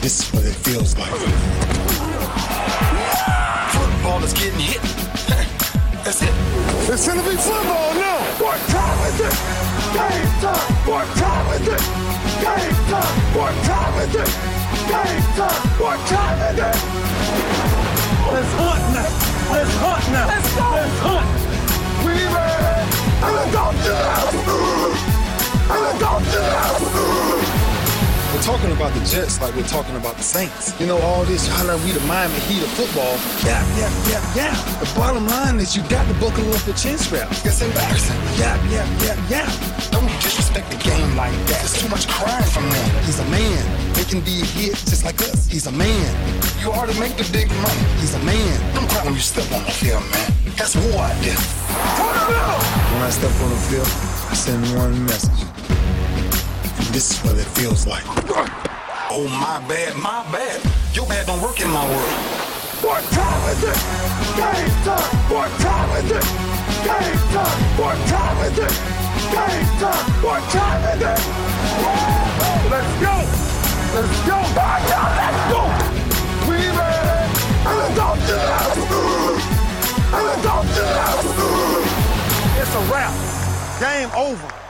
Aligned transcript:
This 0.00 0.20
is 0.20 0.32
what 0.32 0.44
it 0.44 0.54
feels 0.54 0.96
like. 0.96 1.10
Football 3.74 4.22
is 4.22 4.32
getting 4.32 4.60
hit. 4.60 4.80
That's 6.04 6.22
it. 6.22 6.30
It's 6.86 7.06
gonna 7.06 7.22
be 7.22 7.36
football 7.36 7.94
now. 7.94 8.22
What 8.38 8.60
time 8.70 9.00
is 9.10 9.18
it? 9.18 9.34
Game 9.90 10.30
time. 10.38 10.70
What 10.86 11.06
time 11.18 11.46
is 11.58 11.66
it? 11.66 11.82
Game 12.38 12.78
time. 12.86 13.16
What 13.34 13.54
time 13.66 13.94
is 14.06 14.14
it? 14.14 14.30
Game 14.86 15.26
time. 15.34 15.62
What 15.82 15.98
time 16.06 16.38
is 16.54 16.58
it? 16.62 16.76
Let's 18.30 18.52
hunt 18.54 18.82
now. 18.94 19.10
Let's 19.50 19.74
hunt 19.82 20.06
now. 20.14 20.26
Let's 20.30 20.54
go. 20.54 20.66
Let's 20.70 20.98
hunt. 21.02 21.28
We 22.06 22.14
ready. 22.14 22.86
And 23.24 23.32
let's 23.34 23.50
go 23.50 23.64
to 23.74 23.90
the 23.90 24.06
house. 24.14 24.34
And 25.70 25.80
let's 25.82 25.98
go 25.98 26.10
to 26.18 26.38
the 26.38 26.54
house. 26.54 27.65
We're 28.36 28.42
talking 28.42 28.70
about 28.70 28.92
the 28.92 29.00
Jets 29.00 29.40
like 29.40 29.56
we're 29.56 29.66
talking 29.66 29.96
about 29.96 30.18
the 30.18 30.22
Saints. 30.22 30.78
You 30.78 30.86
know, 30.86 30.98
all 30.98 31.24
this, 31.24 31.48
like 31.64 31.82
we 31.88 31.92
the 31.92 32.04
Miami 32.04 32.36
Heat 32.44 32.62
of 32.62 32.68
football. 32.76 33.16
Yeah, 33.40 33.64
yeah, 33.80 33.88
yeah, 34.12 34.20
yeah. 34.36 34.54
The 34.76 34.84
bottom 34.92 35.26
line 35.26 35.56
is 35.56 35.74
you 35.74 35.80
got 35.88 36.06
to 36.06 36.12
buckle 36.20 36.44
up 36.52 36.60
the 36.68 36.74
chin 36.74 36.98
strap. 36.98 37.32
It's 37.32 37.62
embarrassing. 37.62 38.20
Yeah, 38.36 38.60
yeah, 38.68 38.84
yeah, 39.00 39.16
yeah. 39.32 39.48
Don't 39.88 40.04
disrespect 40.20 40.70
the 40.70 40.76
game 40.76 41.16
like 41.16 41.32
that. 41.48 41.64
There's 41.64 41.80
too 41.80 41.88
much 41.88 42.08
crying 42.08 42.44
from 42.52 42.68
them. 42.68 43.04
He's 43.08 43.18
a 43.20 43.24
man. 43.32 43.94
They 43.94 44.04
can 44.04 44.20
be 44.20 44.42
a 44.42 44.44
hit 44.44 44.76
just 44.84 45.02
like 45.02 45.18
us. 45.22 45.48
He's 45.48 45.66
a 45.66 45.72
man. 45.72 46.12
You 46.60 46.72
already 46.72 47.00
make 47.00 47.16
the 47.16 47.24
big 47.32 47.48
money. 47.64 47.84
He's 48.04 48.12
a 48.12 48.20
man. 48.20 48.74
Don't 48.74 48.86
cry 48.90 49.02
when 49.02 49.14
you 49.14 49.24
step 49.24 49.50
on 49.50 49.64
the 49.64 49.72
field, 49.72 50.04
man. 50.12 50.30
That's 50.60 50.76
war 50.76 51.08
out 51.08 51.16
there. 51.24 51.40
When 52.92 53.00
I 53.00 53.08
step 53.08 53.32
on 53.40 53.48
the 53.48 53.60
field, 53.72 53.88
I 54.28 54.34
send 54.34 54.60
one 54.76 55.06
message. 55.06 55.55
This 56.96 57.10
is 57.10 57.20
what 57.28 57.36
it 57.36 57.44
feels 57.52 57.86
like. 57.86 58.04
Oh, 59.12 59.28
my 59.28 59.60
bad, 59.68 60.00
my 60.00 60.24
bad. 60.32 60.64
Your 60.96 61.04
bad 61.04 61.26
don't 61.26 61.42
work 61.42 61.60
in 61.60 61.68
my 61.68 61.84
world. 61.84 62.16
What 62.80 63.04
time 63.12 63.52
is 63.52 63.60
it? 63.68 63.76
Game 64.32 64.72
time. 64.80 65.04
What 65.28 65.52
time 65.60 65.92
is 66.00 66.08
it? 66.08 66.24
Game 66.88 67.20
time. 67.36 67.60
What 67.76 68.00
time 68.08 68.38
is 68.48 68.56
it? 68.64 68.72
Game 69.28 69.68
time. 69.76 70.08
What 70.24 70.40
time 70.48 70.80
is 70.96 71.04
it? 71.04 71.20
Let's 72.72 72.88
go. 73.04 73.12
Let's 73.92 74.16
go. 74.24 74.40
Let's 74.56 75.44
go. 75.52 75.68
We 76.48 76.56
ready. 76.64 77.12
And 77.60 77.76
let's 77.76 77.92
go 77.92 78.08
to 78.16 78.36
the 78.40 78.56
house. 78.56 79.44
And 80.16 80.24
let's 80.24 80.40
go 80.48 80.64
to 80.64 80.80
the 80.80 80.96
house. 81.04 81.28
It's 82.56 82.72
a 82.72 82.82
wrap. 82.88 83.12
Game 83.84 84.08
over. 84.16 84.65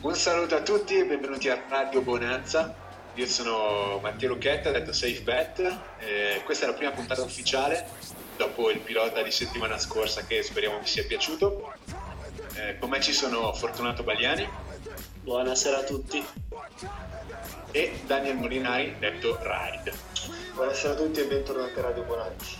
Un 0.00 0.14
saluto 0.14 0.54
a 0.54 0.62
tutti 0.62 0.96
e 0.96 1.04
benvenuti 1.04 1.48
a 1.48 1.60
Radio 1.68 2.00
Bonanza. 2.02 2.72
Io 3.14 3.26
sono 3.26 3.98
Matteo 4.00 4.28
Lucchetta, 4.28 4.70
detto 4.70 4.92
Safe 4.92 5.20
Bet. 5.22 5.58
Eh, 5.98 6.40
questa 6.44 6.66
è 6.66 6.68
la 6.68 6.74
prima 6.74 6.92
puntata 6.92 7.22
ufficiale 7.22 7.88
dopo 8.36 8.70
il 8.70 8.78
pilota 8.78 9.22
di 9.22 9.32
settimana 9.32 9.76
scorsa 9.76 10.24
che 10.24 10.42
speriamo 10.42 10.78
vi 10.78 10.86
sia 10.86 11.04
piaciuto. 11.04 11.72
Eh, 12.54 12.78
con 12.78 12.90
me 12.90 13.00
ci 13.00 13.12
sono 13.12 13.52
Fortunato 13.52 14.02
Bagliani 14.04 14.48
Buonasera 15.22 15.78
a 15.78 15.82
tutti. 15.82 16.24
e 17.72 18.00
Daniel 18.06 18.36
Molinari, 18.36 18.94
detto 18.98 19.36
Ride. 19.42 19.92
Buonasera 20.54 20.92
a 20.92 20.96
tutti 20.96 21.20
e 21.20 21.24
bentornati 21.24 21.78
a 21.78 21.82
Radio 21.82 22.02
Bonanza. 22.04 22.56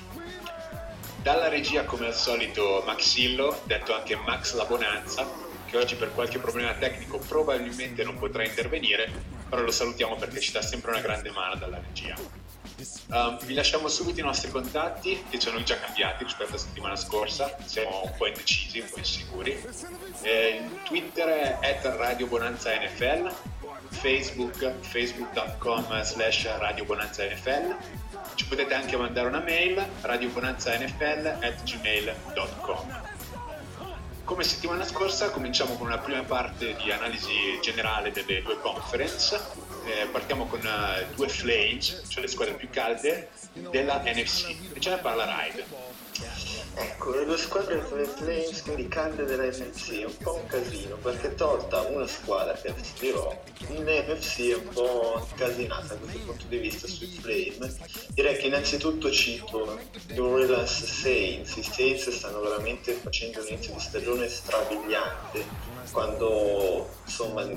Dalla 1.23 1.49
regia, 1.49 1.85
come 1.85 2.07
al 2.07 2.15
solito, 2.15 2.83
Maxillo, 2.85 3.61
detto 3.65 3.95
anche 3.95 4.17
Max 4.17 4.55
La 4.55 4.65
Bonanza, 4.65 5.27
che 5.69 5.77
oggi 5.77 5.95
per 5.95 6.13
qualche 6.13 6.39
problema 6.39 6.73
tecnico 6.75 7.19
probabilmente 7.19 8.03
non 8.03 8.19
potrà 8.19 8.45
intervenire, 8.45 9.11
però 9.49 9.63
lo 9.63 9.71
salutiamo 9.71 10.17
perché 10.17 10.41
ci 10.41 10.53
dà 10.53 10.63
sempre 10.63 10.91
una 10.91 11.01
grande 11.01 11.31
mano 11.31 11.57
dalla 11.57 11.81
regia. 11.85 12.17
Um, 13.11 13.39
vi 13.45 13.55
lasciamo 13.55 13.89
subito 13.89 14.21
i 14.21 14.23
nostri 14.23 14.51
contatti 14.51 15.25
che 15.29 15.39
ci 15.39 15.49
hanno 15.49 15.63
già 15.63 15.79
cambiati 15.81 16.25
rispetto 16.25 16.51
alla 16.51 16.59
settimana 16.59 16.97
scorsa, 16.97 17.57
siamo 17.65 18.03
un 18.05 18.13
po' 18.17 18.27
indecisi, 18.27 18.79
un 18.79 18.89
po' 18.91 18.99
insicuri. 18.99 19.61
Eh, 20.23 20.63
Twitter 20.85 21.59
è 21.59 21.81
Radio 21.83 22.27
Bonanza 22.27 22.71
NFL, 22.71 23.35
Facebook 23.89 24.75
facebook.com 24.81 26.03
slash 26.03 26.47
Radio 26.59 26.85
Bonanza 26.85 27.25
NFL. 27.25 27.77
Ci 28.35 28.47
potete 28.47 28.75
anche 28.75 28.97
mandare 28.97 29.27
una 29.27 29.41
mail 29.41 29.85
radiobonanzanfl 30.03 31.39
at 31.41 31.63
gmail.com. 31.65 33.08
Come 34.29 34.45
settimana 34.45 34.85
scorsa 34.85 35.31
cominciamo 35.31 35.75
con 35.77 35.87
una 35.87 35.97
prima 35.97 36.23
parte 36.23 36.77
di 36.77 36.93
analisi 36.93 37.59
generale 37.63 38.13
delle 38.13 38.43
due 38.43 38.61
conference. 38.61 39.41
Eh, 39.87 40.07
partiamo 40.13 40.45
con 40.45 40.61
eh, 40.61 41.07
due 41.15 41.31
flames, 41.31 42.03
cioè 42.09 42.21
le 42.21 42.29
squadre 42.29 42.53
più 42.53 42.69
calde 42.69 43.31
della 43.55 44.03
NFC 44.05 44.55
e 44.75 44.81
ce 44.81 44.91
ne 44.91 44.99
parla 44.99 45.25
Ride. 45.25 45.65
Ecco, 46.75 47.11
le 47.11 47.25
due 47.25 47.37
squadre 47.37 47.85
delle 47.89 48.05
Flames, 48.07 48.63
quindi 48.63 48.89
calde 48.89 49.25
della 49.25 49.45
NFC, 49.45 50.01
è 50.01 50.05
un 50.05 50.17
po' 50.17 50.35
un 50.35 50.47
casino, 50.47 50.97
perché 50.97 51.35
tolta 51.35 51.81
una 51.83 52.07
squadra 52.07 52.55
che 52.55 52.73
vi 52.73 52.83
dirò, 52.99 53.37
l'NFC 53.69 54.51
è 54.51 54.55
un 54.55 54.69
po' 54.69 55.27
incasinata 55.31 55.95
da 55.95 55.97
questo 55.97 56.19
punto 56.19 56.45
di 56.47 56.59
vista 56.59 56.87
sui 56.87 57.07
Flame. 57.07 57.75
Direi 58.09 58.37
che 58.37 58.47
innanzitutto 58.47 59.11
cito 59.11 59.79
New 60.09 60.25
Orleans 60.25 60.85
Saints, 60.85 61.57
i 61.57 61.63
Saints 61.63 62.11
stanno 62.11 62.41
veramente 62.41 62.93
facendo 62.95 63.41
un 63.41 63.47
inizio 63.49 63.75
di 63.75 63.81
stagione 63.81 64.29
strabiliante, 64.29 65.45
quando 65.91 66.89
insomma 67.05 67.49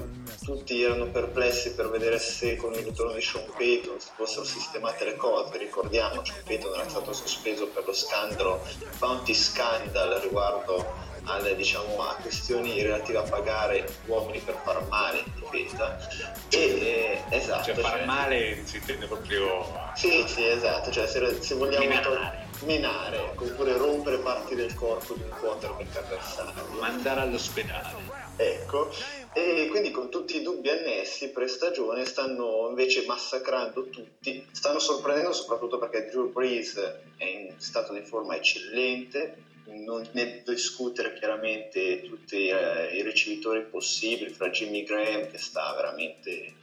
tutti 0.44 0.82
erano 0.82 1.08
perplessi 1.08 1.74
per 1.74 1.90
vedere 1.90 2.18
se 2.18 2.56
con 2.56 2.74
il 2.74 2.80
ritorno 2.80 3.14
di 3.14 3.22
Sean 3.22 3.46
Payton 3.56 4.00
si 4.00 4.10
fossero 4.16 4.46
sistemate 4.46 5.06
le 5.06 5.16
cose. 5.16 5.58
Ricordiamo, 5.58 6.24
Sean 6.24 6.44
Payton 6.44 6.74
era 6.74 6.90
stato 6.90 7.14
sospeso 7.14 7.68
per 7.68 7.86
lo 7.86 7.94
scandalo, 7.94 8.51
bounty 8.98 9.34
scandal 9.34 10.20
riguardo 10.22 11.10
alle, 11.26 11.56
diciamo, 11.56 12.02
a 12.02 12.16
questioni 12.16 12.82
relative 12.82 13.20
a 13.20 13.22
pagare 13.22 13.88
uomini 14.08 14.40
per 14.40 14.60
far 14.64 14.84
male 14.90 15.20
in 15.20 15.32
difesa. 15.52 15.98
E, 16.50 16.58
eh, 16.58 17.24
esatto, 17.30 17.66
Cioè 17.66 17.76
far 17.76 18.06
male 18.06 18.66
si 18.66 18.78
intende 18.78 19.06
proprio 19.06 19.66
Sì, 19.96 20.24
sì, 20.28 20.48
esatto, 20.48 20.92
cioè 20.92 21.06
se, 21.08 21.42
se 21.42 21.56
vogliamo 21.56 21.86
Minare. 21.86 22.48
minare, 22.64 23.34
oppure 23.36 23.78
rompere 23.78 24.18
parti 24.18 24.56
del 24.56 24.74
corpo 24.74 25.14
di 25.14 25.22
un 25.22 25.30
quarterback 25.30 25.96
avversario. 25.98 26.54
mandare 26.80 27.22
all'ospedale. 27.22 28.30
Ecco, 28.38 28.92
e 29.34 29.68
quindi 29.70 29.92
con 29.92 30.10
tutti 30.10 30.38
i 30.38 30.42
dubbi 30.42 30.70
annessi 30.70 31.30
pre-stagione 31.30 32.06
stanno 32.06 32.68
invece 32.68 33.06
massacrando 33.06 33.90
tutti, 33.90 34.46
stanno 34.52 34.80
sorprendendo 34.80 35.32
soprattutto 35.32 35.78
perché 35.78 36.10
Drew 36.10 36.32
Brees 36.32 36.76
è 37.16 37.24
in 37.24 37.54
stato 37.58 37.94
di 37.94 38.02
forma 38.02 38.36
eccellente, 38.36 39.44
non 39.68 40.06
ne 40.12 40.44
discutere 40.46 41.14
chiaramente 41.14 42.02
tutti 42.02 42.48
eh, 42.48 42.98
i 42.98 43.04
ricevitori 43.04 43.64
possibili, 43.64 44.34
fra 44.34 44.50
Jimmy 44.50 44.84
Graham 44.84 45.30
che 45.30 45.38
sta 45.38 45.74
veramente 45.76 46.56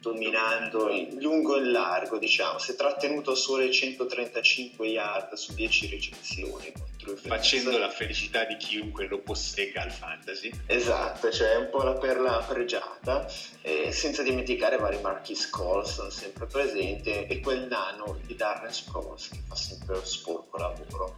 dominando 0.00 0.90
in 0.90 1.20
lungo 1.20 1.56
e 1.56 1.64
largo, 1.64 2.18
diciamo, 2.18 2.58
si 2.58 2.72
è 2.72 2.74
trattenuto 2.74 3.34
solo 3.34 3.62
ai 3.62 3.72
135 3.72 4.86
yard 4.86 5.32
su 5.34 5.54
10 5.54 5.86
ricezioni 5.86 6.72
i 7.10 7.16
Falcons. 7.16 7.26
Facendo 7.26 7.78
la 7.78 7.90
felicità 7.90 8.44
di 8.44 8.56
chiunque 8.56 9.06
lo 9.06 9.20
possegga 9.20 9.82
al 9.82 9.90
fantasy. 9.90 10.50
Esatto, 10.66 11.30
cioè 11.30 11.52
è 11.52 11.56
un 11.56 11.70
po' 11.70 11.82
la 11.82 11.94
perla 11.94 12.44
pregiata, 12.46 13.30
eh, 13.62 13.90
senza 13.92 14.22
dimenticare 14.22 14.76
vari 14.76 15.00
Marquis 15.00 15.48
Colson 15.50 16.10
sempre 16.10 16.46
presente 16.46 17.26
e 17.26 17.40
quel 17.40 17.66
nano 17.66 18.18
di 18.24 18.34
Darren 18.34 18.72
Sproles 18.72 19.28
che 19.28 19.40
fa 19.46 19.56
sempre 19.56 19.96
lo 19.96 20.04
sporco 20.04 20.56
lavoro. 20.58 21.16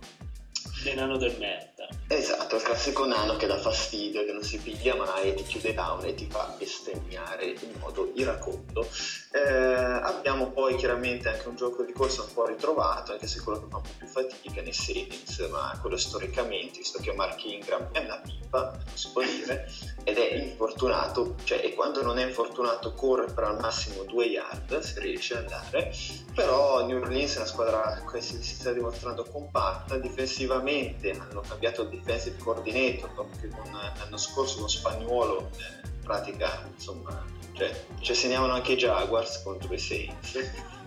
L'enano 0.84 1.16
del 1.16 1.36
merda. 1.38 1.73
Esatto, 2.06 2.56
il 2.56 2.62
classico 2.62 3.06
nano 3.06 3.36
che 3.36 3.46
dà 3.46 3.58
fastidio, 3.58 4.24
che 4.24 4.32
non 4.32 4.42
si 4.42 4.58
piglia 4.58 4.94
mai, 4.94 5.34
ti 5.34 5.42
chiude 5.42 5.74
down 5.74 6.04
e 6.04 6.14
ti 6.14 6.26
fa 6.30 6.54
bestemmiare 6.56 7.46
in 7.46 7.78
modo 7.80 8.12
iracondo. 8.14 8.86
Eh, 9.32 9.40
abbiamo 9.40 10.50
poi 10.50 10.76
chiaramente 10.76 11.28
anche 11.28 11.48
un 11.48 11.56
gioco 11.56 11.82
di 11.82 11.92
corsa 11.92 12.22
un 12.22 12.32
po' 12.32 12.46
ritrovato, 12.46 13.12
anche 13.12 13.26
se 13.26 13.40
quello 13.40 13.60
che 13.60 13.66
fa 13.68 13.76
un 13.78 13.82
po' 13.82 13.90
più 13.98 14.06
fatica 14.06 14.62
nei 14.62 14.72
Saints, 14.72 15.38
ma 15.50 15.76
quello 15.80 15.96
storicamente, 15.96 16.78
visto 16.78 17.00
che 17.00 17.12
Mark 17.12 17.42
Ingram 17.44 17.88
è 17.92 17.98
una 18.00 18.20
pipa, 18.22 18.78
si 18.92 19.10
può 19.10 19.22
dire, 19.22 19.68
ed 20.04 20.18
è 20.18 20.34
infortunato, 20.34 21.34
cioè 21.44 21.60
e 21.64 21.74
quando 21.74 22.02
non 22.02 22.18
è 22.18 22.24
infortunato 22.24 22.92
corre 22.92 23.32
per 23.32 23.44
al 23.44 23.58
massimo 23.58 24.04
due 24.04 24.26
yard, 24.26 24.78
se 24.80 25.00
riesce 25.00 25.36
ad 25.36 25.44
andare, 25.44 25.92
però 26.34 26.86
New 26.86 27.00
Orleans 27.00 27.34
è 27.34 27.36
una 27.38 27.46
squadra 27.46 28.04
che 28.10 28.20
si 28.20 28.40
sta 28.42 28.72
dimostrando 28.72 29.24
compatta, 29.24 29.96
difensivamente 29.96 31.10
hanno 31.10 31.40
cambiato 31.40 31.73
il 31.82 31.88
defensive 31.88 32.36
coordinator 32.38 33.10
dopo 33.14 33.36
che 33.40 33.48
con, 33.48 33.70
l'anno 33.72 34.16
scorso 34.16 34.60
lo 34.60 34.68
spagnolo 34.68 35.50
eh, 35.56 35.86
in 35.86 36.00
pratica 36.02 36.68
insomma 36.72 37.24
cioè, 37.52 37.72
ci 38.00 38.14
segnavano 38.14 38.52
anche 38.52 38.72
i 38.72 38.76
Jaguars 38.76 39.42
contro 39.42 39.72
i 39.72 39.78
Saints. 39.78 40.38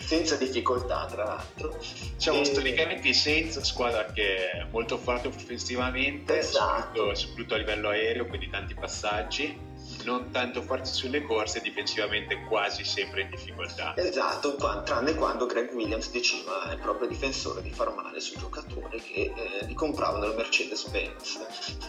Senza 0.00 0.36
difficoltà 0.36 1.06
tra 1.06 1.24
l'altro. 1.24 1.78
Diciamo 2.14 2.40
e... 2.40 2.44
storicamente 2.44 3.08
i 3.08 3.14
Saints 3.14 3.60
squadra 3.60 4.06
che 4.06 4.50
è 4.50 4.66
molto 4.70 4.98
forte 4.98 5.28
offensivamente 5.28 6.38
esatto. 6.38 6.56
soprattutto, 6.56 7.14
soprattutto 7.14 7.54
a 7.54 7.56
livello 7.58 7.88
aereo 7.88 8.26
quindi 8.26 8.48
tanti 8.48 8.74
passaggi 8.74 9.67
non 10.04 10.30
tanto 10.30 10.62
forti 10.62 10.90
sulle 10.90 11.22
corse, 11.22 11.60
difensivamente 11.60 12.42
quasi 12.48 12.84
sempre 12.84 13.22
in 13.22 13.30
difficoltà. 13.30 13.94
Esatto, 13.96 14.56
tranne 14.84 15.14
quando 15.14 15.46
Greg 15.46 15.72
Williams 15.72 16.10
diceva 16.10 16.62
al 16.62 16.78
proprio 16.78 17.08
difensore 17.08 17.62
di 17.62 17.70
far 17.70 17.94
male 17.94 18.20
sui 18.20 18.36
giocatori 18.38 19.00
che 19.00 19.32
eh, 19.34 19.64
li 19.66 19.74
compravano 19.74 20.26
il 20.26 20.34
Mercedes-Benz. 20.36 21.40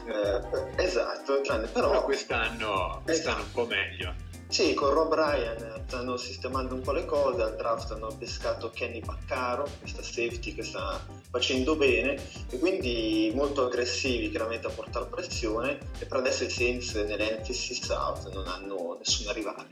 Eh, 0.05 0.83
esatto, 0.83 1.41
tranne 1.41 1.67
però... 1.67 1.89
però 1.89 2.03
quest'anno, 2.03 3.01
quest'anno 3.03 3.41
esatto. 3.41 3.41
un 3.41 3.51
po' 3.51 3.65
meglio. 3.65 4.28
Sì, 4.49 4.73
con 4.73 4.89
Rob 4.89 5.13
Ryan 5.13 5.83
stanno 5.85 6.17
sistemando 6.17 6.73
un 6.73 6.81
po' 6.81 6.91
le 6.91 7.05
cose, 7.05 7.43
al 7.43 7.55
draft 7.55 7.91
hanno 7.91 8.07
pescato 8.17 8.71
Kenny 8.71 8.99
Baccaro, 8.99 9.69
questa 9.77 10.01
safety 10.01 10.55
che 10.55 10.63
sta 10.63 10.99
facendo 11.29 11.75
bene 11.75 12.19
e 12.49 12.57
quindi 12.57 13.31
molto 13.35 13.65
aggressivi 13.65 14.31
chiaramente 14.31 14.65
a 14.65 14.71
portare 14.71 15.05
pressione 15.05 15.77
e 15.99 16.05
per 16.07 16.17
adesso 16.17 16.45
i 16.45 16.49
Saints 16.49 16.95
nell'NFC 16.95 17.85
South 17.85 18.27
non 18.33 18.47
hanno 18.47 18.97
nessuna 18.97 19.33
rivale 19.33 19.67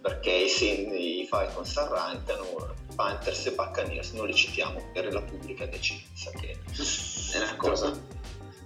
perché 0.00 0.30
i, 0.30 0.48
Saints, 0.48 0.94
i 0.96 1.26
Falcons 1.28 1.76
arrancano, 1.76 2.74
Panthers 2.94 3.46
e 3.46 3.52
Buccaneers 3.52 4.12
non 4.12 4.26
li 4.26 4.34
citiamo 4.34 4.90
per 4.92 5.12
la 5.12 5.22
pubblica 5.22 5.66
decenza 5.66 6.30
che 6.30 6.52
è 7.32 7.36
una 7.38 7.56
cosa... 7.56 8.20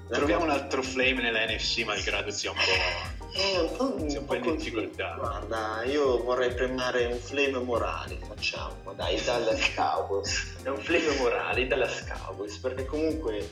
Troviamo 0.08 0.44
un 0.44 0.50
altro 0.50 0.84
flame 0.84 1.20
nell'NFC 1.20 1.84
malgrado 1.84 2.30
sia 2.30 2.52
un 2.52 2.56
po' 2.56 3.15
È 3.36 3.58
un 3.58 3.76
po', 3.76 3.94
un, 4.02 4.24
po 4.24 4.34
in 4.34 4.56
difficoltà. 4.56 5.14
Guarda, 5.18 5.84
io 5.84 6.22
vorrei 6.22 6.54
premere 6.54 7.04
un 7.04 7.18
flame 7.18 7.58
morale, 7.58 8.16
facciamo, 8.26 8.94
dai, 8.94 9.22
Dallas 9.22 9.72
Cowboys. 9.76 10.54
È 10.62 10.68
un 10.70 10.78
flame 10.78 11.14
morale, 11.18 11.66
Dallas 11.66 12.02
Cowboys, 12.06 12.56
perché 12.56 12.86
comunque 12.86 13.50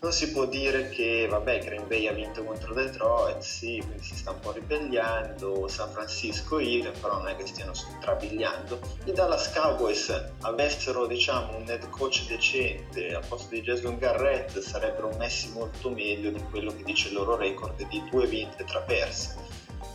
non 0.00 0.12
si 0.12 0.30
può 0.30 0.46
dire 0.46 0.88
che, 0.88 1.26
vabbè, 1.28 1.60
Green 1.60 1.88
Bay 1.88 2.06
ha 2.06 2.12
vinto 2.12 2.44
contro 2.44 2.74
Detroit, 2.74 3.38
sì, 3.40 3.82
quindi 3.84 4.02
si 4.02 4.16
sta 4.16 4.30
un 4.32 4.40
po' 4.40 4.52
ribellando, 4.52 5.68
San 5.68 5.90
Francisco 5.90 6.58
idem, 6.58 6.92
però 7.00 7.18
non 7.18 7.28
è 7.28 7.36
che 7.36 7.46
stiano 7.46 7.74
strabiliando. 7.74 8.78
I 9.04 9.12
Dallas 9.12 9.52
Cowboys 9.52 10.32
avessero, 10.42 11.06
diciamo, 11.06 11.56
un 11.56 11.68
head 11.68 11.88
coach 11.90 12.26
decente 12.26 13.14
al 13.14 13.24
posto 13.26 13.54
di 13.54 13.62
Jason 13.62 13.98
Garrett, 13.98 14.58
sarebbero 14.58 15.14
messi 15.16 15.50
molto 15.52 15.90
meglio 15.90 16.30
di 16.30 16.42
quello 16.50 16.74
che 16.74 16.82
dice 16.82 17.08
il 17.08 17.14
loro 17.14 17.36
record 17.36 17.86
di 17.88 18.02
due 18.10 18.26
vinte 18.26 18.64
tre 18.64 18.82
perse 18.86 19.45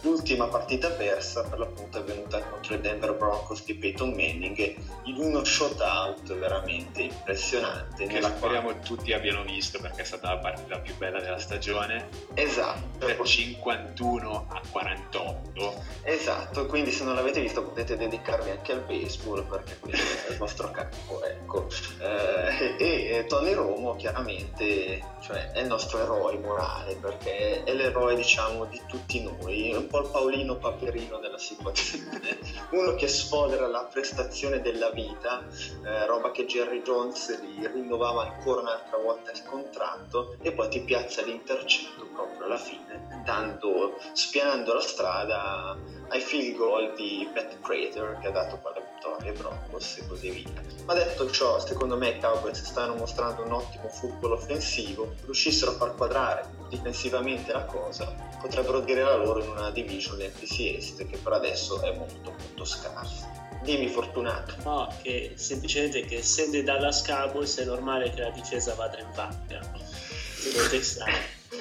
L'ultima 0.01 0.47
partita 0.47 0.89
persa 0.89 1.43
per 1.43 1.59
l'appunto 1.59 1.99
è 1.99 2.03
venuta 2.03 2.41
contro 2.41 2.73
i 2.73 2.81
Denver 2.81 3.13
Broncos 3.13 3.63
di 3.63 3.75
Peyton 3.75 4.09
Manning 4.09 4.75
in 5.03 5.15
uno 5.17 5.43
shootout 5.43 6.33
veramente 6.37 7.03
impressionante. 7.03 8.07
Che 8.07 8.21
speriamo 8.21 8.69
quale... 8.69 8.79
tutti 8.79 9.13
abbiano 9.13 9.43
visto 9.43 9.79
perché 9.79 10.01
è 10.01 10.05
stata 10.05 10.33
la 10.33 10.39
partita 10.39 10.79
più 10.79 10.95
bella 10.97 11.21
della 11.21 11.37
stagione. 11.37 12.09
Esatto. 12.33 13.05
Per 13.05 13.21
51 13.21 14.45
a 14.49 14.61
48. 14.71 15.83
Esatto, 16.03 16.65
quindi 16.65 16.91
se 16.91 17.03
non 17.03 17.13
l'avete 17.13 17.39
visto 17.39 17.63
potete 17.63 17.95
dedicarvi 17.95 18.49
anche 18.49 18.71
al 18.71 18.81
baseball 18.81 19.45
perché 19.45 19.77
questo 19.79 20.27
è 20.27 20.31
il 20.31 20.37
vostro 20.37 20.71
campo. 20.71 21.23
Ecco. 21.23 21.67
Eh, 21.99 22.75
e, 22.79 23.17
e 23.17 23.25
Tony 23.27 23.53
Romo 23.53 23.95
chiaramente 23.95 24.99
cioè, 25.21 25.51
è 25.51 25.59
il 25.59 25.67
nostro 25.67 25.99
eroe 25.99 26.37
morale 26.37 26.95
perché 26.95 27.63
è 27.63 27.73
l'eroe 27.73 28.15
diciamo 28.15 28.65
di 28.65 28.81
tutti 28.87 29.21
noi 29.21 29.73
po' 29.91 29.99
il 29.99 30.09
Paolino 30.09 30.55
Paperino 30.55 31.19
della 31.19 31.37
situazione, 31.37 32.39
uno 32.71 32.95
che 32.95 33.09
sfodera 33.09 33.67
la 33.67 33.89
prestazione 33.91 34.61
della 34.61 34.89
vita, 34.91 35.45
eh, 35.83 36.05
roba 36.05 36.31
che 36.31 36.45
Jerry 36.45 36.81
Jones 36.81 37.37
gli 37.41 37.65
rinnovava 37.67 38.23
ancora 38.23 38.61
un'altra 38.61 38.97
volta 38.97 39.31
il 39.31 39.43
contratto 39.43 40.37
e 40.41 40.53
poi 40.53 40.69
ti 40.69 40.81
piazza 40.83 41.21
l'intercetto 41.23 42.05
proprio 42.05 42.45
alla 42.45 42.57
fine, 42.57 43.21
dando, 43.25 43.97
spianando 44.13 44.73
la 44.73 44.79
strada 44.79 45.77
ai 46.11 46.19
field 46.19 46.57
goal 46.57 46.93
di 46.95 47.27
Pat 47.33 47.55
Prater 47.61 48.19
che 48.21 48.27
ha 48.27 48.31
dato 48.31 48.57
poi 48.57 48.73
la 48.75 48.81
vittoria 48.81 49.31
ai 49.31 49.37
Broncos 49.37 49.97
e 49.97 50.07
così 50.07 50.29
via. 50.29 50.61
Ma 50.85 50.93
detto 50.93 51.29
ciò, 51.31 51.59
secondo 51.59 51.95
me 51.97 52.09
i 52.09 52.19
Cowboys 52.19 52.61
stanno 52.63 52.95
mostrando 52.95 53.43
un 53.43 53.53
ottimo 53.53 53.87
football 53.87 54.33
offensivo, 54.33 55.15
riuscissero 55.23 55.71
a 55.71 55.75
far 55.75 55.95
quadrare 55.95 56.45
difensivamente 56.69 57.53
la 57.53 57.63
cosa, 57.63 58.13
potrebbero 58.39 58.81
dire 58.81 59.03
la 59.03 59.15
loro 59.15 59.41
in 59.41 59.49
una 59.49 59.71
division 59.71 60.17
del 60.17 60.31
PC 60.31 60.59
Est 60.77 61.07
che 61.07 61.17
per 61.17 61.33
adesso 61.33 61.81
è 61.81 61.95
molto 61.95 62.31
molto 62.31 62.65
scarsa. 62.65 63.29
Dimmi 63.63 63.87
Fortunato. 63.87 64.55
No, 64.63 64.93
che 65.01 65.33
semplicemente 65.35 66.03
che 66.05 66.17
essendo 66.17 66.57
i 66.57 66.63
Dallas 66.63 67.05
Cowboys 67.05 67.57
è 67.59 67.65
normale 67.65 68.09
che 68.09 68.21
la 68.21 68.31
difesa 68.31 68.73
vada 68.73 68.99
in 68.99 69.11
vacca. 69.13 69.59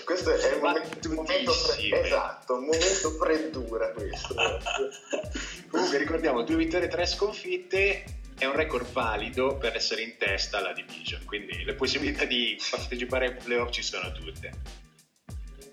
Questo 0.05 0.33
è 0.33 0.55
un 0.55 0.61
momento, 0.61 1.09
momento 1.13 1.53
pre- 1.67 2.01
esatto, 2.03 2.55
un 2.55 2.65
momento 2.65 3.11
freddura 3.11 3.91
questo. 3.91 4.35
Comunque 5.69 5.99
ricordiamo 5.99 6.43
due 6.43 6.57
vittorie 6.57 6.87
e 6.87 6.91
tre 6.91 7.07
sconfitte 7.07 8.05
è 8.39 8.47
un 8.47 8.55
record 8.55 8.91
valido 8.93 9.59
per 9.59 9.77
essere 9.77 10.03
in 10.03 10.17
testa 10.17 10.59
alla 10.59 10.73
division, 10.73 11.25
quindi 11.25 11.63
le 11.65 11.75
possibilità 11.75 12.25
di 12.25 12.59
partecipare 12.71 13.27
ai 13.27 13.35
playoff 13.35 13.71
ci 13.71 13.83
sono 13.83 14.11
tutte. 14.13 14.79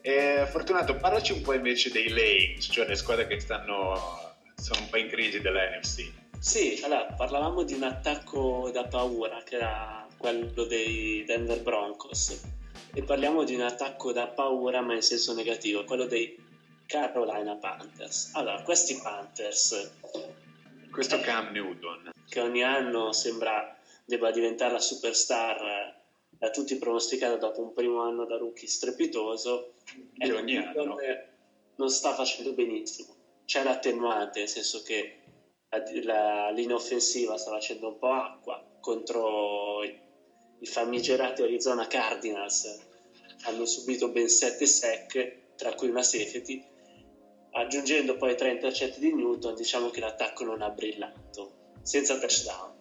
Eh, 0.02 0.46
Fortunato, 0.50 0.96
parlaci 0.96 1.34
un 1.34 1.42
po' 1.42 1.54
invece 1.54 1.92
dei 1.92 2.10
lanes, 2.10 2.68
cioè 2.72 2.88
le 2.88 2.96
squadre 2.96 3.28
che 3.28 3.40
stanno 3.40 4.36
sono 4.56 4.82
un 4.82 4.90
po' 4.90 4.98
in 4.98 5.08
crisi 5.08 5.40
dell'NFC. 5.40 6.12
Sì, 6.40 6.80
allora 6.84 7.06
parlavamo 7.06 7.64
di 7.64 7.74
un 7.74 7.84
attacco 7.84 8.70
da 8.74 8.84
paura 8.86 9.42
che 9.44 9.56
era 9.56 10.06
quello 10.18 10.66
dei 10.66 11.24
Denver 11.26 11.62
Broncos 11.62 12.57
e 12.98 13.04
parliamo 13.04 13.44
di 13.44 13.54
un 13.54 13.62
attacco 13.62 14.12
da 14.12 14.26
paura 14.26 14.82
ma 14.82 14.96
in 14.96 15.04
senso 15.04 15.36
negativo, 15.36 15.84
quello 15.84 16.08
dei 16.08 16.36
Carolina 16.88 17.56
Panthers. 17.56 18.32
Allora, 18.34 18.64
questi 18.64 19.00
Panthers... 19.00 19.92
Questo 20.90 21.20
Cam 21.20 21.52
Newton. 21.52 22.10
Che 22.28 22.40
ogni 22.40 22.64
anno 22.64 23.12
sembra 23.12 23.78
debba 24.04 24.32
diventare 24.32 24.72
la 24.72 24.80
superstar 24.80 25.96
da 26.28 26.50
tutti 26.50 26.76
pronosticata 26.78 27.36
dopo 27.36 27.62
un 27.62 27.72
primo 27.72 28.02
anno 28.02 28.26
da 28.26 28.38
rookie 28.38 28.68
strepitoso 28.68 29.74
e 30.18 30.32
ogni 30.32 30.58
anno 30.58 30.96
non 31.76 31.90
sta 31.92 32.16
facendo 32.16 32.54
benissimo 32.54 33.16
c'è 33.46 33.64
l'attenuante 33.64 34.40
nel 34.40 34.48
senso 34.48 34.82
che 34.82 35.20
la, 35.70 35.84
la 36.04 36.50
linea 36.52 36.76
offensiva 36.76 37.38
sta 37.38 37.52
facendo 37.52 37.90
un 37.90 38.00
po' 38.00 38.12
acqua 38.12 38.64
contro 38.80 39.84
i, 39.84 40.00
i 40.60 40.66
famigerati 40.66 41.44
Arizona 41.44 41.86
Cardinals 41.88 42.86
hanno 43.48 43.66
subito 43.66 44.10
ben 44.10 44.28
7 44.28 44.66
sec 44.66 45.38
tra 45.56 45.74
cui 45.74 45.90
una 45.90 46.04
safety 46.04 46.64
aggiungendo 47.52 48.18
poi 48.18 48.36
tre 48.36 48.52
intercetti 48.52 49.00
di 49.00 49.14
Newton 49.14 49.56
diciamo 49.56 49.90
che 49.90 50.00
l'attacco 50.00 50.44
non 50.44 50.62
ha 50.62 50.70
brillato 50.70 51.76
senza 51.82 52.20
touchdown. 52.20 52.76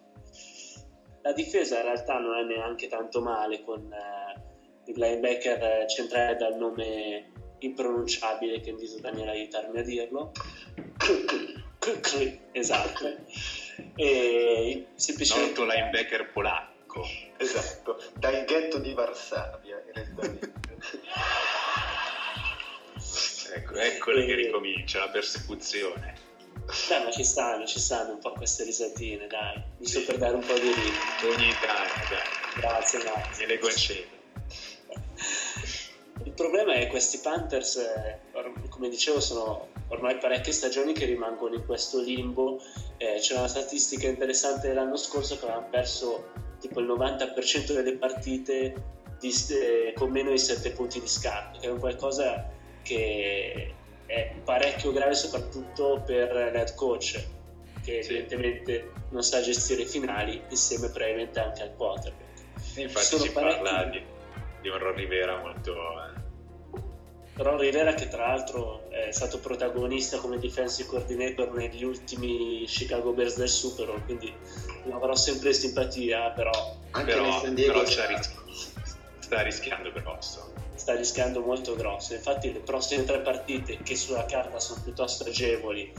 La 1.21 1.31
difesa 1.33 1.77
in 1.77 1.83
realtà 1.83 2.19
non 2.19 2.37
è 2.37 2.43
neanche 2.43 2.87
tanto 2.87 3.21
male 3.21 3.63
con 3.63 3.91
eh, 3.91 4.91
il 4.91 4.97
linebacker 4.97 5.87
centrale 5.87 6.35
dal 6.35 6.57
nome 6.57 7.31
impronunciabile 7.59 8.59
che 8.59 8.69
invito 8.69 8.99
Daniele 8.99 9.31
a 9.31 9.33
aiutarmi 9.33 9.79
a 9.79 9.83
dirlo. 9.83 10.31
Esatto. 12.51 13.15
E 13.95 14.87
semplicemente 14.95 15.59
noto 15.59 15.73
linebacker 15.73 16.31
polacco 16.33 16.76
esatto 17.37 18.01
dal 18.13 18.45
ghetto 18.45 18.79
di 18.79 18.93
Varsavia 18.93 19.83
ecco, 23.53 23.75
eccole 23.75 24.23
e... 24.23 24.25
che 24.25 24.35
ricomincia 24.35 24.99
la 24.99 25.09
persecuzione 25.09 26.25
dai, 26.89 27.03
ma 27.03 27.11
ci 27.11 27.23
stanno, 27.23 27.65
ci 27.65 27.79
stanno 27.79 28.13
un 28.13 28.19
po' 28.19 28.33
queste 28.33 28.63
risatine, 28.63 29.27
dai. 29.27 29.61
Giusto 29.77 30.03
per 30.03 30.17
dare 30.17 30.35
un 30.35 30.45
po' 30.45 30.53
di 30.53 30.67
ritmo. 30.67 31.29
Ogni 31.29 31.51
tanto, 31.61 32.13
dai. 32.13 32.61
Grazie, 32.61 32.99
grazie. 32.99 33.45
Me 33.45 33.53
le 33.53 33.59
concedo. 33.59 34.15
problema 36.35 36.73
è 36.73 36.79
che 36.79 36.87
questi 36.87 37.19
Panthers, 37.19 37.77
eh, 37.77 38.19
come 38.69 38.89
dicevo, 38.89 39.19
sono 39.19 39.69
ormai 39.87 40.17
parecchie 40.17 40.51
stagioni 40.51 40.93
che 40.93 41.05
rimangono 41.05 41.55
in 41.55 41.65
questo 41.65 41.99
limbo. 41.99 42.61
Eh, 42.97 43.17
c'è 43.19 43.37
una 43.37 43.47
statistica 43.47 44.07
interessante 44.07 44.67
dell'anno 44.67 44.97
scorso 44.97 45.37
che 45.37 45.45
avevano 45.45 45.67
perso 45.69 46.45
tipo 46.67 46.79
il 46.79 46.87
90% 46.87 47.73
delle 47.73 47.93
partite 47.97 48.73
di, 49.19 49.33
eh, 49.49 49.93
con 49.93 50.11
meno 50.11 50.31
di 50.31 50.37
7 50.37 50.71
punti 50.71 50.99
di 50.99 51.07
scarto, 51.07 51.59
che 51.59 51.67
è 51.67 51.71
un 51.71 51.79
qualcosa 51.79 52.49
che 52.83 53.73
è 54.05 54.33
parecchio 54.43 54.91
grave 54.91 55.15
soprattutto 55.15 56.03
per 56.05 56.31
l'head 56.33 56.75
coach, 56.75 57.25
che 57.83 58.03
sì. 58.03 58.11
evidentemente 58.11 58.91
non 59.09 59.23
sa 59.23 59.41
gestire 59.41 59.83
i 59.83 59.85
finali 59.85 60.41
insieme 60.49 60.89
probabilmente 60.89 61.39
anche 61.39 61.63
al 61.63 61.75
quarterback. 61.75 62.25
Infatti 62.75 63.05
Sono 63.05 63.23
si 63.23 63.31
parla 63.31 63.85
di, 63.85 64.01
di 64.61 64.69
un 64.69 64.77
Ron 64.77 64.95
Rivera 64.95 65.37
molto... 65.39 66.16
Ron 67.37 67.59
Rivera 67.59 67.93
che 67.93 68.07
tra 68.07 68.27
l'altro 68.27 68.89
è 68.89 69.11
stato 69.11 69.39
protagonista 69.39 70.17
come 70.17 70.39
defensive 70.39 70.89
coordinator 70.89 71.53
negli 71.53 71.83
ultimi 71.83 72.65
Chicago 72.65 73.11
Bears 73.11 73.37
del 73.37 73.49
Super 73.49 73.85
Bowl, 73.85 74.03
quindi 74.05 74.33
avrò 74.91 75.15
sempre 75.15 75.53
simpatia, 75.53 76.31
però... 76.31 76.51
Anche 76.91 77.13
però, 77.13 77.39
San 77.39 77.53
Diego 77.53 77.83
però 77.83 78.07
ris- 78.07 78.31
sta 79.19 79.41
rischiando 79.41 79.91
grosso. 79.91 80.51
Sta 80.73 80.95
rischiando 80.95 81.41
molto 81.41 81.75
grosso, 81.75 82.13
infatti 82.13 82.51
le 82.51 82.59
prossime 82.59 83.03
tre 83.03 83.19
partite 83.19 83.77
che 83.83 83.95
sulla 83.95 84.25
carta 84.25 84.59
sono 84.59 84.81
piuttosto 84.83 85.23
agevoli, 85.25 85.91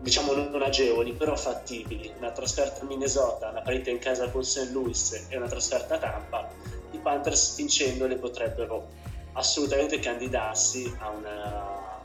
diciamo 0.00 0.32
non 0.32 0.62
agevoli, 0.62 1.12
però 1.12 1.36
fattibili, 1.36 2.12
una 2.16 2.30
trasferta 2.30 2.80
a 2.82 2.84
Minnesota, 2.84 3.50
una 3.50 3.60
partita 3.60 3.90
in 3.90 3.98
casa 3.98 4.28
con 4.30 4.44
St. 4.44 4.70
Louis 4.70 5.26
e 5.28 5.36
una 5.36 5.48
trasferta 5.48 5.94
a 5.94 5.98
Tampa, 5.98 6.50
i 6.92 6.98
Panthers 6.98 7.56
vincendole 7.56 8.16
potrebbero 8.16 8.88
assolutamente 9.36 9.98
candidarsi 9.98 10.94
a 10.98 11.10
una, 11.10 12.00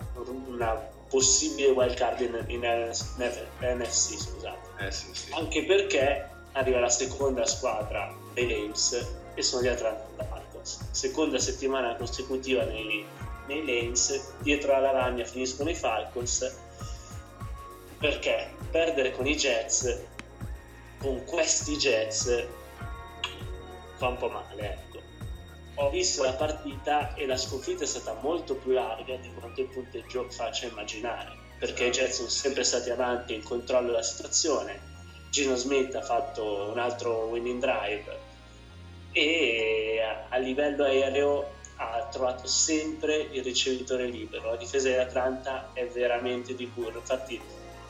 una 0.47 0.73
possibile 1.09 1.71
wild 1.71 1.95
card 1.95 2.21
in, 2.21 2.43
in 2.47 2.61
NFC, 2.61 4.17
scusate. 4.17 4.85
Eh, 4.85 4.91
sì, 4.91 5.07
sì. 5.13 5.33
Anche 5.33 5.65
perché 5.65 6.29
arriva 6.53 6.79
la 6.79 6.89
seconda 6.89 7.45
squadra 7.45 8.13
dei 8.33 8.49
Lames 8.49 9.07
e 9.33 9.41
sono 9.41 9.63
gli 9.63 9.67
Atlanta 9.67 10.23
Falcons. 10.23 10.91
Seconda 10.91 11.39
settimana 11.39 11.95
consecutiva 11.95 12.63
nei, 12.63 13.05
nei 13.47 13.65
Lames, 13.65 14.33
dietro 14.39 14.73
alla 14.73 14.91
lavagna 14.91 15.23
finiscono 15.23 15.69
i 15.69 15.75
Falcons. 15.75 16.57
Perché 17.97 18.51
perdere 18.71 19.11
con 19.11 19.27
i 19.27 19.35
Jets, 19.35 19.99
con 20.97 21.23
questi 21.25 21.77
Jets, 21.77 22.45
fa 23.95 24.07
un 24.07 24.17
po' 24.17 24.29
male, 24.29 24.71
ecco 24.73 24.90
ho 25.81 25.89
visto 25.89 26.23
la 26.23 26.33
partita 26.33 27.15
e 27.15 27.25
la 27.25 27.37
sconfitta 27.37 27.83
è 27.83 27.87
stata 27.87 28.13
molto 28.21 28.55
più 28.55 28.71
larga 28.71 29.15
di 29.15 29.31
quanto 29.33 29.61
il 29.61 29.67
punteggio 29.67 30.29
faccia 30.29 30.67
immaginare, 30.67 31.31
perché 31.57 31.85
i 31.85 31.91
Jets 31.91 32.17
sono 32.17 32.29
sempre 32.29 32.63
stati 32.63 32.91
avanti 32.91 33.33
in 33.33 33.43
controllo 33.43 33.87
della 33.87 34.03
situazione. 34.03 34.79
Gino 35.31 35.55
Smith 35.55 35.95
ha 35.95 36.01
fatto 36.01 36.69
un 36.69 36.77
altro 36.77 37.25
winning 37.25 37.59
drive 37.59 38.19
e 39.11 40.01
a 40.29 40.37
livello 40.37 40.83
aereo 40.83 41.59
ha 41.77 42.07
trovato 42.11 42.45
sempre 42.45 43.27
il 43.31 43.43
ricevitore 43.43 44.05
libero. 44.05 44.51
La 44.51 44.57
difesa 44.57 44.89
di 44.89 44.95
Atlanta 44.95 45.71
è 45.73 45.87
veramente 45.87 46.53
di 46.53 46.69
cura. 46.71 46.97
Infatti, 46.97 47.41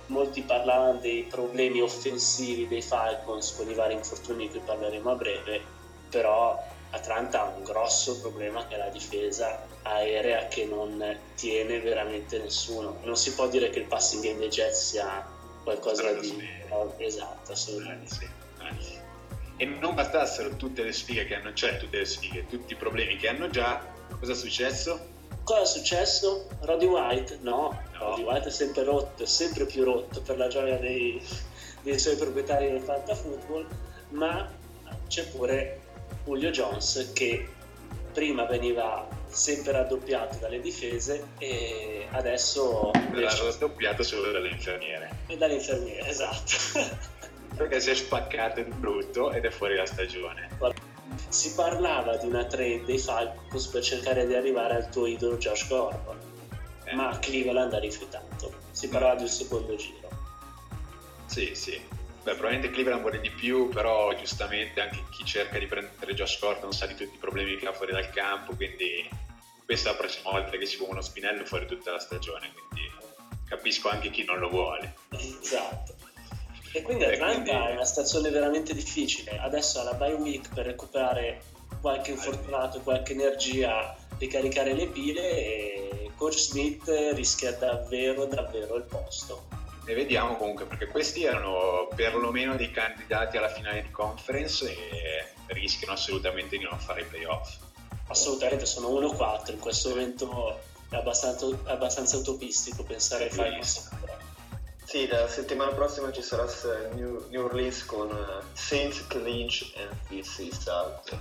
molti 0.05 0.41
parlavano 0.43 0.99
dei 0.99 1.23
problemi 1.23 1.81
offensivi 1.81 2.67
dei 2.67 2.81
Falcons 2.81 3.53
con 3.55 3.69
i 3.69 3.73
vari 3.73 3.95
infortuni 3.95 4.45
di 4.45 4.51
cui 4.51 4.61
parleremo 4.63 5.11
a 5.11 5.15
breve, 5.15 5.61
però 6.09 6.57
Atlanta 6.91 7.41
ha 7.41 7.45
un 7.55 7.63
grosso 7.63 8.19
problema 8.19 8.67
che 8.67 8.75
è 8.75 8.77
la 8.77 8.89
difesa 8.89 9.65
aerea 9.83 10.47
che 10.47 10.65
non 10.65 11.17
tiene 11.35 11.79
veramente 11.79 12.37
nessuno. 12.37 12.99
Non 13.03 13.15
si 13.15 13.33
può 13.33 13.47
dire 13.47 13.69
che 13.69 13.79
il 13.79 13.85
passing 13.85 14.23
game 14.23 14.39
dei 14.39 14.49
Jets 14.49 14.89
sia 14.89 15.25
qualcosa 15.63 16.11
di 16.13 16.47
esatto, 16.97 17.51
assolutamente. 17.51 18.29
Anzi, 18.57 18.99
E 19.57 19.65
non 19.65 19.95
bastassero 19.95 20.55
tutte 20.55 20.83
le 20.83 20.91
sfighe 20.91 21.25
che 21.25 21.35
hanno, 21.35 21.53
cioè 21.53 21.77
tutte 21.77 21.97
le 21.99 22.05
sfighe, 22.05 22.45
tutti 22.47 22.73
i 22.73 22.75
problemi 22.75 23.15
che 23.17 23.29
hanno 23.29 23.49
già, 23.49 23.85
cosa 24.19 24.33
è 24.33 24.35
successo? 24.35 25.09
Cosa 25.43 25.61
è 25.61 25.65
successo? 25.65 26.47
Roddy 26.61 26.85
White? 26.85 27.39
No, 27.41 27.79
no. 27.93 27.99
Roddy 27.99 28.23
White 28.23 28.47
è 28.47 28.51
sempre 28.51 28.83
rotto, 28.83 29.23
è 29.23 29.25
sempre 29.25 29.65
più 29.65 29.83
rotto 29.83 30.21
per 30.21 30.37
la 30.37 30.47
gioia 30.47 30.77
dei, 30.77 31.21
dei 31.81 31.97
suoi 31.97 32.15
proprietari 32.15 32.69
del 32.69 32.81
fantafootball, 32.81 33.67
ma 34.09 34.49
c'è 35.07 35.25
pure 35.27 35.80
Julio 36.25 36.49
Jones 36.51 37.11
che 37.13 37.47
prima 38.13 38.45
veniva 38.45 39.07
sempre 39.27 39.71
raddoppiato 39.71 40.37
dalle 40.39 40.59
difese 40.59 41.29
e 41.37 42.07
adesso 42.11 42.91
l'ha 43.13 43.33
raddoppiato 43.33 44.03
solo 44.03 44.31
dalle 44.31 44.49
infermiere. 44.49 45.09
E 45.27 45.37
dalle 45.37 45.55
infermiere 45.55 46.07
esatto. 46.07 46.79
Perché 47.55 47.79
si 47.79 47.89
è 47.89 47.95
spaccato 47.95 48.61
di 48.61 48.71
brutto 48.71 49.31
ed 49.31 49.45
è 49.45 49.49
fuori 49.49 49.75
la 49.75 49.85
stagione. 49.85 50.49
Si 51.27 51.53
parlava 51.53 52.15
di 52.17 52.27
una 52.27 52.45
trade 52.45 52.83
dei 52.85 52.97
Falcons 52.97 53.67
per 53.67 53.83
cercare 53.83 54.25
di 54.25 54.33
arrivare 54.33 54.75
al 54.75 54.89
tuo 54.89 55.05
idolo 55.05 55.37
Josh 55.37 55.67
Gordon 55.67 56.17
eh. 56.85 56.95
ma 56.95 57.17
Cleveland 57.19 57.73
ha 57.73 57.79
rifiutato. 57.79 58.53
Si 58.71 58.87
parlava 58.87 59.15
di 59.15 59.23
un 59.23 59.29
secondo 59.29 59.75
giro. 59.75 60.09
Sì 61.25 61.51
sì 61.55 61.99
Beh, 62.23 62.35
probabilmente 62.35 62.69
Cleveland 62.69 63.01
vuole 63.01 63.19
di 63.19 63.31
più, 63.31 63.69
però 63.69 64.13
giustamente 64.15 64.79
anche 64.79 65.03
chi 65.09 65.25
cerca 65.25 65.57
di 65.57 65.65
prendere 65.65 66.13
Josh 66.13 66.39
Gordon 66.39 66.71
sa 66.71 66.85
di 66.85 66.93
tutti 66.93 67.15
i 67.15 67.19
problemi 67.19 67.57
che 67.57 67.67
ha 67.67 67.73
fuori 67.73 67.93
dal 67.93 68.11
campo, 68.11 68.55
quindi 68.55 69.09
questa 69.65 69.89
è 69.89 69.91
la 69.93 69.97
prossima 69.97 70.29
volta 70.29 70.55
che 70.57 70.67
si 70.67 70.77
può 70.77 70.87
uno 70.87 71.01
spinello 71.01 71.45
fuori 71.45 71.65
tutta 71.65 71.91
la 71.91 71.99
stagione, 71.99 72.51
quindi 72.53 72.91
capisco 73.47 73.89
anche 73.89 74.11
chi 74.11 74.23
non 74.23 74.37
lo 74.37 74.49
vuole. 74.49 74.93
Esatto. 75.09 75.95
E 76.73 76.83
quindi 76.83 77.05
Atlanta 77.05 77.51
quindi... 77.51 77.71
è 77.71 77.73
una 77.73 77.85
stazione 77.85 78.29
veramente 78.29 78.75
difficile. 78.75 79.39
Adesso 79.39 79.79
ha 79.79 79.83
la 79.83 79.93
bye 79.93 80.13
week 80.13 80.53
per 80.53 80.67
recuperare 80.67 81.41
qualche 81.81 82.11
infortunato, 82.11 82.81
qualche 82.81 83.13
energia, 83.13 83.95
ricaricare 84.19 84.73
le 84.73 84.87
pile 84.87 85.31
e 85.31 86.11
Coach 86.15 86.37
Smith 86.37 86.87
rischia 87.13 87.51
davvero, 87.53 88.25
davvero 88.25 88.75
il 88.75 88.83
posto 88.83 89.60
e 89.85 89.93
vediamo 89.93 90.35
comunque 90.35 90.65
perché 90.65 90.87
questi 90.87 91.23
erano 91.23 91.87
perlomeno 91.95 92.55
dei 92.55 92.71
candidati 92.71 93.37
alla 93.37 93.49
finale 93.49 93.81
di 93.81 93.91
conference 93.91 94.69
e 94.69 95.33
rischiano 95.47 95.93
assolutamente 95.93 96.57
di 96.57 96.63
non 96.63 96.79
fare 96.79 97.01
i 97.01 97.05
playoff. 97.05 97.57
Assolutamente, 98.07 98.65
sono 98.65 98.89
1-4, 98.89 99.51
in 99.51 99.59
questo 99.59 99.89
momento 99.89 100.59
è 100.89 100.95
abbastanza, 100.95 101.45
abbastanza 101.65 102.17
utopistico 102.17 102.83
pensare 102.83 103.25
ai 103.25 103.31
finals. 103.31 103.89
Sì, 104.83 105.07
la 105.07 105.25
settimana 105.29 105.71
prossima 105.71 106.11
ci 106.11 106.21
sarà 106.21 106.45
New, 106.95 107.25
New 107.29 107.45
Orleans 107.45 107.85
con 107.85 108.09
uh, 108.09 108.43
Saints, 108.51 109.07
Lynch 109.13 109.71
e 109.73 109.87
PC 110.09 110.53
South. 110.53 111.17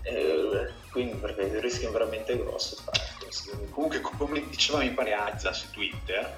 E, 0.00 0.72
quindi 0.90 1.18
perché 1.18 1.60
rischiano 1.60 1.92
veramente 1.92 2.38
grosso. 2.38 2.82
Comunque, 3.70 4.00
come 4.00 4.48
diceva 4.48 4.78
mi 4.78 4.90
pare 4.92 5.12
Azza 5.12 5.52
su 5.52 5.70
Twitter, 5.70 6.34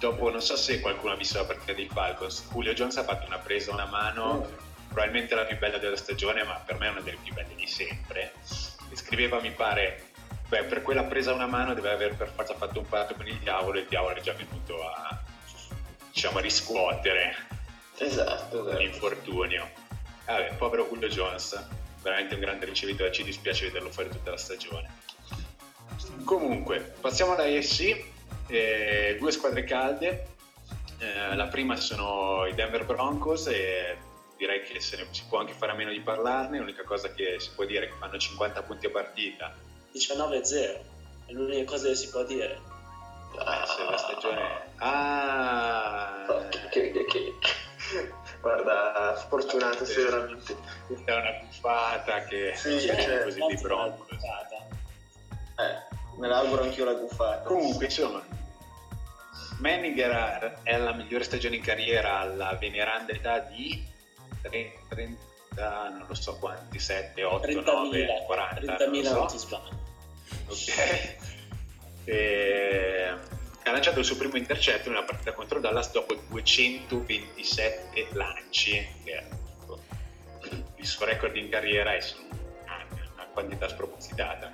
dopo 0.00 0.30
non 0.30 0.40
so 0.40 0.56
se 0.56 0.80
qualcuno 0.80 1.12
ha 1.12 1.16
visto 1.16 1.38
la 1.38 1.44
partita 1.44 1.74
dei 1.74 1.88
Falcons, 1.92 2.48
Julio 2.50 2.72
Jones 2.72 2.96
ha 2.96 3.04
fatto 3.04 3.26
una 3.26 3.38
presa 3.38 3.70
a 3.70 3.74
una 3.74 3.84
mano, 3.84 4.48
mm. 4.48 4.88
probabilmente 4.88 5.34
la 5.34 5.44
più 5.44 5.58
bella 5.58 5.76
della 5.76 5.96
stagione, 5.96 6.42
ma 6.42 6.54
per 6.54 6.78
me 6.78 6.86
è 6.86 6.90
una 6.90 7.00
delle 7.00 7.18
più 7.22 7.34
belle 7.34 7.54
di 7.54 7.66
sempre. 7.66 8.32
E 8.90 8.96
scriveva, 8.96 9.40
mi 9.40 9.52
pare, 9.52 10.08
beh, 10.48 10.64
per 10.64 10.82
quella 10.82 11.04
presa 11.04 11.34
una 11.34 11.46
mano 11.46 11.74
deve 11.74 11.90
aver 11.90 12.16
per 12.16 12.32
forza 12.34 12.54
fatto 12.54 12.80
un 12.80 12.88
patto 12.88 13.14
con 13.14 13.28
il 13.28 13.38
diavolo 13.38 13.76
e 13.78 13.82
il 13.82 13.88
diavolo 13.88 14.16
è 14.16 14.20
già 14.20 14.32
venuto 14.32 14.82
a, 14.82 15.22
diciamo, 16.10 16.38
a 16.38 16.40
riscuotere 16.40 17.36
esatto, 17.98 18.62
esatto. 18.62 18.78
l'infortunio. 18.78 19.68
Vabbè, 20.24 20.54
povero 20.54 20.88
Julio 20.88 21.08
Jones, 21.08 21.62
veramente 22.02 22.34
un 22.34 22.40
grande 22.40 22.64
ricevitore, 22.64 23.12
ci 23.12 23.22
dispiace 23.22 23.66
vederlo 23.66 23.90
fuori 23.90 24.08
tutta 24.08 24.30
la 24.30 24.38
stagione. 24.38 25.08
Comunque, 26.24 26.94
passiamo 27.00 27.34
alla 27.34 27.44
AFC 27.44 28.18
eh, 28.50 29.16
due 29.18 29.30
squadre 29.30 29.64
calde. 29.64 30.26
Eh, 30.98 31.34
la 31.34 31.46
prima 31.46 31.76
sono 31.76 32.44
i 32.46 32.54
Denver 32.54 32.84
Broncos 32.84 33.46
e 33.46 33.96
direi 34.36 34.62
che 34.62 34.80
se 34.80 34.96
ne, 34.96 35.06
si 35.10 35.24
può 35.28 35.38
anche 35.38 35.52
fare 35.52 35.72
a 35.72 35.74
meno 35.74 35.90
di 35.90 36.00
parlarne. 36.00 36.58
L'unica 36.58 36.82
cosa 36.84 37.12
che 37.12 37.38
si 37.38 37.50
può 37.54 37.64
dire 37.64 37.86
è 37.86 37.88
che 37.88 37.96
fanno 37.98 38.18
50 38.18 38.62
punti 38.62 38.86
a 38.86 38.90
partita. 38.90 39.54
19-0, 39.94 40.54
è 41.26 41.32
l'unica 41.32 41.70
cosa 41.70 41.88
che 41.88 41.94
si 41.94 42.08
può 42.08 42.24
dire. 42.24 42.60
Ah, 43.38 43.64
se 43.64 43.84
la 43.84 43.96
stagione. 43.96 44.42
Ah, 44.76 46.26
che, 46.70 46.90
che, 46.90 47.04
che. 47.04 47.34
guarda, 48.40 49.16
sfortunato 49.16 49.84
sì, 49.84 50.02
veramente. 50.02 50.56
È 51.04 51.12
una 51.12 51.40
buffata 51.44 52.24
che 52.24 52.52
sì, 52.56 52.86
è 52.86 53.22
così 53.22 53.40
di 53.46 53.56
Broncos. 53.60 54.08
Eh, 54.12 55.96
me 56.18 56.28
l'auguro 56.28 56.62
anch'io 56.62 56.84
la 56.84 56.94
buffata. 56.94 57.42
Comunque, 57.42 57.84
insomma, 57.86 58.22
Manning 59.58 59.98
era, 59.98 60.62
è 60.62 60.76
la 60.76 60.92
migliore 60.94 61.24
stagione 61.24 61.56
in 61.56 61.62
carriera 61.62 62.18
alla 62.18 62.54
veneranda 62.54 63.12
età 63.12 63.40
di 63.40 63.86
30, 64.40 65.18
non 65.90 66.04
lo 66.06 66.14
so 66.14 66.36
quanti, 66.38 66.78
7, 66.78 67.22
8, 67.22 67.40
30 67.40 67.72
9, 67.72 68.22
40. 68.26 68.60
30.000 68.60 68.90
non, 68.90 69.04
so. 69.04 69.14
non 69.14 69.26
ti 69.26 69.38
sbagli. 69.38 69.72
Ok. 70.46 71.18
E... 72.04 73.14
Ha 73.62 73.70
lanciato 73.70 73.98
il 73.98 74.06
suo 74.06 74.16
primo 74.16 74.36
intercetto 74.36 74.88
nella 74.88 75.04
partita 75.04 75.32
contro 75.32 75.60
Dallas 75.60 75.92
dopo 75.92 76.14
227 76.28 78.08
lanci, 78.12 78.78
è 79.04 79.22
il 80.76 80.86
suo 80.86 81.04
record 81.04 81.36
in 81.36 81.50
carriera 81.50 81.94
è 81.94 82.00
una 83.14 83.26
quantità 83.32 83.68
spropositata. 83.68 84.52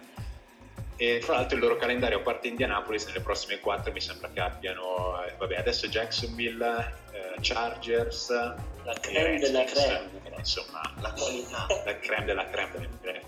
E 0.98 1.20
fra 1.20 1.34
l'altro 1.34 1.56
il 1.56 1.62
loro 1.62 1.76
calendario 1.76 2.18
a 2.18 2.22
parte 2.22 2.48
Indianapolis 2.48 3.04
nelle 3.06 3.20
prossime 3.20 3.60
quattro 3.60 3.92
mi 3.92 4.00
sembra 4.00 4.30
che 4.32 4.40
abbiano, 4.40 5.22
eh, 5.22 5.34
vabbè 5.36 5.56
adesso 5.56 5.88
Jacksonville, 5.88 6.94
eh, 7.12 7.34
Chargers, 7.40 8.30
la 8.30 8.94
creme 9.00 9.38
della 9.38 9.64
creme, 9.64 10.08
insomma 10.38 10.80
la 11.00 11.12
qualità, 11.12 11.66
la 11.84 11.98
creme 11.98 12.24
della 12.24 12.48
creme 12.48 12.70
delle 12.72 12.88
creme. 13.00 13.24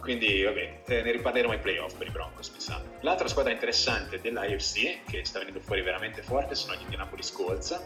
Quindi 0.00 0.42
vabbè, 0.42 0.82
eh, 0.86 1.02
ne 1.02 1.12
riparleremo 1.12 1.52
ai 1.52 1.58
playoff 1.58 1.94
per 1.94 2.08
i 2.08 2.10
Broncos, 2.10 2.48
mi 2.50 2.60
sa. 2.60 2.80
L'altra 3.00 3.28
squadra 3.28 3.52
interessante 3.52 4.20
dell'AFC 4.20 5.04
che 5.04 5.24
sta 5.24 5.38
venendo 5.38 5.60
fuori 5.60 5.82
veramente 5.82 6.22
forte 6.22 6.54
sono 6.54 6.74
gli 6.74 6.82
Indianapolis 6.82 7.32
Colts. 7.32 7.80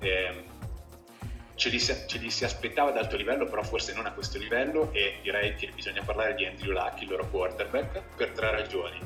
Eh, 0.00 0.44
ce 1.60 1.68
li, 1.68 1.78
si, 1.78 1.94
ce 2.06 2.16
li 2.16 2.30
si 2.30 2.44
aspettava 2.44 2.88
ad 2.88 2.96
alto 2.96 3.16
livello, 3.16 3.44
però 3.44 3.62
forse 3.62 3.92
non 3.92 4.06
a 4.06 4.12
questo 4.12 4.38
livello 4.38 4.90
e 4.94 5.18
direi 5.20 5.54
che 5.56 5.70
bisogna 5.74 6.02
parlare 6.02 6.34
di 6.34 6.46
Andrew 6.46 6.72
Luck, 6.72 7.02
il 7.02 7.08
loro 7.08 7.28
quarterback, 7.28 8.16
per 8.16 8.30
tre 8.30 8.50
ragioni. 8.50 8.98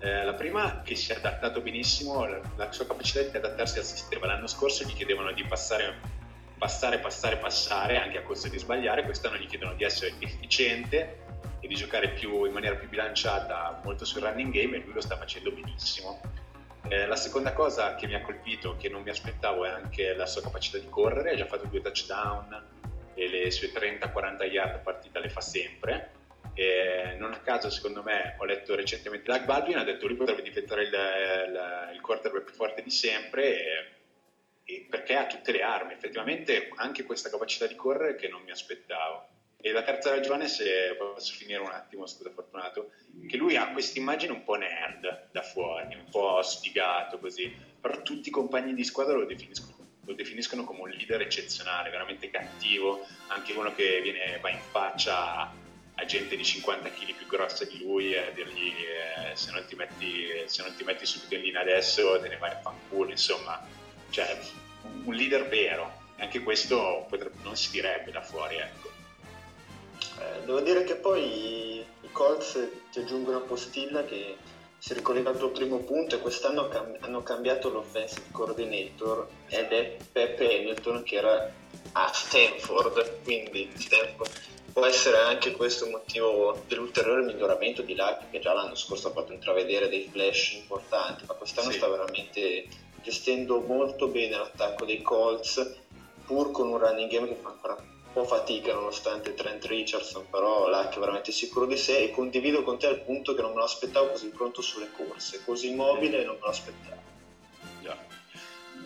Eh, 0.00 0.24
la 0.24 0.34
prima 0.34 0.82
che 0.82 0.96
si 0.96 1.12
è 1.12 1.14
adattato 1.14 1.60
benissimo, 1.60 2.26
la, 2.26 2.40
la, 2.56 2.72
sua 2.72 2.88
capacità 2.88 3.22
di 3.22 3.36
adattarsi 3.36 3.78
al 3.78 3.84
sistema. 3.84 4.26
L'anno 4.26 4.48
scorso 4.48 4.82
gli 4.82 4.94
chiedevano 4.94 5.30
di 5.30 5.44
passare, 5.44 5.94
passare, 6.58 6.98
passare, 6.98 7.36
passare, 7.36 7.98
anche 7.98 8.18
a 8.18 8.22
costo 8.22 8.48
di 8.48 8.58
sbagliare, 8.58 9.04
quest'anno 9.04 9.36
gli 9.36 9.46
chiedono 9.46 9.74
di 9.74 9.84
essere 9.84 10.12
efficiente 10.18 11.20
e 11.60 11.68
di 11.68 11.74
giocare 11.76 12.08
più, 12.08 12.46
in 12.46 12.52
maniera 12.52 12.74
più 12.74 12.88
bilanciata 12.88 13.80
molto 13.84 14.04
sul 14.04 14.22
running 14.22 14.52
game 14.52 14.76
e 14.76 14.80
lui 14.80 14.94
lo 14.94 15.00
sta 15.00 15.16
facendo 15.16 15.52
benissimo 15.52 16.20
eh, 16.88 17.06
la 17.06 17.16
seconda 17.16 17.52
cosa 17.52 17.94
che 17.94 18.06
mi 18.06 18.14
ha 18.14 18.22
colpito, 18.22 18.76
che 18.76 18.88
non 18.88 19.02
mi 19.02 19.10
aspettavo, 19.10 19.64
è 19.64 19.70
anche 19.70 20.14
la 20.14 20.26
sua 20.26 20.42
capacità 20.42 20.78
di 20.78 20.88
correre. 20.88 21.30
Ha 21.30 21.36
già 21.36 21.46
fatto 21.46 21.66
due 21.66 21.80
touchdown 21.80 22.80
e 23.14 23.28
le 23.28 23.50
sue 23.50 23.68
30-40 23.68 24.50
yard 24.50 24.74
a 24.74 24.78
partita 24.78 25.20
le 25.20 25.28
fa 25.28 25.40
sempre. 25.40 26.10
E 26.54 27.14
non 27.18 27.32
a 27.32 27.38
caso, 27.40 27.70
secondo 27.70 28.02
me, 28.02 28.36
ho 28.38 28.44
letto 28.44 28.74
recentemente 28.74 29.30
Doug 29.30 29.44
Baldwin 29.44 29.78
ha 29.78 29.84
detto 29.84 30.06
lui 30.06 30.16
potrebbe 30.16 30.42
diventare 30.42 30.82
il, 30.82 30.88
il, 30.88 31.94
il 31.94 32.00
quarterback 32.00 32.44
più 32.44 32.54
forte 32.54 32.82
di 32.82 32.90
sempre 32.90 33.56
e, 33.56 33.86
e 34.64 34.86
perché 34.90 35.16
ha 35.16 35.26
tutte 35.26 35.52
le 35.52 35.62
armi. 35.62 35.94
Effettivamente 35.94 36.70
anche 36.76 37.04
questa 37.04 37.30
capacità 37.30 37.66
di 37.66 37.74
correre 37.74 38.16
che 38.16 38.28
non 38.28 38.42
mi 38.42 38.50
aspettavo. 38.50 39.28
E 39.64 39.70
la 39.70 39.84
terza 39.84 40.10
ragione, 40.10 40.48
se 40.48 40.96
posso 40.98 41.32
finire 41.34 41.60
un 41.60 41.70
attimo, 41.70 42.04
scusa 42.06 42.30
Fortunato, 42.30 42.90
che 43.28 43.36
lui 43.36 43.54
ha 43.54 43.70
questa 43.70 44.00
immagine 44.00 44.32
un 44.32 44.42
po' 44.42 44.56
nerd 44.56 45.28
da 45.30 45.42
fuori, 45.42 45.94
un 45.94 46.08
po' 46.10 46.42
sfigato 46.42 47.20
così, 47.20 47.54
però 47.80 48.02
tutti 48.02 48.26
i 48.26 48.32
compagni 48.32 48.74
di 48.74 48.82
squadra 48.82 49.14
lo 49.14 49.24
definiscono, 49.24 49.76
lo 50.04 50.14
definiscono 50.14 50.64
come 50.64 50.80
un 50.80 50.88
leader 50.90 51.20
eccezionale, 51.20 51.90
veramente 51.90 52.28
cattivo, 52.28 53.06
anche 53.28 53.52
uno 53.52 53.72
che 53.72 54.00
viene, 54.02 54.40
va 54.40 54.50
in 54.50 54.58
faccia 54.72 55.36
a, 55.38 55.52
a 55.94 56.04
gente 56.06 56.34
di 56.34 56.44
50 56.44 56.90
kg 56.90 57.14
più 57.14 57.26
grossa 57.28 57.64
di 57.64 57.78
lui 57.84 58.14
e 58.14 58.32
dirgli 58.34 58.66
eh, 58.66 59.36
se, 59.36 59.52
non 59.52 59.64
metti, 59.76 60.26
se, 60.46 60.62
non 60.62 60.74
ti 60.74 60.82
metti, 60.82 61.06
subito 61.06 61.36
in 61.36 61.42
linea 61.42 61.60
adesso 61.60 62.18
te 62.20 62.26
ne 62.26 62.36
vai 62.36 62.50
a 62.50 62.60
fanculo, 62.60 63.12
insomma, 63.12 63.64
cioè 64.10 64.36
un 65.04 65.14
leader 65.14 65.46
vero, 65.46 66.00
anche 66.16 66.40
questo 66.40 67.06
potrebbe, 67.08 67.36
non 67.44 67.56
si 67.56 67.70
direbbe 67.70 68.10
da 68.10 68.22
fuori, 68.22 68.56
ecco. 68.56 68.81
Eh, 70.18 70.44
devo 70.44 70.60
dire 70.60 70.84
che 70.84 70.96
poi 70.96 71.84
i 72.00 72.10
Colts 72.12 72.58
ti 72.90 73.00
aggiungo 73.00 73.30
una 73.30 73.40
postilla 73.40 74.04
che 74.04 74.36
si 74.82 74.94
ricollega 74.94 75.30
al 75.30 75.38
tuo 75.38 75.50
primo 75.50 75.78
punto 75.78 76.16
e 76.16 76.18
quest'anno 76.18 76.68
cam- 76.68 76.96
hanno 77.00 77.22
cambiato 77.22 77.70
l'offensive 77.70 78.26
coordinator 78.32 79.28
ed 79.46 79.70
è 79.70 79.96
Pepe 80.10 80.56
Hamilton 80.58 81.04
che 81.04 81.16
era 81.16 81.52
a 81.92 82.10
Stanford, 82.12 83.22
quindi 83.22 83.70
Stanford. 83.76 84.30
può 84.72 84.84
essere 84.84 85.18
anche 85.18 85.52
questo 85.52 85.84
un 85.84 85.92
motivo 85.92 86.64
dell'ulteriore 86.66 87.22
miglioramento 87.22 87.82
di 87.82 87.94
Luck 87.94 88.30
che 88.30 88.40
già 88.40 88.52
l'anno 88.52 88.74
scorso 88.74 89.08
ha 89.08 89.12
fatto 89.12 89.32
intravedere 89.32 89.88
dei 89.88 90.08
flash 90.10 90.54
importanti, 90.54 91.24
ma 91.26 91.34
quest'anno 91.34 91.70
sì. 91.70 91.76
sta 91.76 91.88
veramente 91.88 92.66
gestendo 93.02 93.60
molto 93.60 94.08
bene 94.08 94.36
l'attacco 94.36 94.84
dei 94.84 95.00
Colts 95.00 95.76
pur 96.24 96.50
con 96.50 96.68
un 96.68 96.78
running 96.78 97.10
game 97.10 97.28
che 97.28 97.36
fa 97.40 97.50
ancora 97.50 97.76
po' 98.12 98.24
fatica 98.24 98.72
nonostante 98.72 99.34
Trent 99.34 99.64
Richardson, 99.64 100.28
però 100.30 100.68
Luck 100.68 100.96
è 100.96 100.98
veramente 100.98 101.32
sicuro 101.32 101.66
di 101.66 101.76
sé 101.76 101.98
e 101.98 102.10
condivido 102.10 102.62
con 102.62 102.78
te 102.78 102.86
al 102.86 103.02
punto 103.02 103.34
che 103.34 103.42
non 103.42 103.52
me 103.52 103.58
lo 103.58 103.64
aspettavo 103.64 104.10
così 104.10 104.28
pronto 104.28 104.62
sulle 104.62 104.90
corse, 104.92 105.42
così 105.44 105.74
mobile 105.74 106.24
non 106.24 106.34
me 106.34 106.40
lo 106.42 106.48
aspettavo. 106.48 107.00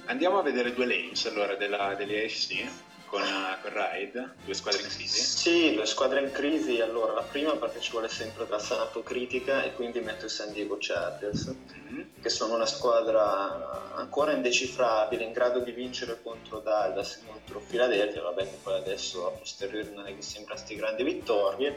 Andiamo 0.08 0.38
a 0.38 0.42
vedere 0.42 0.72
due 0.72 0.86
lanes 0.86 1.26
allora 1.26 1.56
della, 1.56 1.94
delle 1.94 2.24
AFC 2.24 2.64
con, 3.06 3.22
con 3.62 3.72
Ride, 3.72 4.34
due 4.44 4.54
squadre 4.54 4.82
in 4.82 4.88
crisi? 4.88 5.20
Sì, 5.20 5.74
due 5.74 5.86
squadre 5.86 6.20
in 6.20 6.30
crisi. 6.32 6.80
Allora, 6.80 7.12
la 7.12 7.22
prima 7.22 7.56
perché 7.56 7.80
ci 7.80 7.90
vuole 7.90 8.08
sempre 8.08 8.46
la 8.48 8.60
autocritica 8.68 9.62
e 9.62 9.72
quindi 9.74 10.00
metto 10.00 10.26
i 10.26 10.28
San 10.28 10.52
Diego 10.52 10.76
Chargers, 10.78 11.46
mm-hmm. 11.46 12.02
che 12.20 12.28
sono 12.28 12.54
una 12.54 12.66
squadra 12.66 13.94
ancora 13.94 14.32
indecifrabile, 14.32 15.24
in 15.24 15.32
grado 15.32 15.60
di 15.60 15.72
vincere 15.72 16.20
contro 16.22 16.60
Dallas, 16.60 17.22
contro 17.26 17.60
Philadelphia, 17.60 18.22
vabbè 18.22 18.42
che 18.42 18.58
poi 18.62 18.74
adesso 18.74 19.26
a 19.26 19.30
posteriori 19.30 19.92
non 19.94 20.06
è 20.06 20.14
che 20.14 20.22
sembra 20.22 20.54
queste 20.54 20.74
grandi 20.74 21.02
vittorie, 21.02 21.76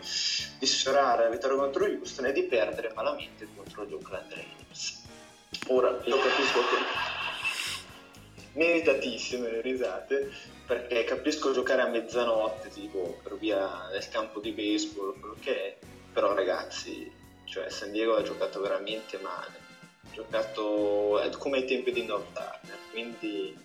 di 0.60 0.66
sfiorare 0.66 1.24
la 1.24 1.30
vittoria 1.30 1.58
contro 1.58 1.86
Houston 1.86 2.26
e 2.26 2.32
di 2.32 2.44
perdere 2.44 2.92
malamente 2.94 3.48
contro 3.56 3.86
gli 3.86 3.94
Oakland 3.94 4.34
Raiders. 4.34 5.04
Ora, 5.68 6.00
io 6.04 6.20
capisco 6.20 6.60
che 6.60 7.28
meritatissime 8.54 9.50
le 9.52 9.62
risate 9.62 10.32
perché 10.70 11.04
capisco 11.04 11.52
giocare 11.52 11.82
a 11.82 11.88
mezzanotte 11.88 12.70
tipo 12.70 13.18
per 13.24 13.40
via 13.40 13.88
del 13.92 14.08
campo 14.10 14.40
di 14.40 14.52
baseball 14.52 15.20
quello 15.20 15.36
che 15.42 15.66
è. 15.66 15.78
Però 16.14 16.36
ragazzi 16.36 17.12
cioè 17.46 17.72
San 17.72 17.92
Diego 17.92 18.14
ha 18.14 18.22
giocato 18.22 18.62
veramente 18.62 19.18
male. 19.18 19.58
Ha 20.04 20.14
giocato 20.14 21.20
come 21.40 21.58
ai 21.58 21.66
tempi 21.66 21.92
di 21.92 22.06
North 22.06 22.34
Turner 22.34 22.78
quindi 22.92 23.58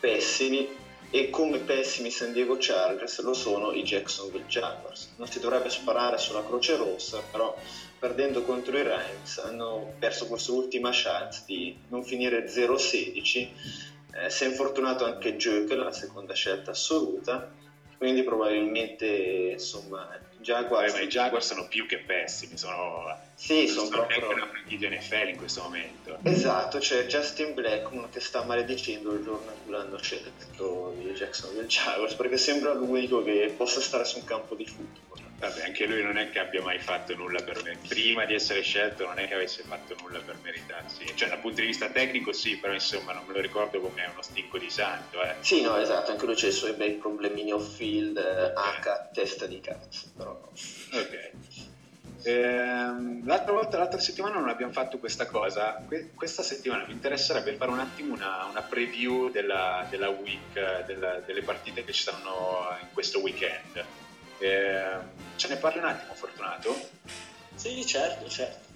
pessimi. 0.00 0.86
E 1.10 1.28
come 1.28 1.58
pessimi 1.58 2.10
San 2.10 2.32
Diego 2.32 2.56
Chargers 2.58 3.20
lo 3.20 3.34
sono 3.34 3.72
i 3.72 3.82
Jacksonville 3.82 4.46
Jaguars. 4.46 5.12
Non 5.16 5.28
si 5.28 5.40
dovrebbe 5.40 5.68
sparare 5.68 6.16
sulla 6.16 6.44
Croce 6.44 6.76
Rossa 6.76 7.20
però 7.30 7.54
perdendo 7.98 8.42
contro 8.42 8.78
i 8.78 8.82
Rams 8.82 9.36
hanno 9.36 9.92
perso 9.98 10.26
questa 10.26 10.52
ultima 10.52 10.90
chance 10.92 11.42
di 11.44 11.76
non 11.88 12.02
finire 12.04 12.46
0-16 12.46 13.96
eh, 14.12 14.30
si 14.30 14.44
è 14.44 14.48
infortunato 14.48 15.04
anche 15.04 15.36
Joke, 15.36 15.74
la 15.74 15.92
seconda 15.92 16.34
scelta 16.34 16.70
assoluta, 16.70 17.50
quindi 17.98 18.22
probabilmente 18.22 19.06
insomma 19.52 20.08
Jaguars... 20.38 20.92
ma 20.92 21.00
i 21.00 21.08
Jaguars 21.08 21.46
sono 21.46 21.66
più 21.66 21.84
che 21.86 21.98
pessimi, 21.98 22.56
sono, 22.56 23.18
sì, 23.34 23.66
sono, 23.66 23.86
sono 23.86 24.06
proprio 24.06 24.30
una 24.30 24.46
franchigia 24.46 24.88
NFL 24.88 25.28
in 25.28 25.36
questo 25.36 25.62
momento. 25.62 26.18
Esatto, 26.22 26.78
c'è 26.78 27.06
Justin 27.06 27.54
Blackmon 27.54 28.08
che 28.10 28.20
sta 28.20 28.44
maledicendo 28.44 29.12
il 29.12 29.24
giorno 29.24 29.50
in 29.50 29.62
cui 29.64 29.72
l'hanno 29.72 29.98
scelto 29.98 30.94
i 31.00 31.12
Jacksonville 31.12 31.66
Jaguars 31.66 32.14
perché 32.14 32.36
sembra 32.36 32.72
l'unico 32.72 33.22
che 33.22 33.52
possa 33.56 33.80
stare 33.80 34.04
su 34.04 34.18
un 34.18 34.24
campo 34.24 34.54
di 34.54 34.64
football. 34.64 35.27
Vabbè, 35.38 35.62
anche 35.62 35.86
lui 35.86 36.02
non 36.02 36.18
è 36.18 36.30
che 36.30 36.40
abbia 36.40 36.60
mai 36.62 36.80
fatto 36.80 37.14
nulla 37.14 37.40
per 37.42 37.62
me. 37.62 37.78
Prima 37.86 38.24
di 38.24 38.34
essere 38.34 38.62
scelto 38.62 39.06
non 39.06 39.20
è 39.20 39.28
che 39.28 39.34
avesse 39.34 39.62
fatto 39.62 39.94
nulla 40.00 40.18
per 40.18 40.36
meritarsi. 40.42 41.06
Cioè, 41.14 41.28
dal 41.28 41.38
punto 41.38 41.60
di 41.60 41.68
vista 41.68 41.88
tecnico 41.88 42.32
sì, 42.32 42.56
però 42.56 42.72
insomma 42.72 43.12
non 43.12 43.24
me 43.24 43.34
lo 43.34 43.40
ricordo 43.40 43.80
come 43.80 44.04
uno 44.10 44.20
stinco 44.20 44.58
di 44.58 44.68
santo. 44.68 45.22
Eh. 45.22 45.36
Sì, 45.40 45.62
no, 45.62 45.76
esatto, 45.76 46.10
anche 46.10 46.26
lui 46.26 46.34
c'ha 46.34 46.48
i 46.48 46.52
suoi 46.52 46.72
bei 46.72 46.94
problemini 46.94 47.52
off-field, 47.52 48.16
eh, 48.16 48.52
H, 48.52 49.12
testa 49.12 49.46
di 49.46 49.60
cazzo, 49.60 50.10
però 50.16 50.32
Ok. 50.92 51.30
Ehm, 52.24 53.24
l'altra 53.24 53.52
volta, 53.52 53.78
l'altra 53.78 54.00
settimana 54.00 54.40
non 54.40 54.48
abbiamo 54.48 54.72
fatto 54.72 54.98
questa 54.98 55.26
cosa. 55.26 55.84
Que- 55.86 56.10
questa 56.14 56.42
settimana 56.42 56.84
mi 56.84 56.92
interesserebbe 56.92 57.54
fare 57.54 57.70
un 57.70 57.78
attimo 57.78 58.12
una, 58.12 58.44
una 58.50 58.62
preview 58.62 59.30
della, 59.30 59.86
della 59.88 60.08
week, 60.08 60.84
della, 60.86 61.20
delle 61.24 61.42
partite 61.42 61.84
che 61.84 61.92
ci 61.92 62.02
saranno 62.02 62.76
in 62.80 62.88
questo 62.92 63.20
weekend. 63.20 63.84
Eh, 64.38 64.96
ce 65.36 65.48
ne 65.48 65.56
parli 65.56 65.78
un 65.78 65.84
attimo, 65.84 66.14
Fortunato? 66.14 66.74
Sì, 67.54 67.84
certo, 67.84 68.28
certo. 68.28 68.66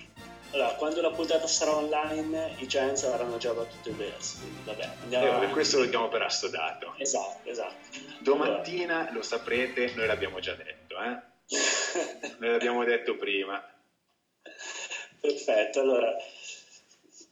Allora, 0.53 0.75
quando 0.75 1.01
la 1.01 1.11
puntata 1.11 1.47
sarà 1.47 1.75
online, 1.77 2.57
i 2.59 2.67
Giants 2.67 3.05
avranno 3.05 3.39
già 3.39 3.55
battuto 3.55 3.89
i 3.89 3.93
Bears. 3.93 4.39
Vabbè, 4.65 4.91
andiamo 5.03 5.43
eh, 5.43 5.49
questo 5.49 5.79
lo 5.79 5.87
diamo 5.87 6.09
per 6.09 6.23
assodato. 6.23 6.95
Esatto, 6.99 7.49
esatto. 7.49 7.75
Domattina 8.19 8.99
allora. 8.99 9.13
lo 9.13 9.23
saprete, 9.23 9.95
noi 9.95 10.07
l'abbiamo 10.07 10.41
già 10.41 10.55
detto, 10.55 10.97
eh? 11.01 11.31
noi 12.39 12.51
l'abbiamo 12.51 12.85
detto 12.85 13.17
prima. 13.17 13.65
Perfetto, 15.21 15.81
allora, 15.81 16.15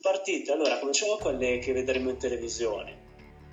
partite. 0.00 0.52
Allora, 0.52 0.78
cominciamo 0.78 1.16
con 1.16 1.36
quelle 1.36 1.58
che 1.58 1.74
vedremo 1.74 2.08
in 2.08 2.16
televisione. 2.16 3.08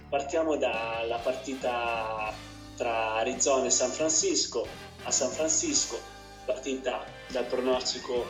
Partiamo 0.09 0.55
dalla 0.55 1.17
partita 1.17 2.33
tra 2.77 3.15
Arizona 3.15 3.65
e 3.65 3.69
San 3.69 3.89
Francisco. 3.89 4.65
A 5.03 5.11
San 5.11 5.31
Francisco, 5.31 5.99
partita 6.45 7.05
dal 7.27 7.45
pronostico 7.45 8.25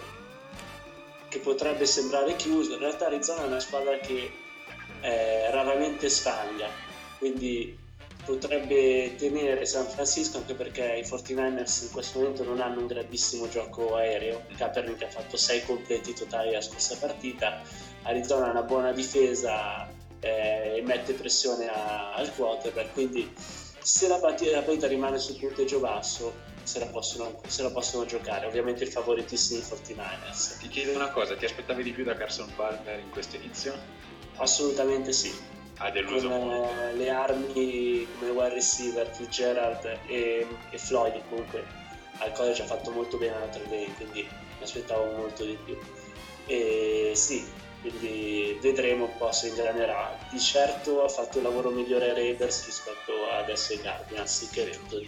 che 1.27 1.39
potrebbe 1.39 1.85
sembrare 1.85 2.35
chiuso, 2.35 2.73
in 2.73 2.79
realtà 2.79 3.07
Arizona 3.07 3.43
è 3.43 3.47
una 3.47 3.59
squadra 3.59 3.97
che 3.97 4.31
eh, 5.01 5.51
raramente 5.51 6.09
sfaglia, 6.09 6.69
quindi 7.17 7.77
potrebbe 8.27 9.15
tenere 9.15 9.65
San 9.65 9.85
Francisco 9.85 10.37
anche 10.37 10.53
perché 10.53 11.01
i 11.01 11.07
49ers 11.07 11.83
in 11.83 11.91
questo 11.91 12.19
momento 12.19 12.43
non 12.43 12.59
hanno 12.59 12.81
un 12.81 12.87
grandissimo 12.87 13.47
gioco 13.47 13.95
aereo. 13.95 14.43
Kaepernick 14.57 15.03
ha 15.03 15.09
fatto 15.09 15.37
6 15.37 15.63
completi 15.65 16.13
totali 16.13 16.51
la 16.51 16.61
scorsa 16.61 16.97
partita. 16.97 17.61
Arizona 18.03 18.47
ha 18.47 18.51
una 18.51 18.63
buona 18.63 18.91
difesa 18.91 19.89
eh, 20.19 20.75
e 20.75 20.81
mette 20.81 21.13
pressione 21.13 21.69
a, 21.69 22.13
al 22.15 22.33
quarterback. 22.35 22.91
Quindi, 22.91 23.33
se 23.87 24.09
la 24.09 24.17
partita, 24.17 24.51
la 24.51 24.63
partita 24.63 24.85
rimane 24.87 25.17
sul 25.17 25.37
punteggio 25.37 25.79
basso, 25.79 26.33
se 26.63 26.77
la, 26.79 26.87
possono, 26.87 27.39
se 27.47 27.63
la 27.63 27.71
possono 27.71 28.05
giocare. 28.05 28.45
Ovviamente 28.45 28.83
i 28.83 28.87
favoritissimi 28.87 29.61
49ers. 29.61 30.57
Ti 30.59 30.67
chiedo 30.67 30.93
una 30.93 31.09
cosa: 31.09 31.37
ti 31.37 31.45
aspettavi 31.45 31.83
di 31.83 31.91
più 31.93 32.03
da 32.03 32.13
Carson 32.13 32.53
Palmer 32.53 32.99
in 32.99 33.09
questo 33.11 33.37
inizio? 33.37 33.73
Assolutamente 34.35 35.13
sì 35.13 35.33
ha 35.79 35.91
deluso 35.91 36.27
con 36.27 36.47
molto. 36.47 36.79
eh, 36.81 36.93
le 36.95 37.09
armi 37.09 38.07
come 38.17 38.31
wide 38.31 38.55
receiver 38.55 39.07
Fitzgerald 39.13 39.99
e, 40.07 40.47
e 40.71 40.77
Floyd 40.77 41.21
comunque 41.29 41.63
al 42.17 42.31
college 42.31 42.63
ha 42.63 42.65
fatto 42.65 42.89
molto 42.89 43.17
bene 43.17 43.35
a 43.35 43.39
Notre 43.39 43.63
Dame 43.65 43.93
quindi 43.95 44.21
mi 44.23 44.63
aspettavo 44.63 45.05
molto 45.15 45.45
di 45.45 45.55
più 45.63 45.77
e 46.47 47.11
sì 47.13 47.45
quindi 47.89 48.57
vedremo 48.61 49.05
un 49.05 49.17
po' 49.17 49.31
se 49.31 49.47
ingranerà 49.47 50.17
di 50.29 50.39
certo 50.39 51.03
ha 51.03 51.09
fatto 51.09 51.37
il 51.37 51.43
lavoro 51.43 51.69
migliore 51.69 52.09
ai 52.09 52.15
Raiders 52.15 52.65
rispetto 52.65 53.29
adesso 53.31 53.73
ai 53.73 53.81
Cardinals 53.81 54.49
che 54.51 54.79
più. 54.87 55.05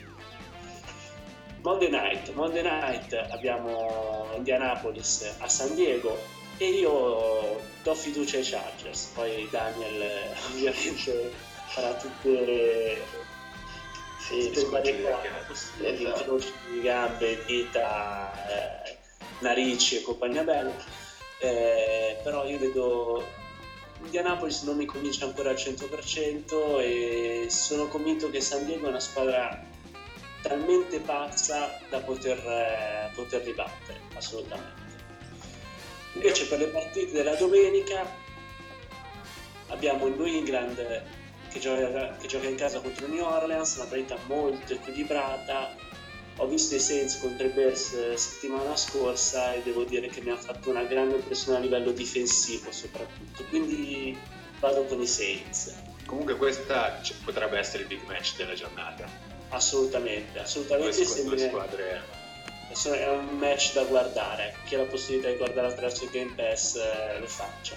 Monday 1.61 1.89
Night 1.89 2.31
Monday 2.33 2.63
Night 2.63 3.13
abbiamo 3.31 4.29
Indianapolis 4.35 5.35
a 5.39 5.47
San 5.47 5.75
Diego 5.75 6.17
e 6.57 6.69
io 6.69 7.59
do 7.83 7.95
fiducia 7.95 8.37
ai 8.37 8.43
Chargers, 8.43 9.11
poi 9.13 9.47
Daniel 9.49 10.01
eh, 10.01 10.31
ovviamente 10.51 11.31
farà 11.67 11.93
tutte 11.93 12.29
le, 12.29 13.01
Sì, 14.19 14.53
le 14.53 14.65
varie 14.65 15.01
cose 15.47 15.69
incroci 15.85 16.51
di 16.71 16.81
gambe, 16.81 17.43
dita, 17.45 18.83
eh, 18.85 18.97
narici 19.39 19.97
e 19.97 20.01
compagnia 20.01 20.43
bella, 20.43 20.73
Eh, 21.39 22.17
però 22.23 22.45
io 22.45 22.57
vedo 22.57 23.25
Indianapolis 24.03 24.63
non 24.63 24.77
mi 24.77 24.85
convince 24.85 25.23
ancora 25.23 25.49
al 25.49 25.55
100% 25.55 26.79
e 26.79 27.47
sono 27.49 27.87
convinto 27.87 28.29
che 28.29 28.41
San 28.41 28.65
Diego 28.65 28.85
è 28.85 28.89
una 28.89 28.99
squadra 28.99 29.65
talmente 30.41 30.99
pazza 30.99 31.79
da 31.89 31.99
poter, 31.99 32.37
eh, 32.37 33.11
poter 33.13 33.43
ribattere, 33.43 33.99
assolutamente. 34.15 34.87
Invece 36.13 36.47
per 36.47 36.59
le 36.59 36.67
partite 36.67 37.11
della 37.11 37.35
domenica 37.35 38.09
abbiamo 39.67 40.07
il 40.07 40.15
New 40.15 40.25
England 40.25 41.03
che 41.49 41.59
gioca, 41.59 42.15
che 42.15 42.27
gioca 42.27 42.47
in 42.47 42.55
casa 42.55 42.79
contro 42.79 43.07
New 43.07 43.23
Orleans, 43.23 43.75
una 43.75 43.85
partita 43.85 44.17
molto 44.25 44.73
equilibrata. 44.73 45.75
Ho 46.37 46.47
visto 46.47 46.75
i 46.75 46.79
Saints 46.79 47.19
contro 47.19 47.47
i 47.47 47.49
Bears 47.49 47.93
eh, 47.93 48.17
settimana 48.17 48.75
scorsa 48.75 49.53
e 49.53 49.61
devo 49.61 49.83
dire 49.83 50.07
che 50.07 50.21
mi 50.21 50.29
ha 50.29 50.37
fatto 50.37 50.69
una 50.69 50.83
grande 50.83 51.15
impressione 51.15 51.57
a 51.57 51.61
livello 51.61 51.91
difensivo 51.91 52.71
soprattutto, 52.71 53.43
quindi 53.49 54.17
vado 54.59 54.85
con 54.85 55.01
i 55.01 55.07
Saints. 55.07 55.73
Comunque, 56.05 56.37
questa 56.37 57.01
potrebbe 57.23 57.57
essere 57.59 57.83
il 57.83 57.89
big 57.89 58.01
match 58.07 58.35
della 58.37 58.53
giornata. 58.53 59.05
Assolutamente, 59.49 60.39
assolutamente 60.39 61.05
squ- 61.05 61.25
due 61.25 61.37
squadre. 61.37 62.01
È 62.69 63.09
un 63.09 63.37
match 63.37 63.73
da 63.73 63.83
guardare, 63.83 64.55
chi 64.65 64.75
ha 64.75 64.79
la 64.79 64.83
possibilità 64.85 65.29
di 65.29 65.37
guardare 65.37 65.67
attraverso 65.67 66.03
il 66.03 66.11
Game 66.11 66.33
Pass 66.35 66.75
eh, 66.75 67.19
lo 67.19 67.27
faccia. 67.27 67.75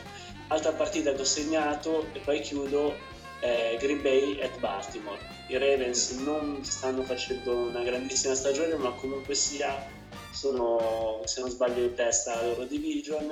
Altra 0.48 0.72
partita 0.72 1.12
che 1.14 1.20
ho 1.20 1.24
segnato 1.24 2.08
e 2.12 2.18
poi 2.18 2.40
chiudo 2.40 2.94
è 3.40 3.76
Green 3.80 4.02
Bay 4.02 4.40
at 4.40 4.58
Baltimore. 4.58 5.18
I 5.52 5.58
Ravens 5.58 6.12
non 6.12 6.64
stanno 6.64 7.02
facendo 7.02 7.54
una 7.54 7.82
grandissima 7.82 8.34
stagione, 8.34 8.74
ma 8.76 8.90
comunque 8.92 9.34
sia 9.34 9.86
sono, 10.32 11.20
se 11.26 11.40
non 11.40 11.50
sbaglio 11.50 11.84
in 11.84 11.94
testa 11.94 12.36
la 12.36 12.46
loro 12.46 12.64
division. 12.64 13.30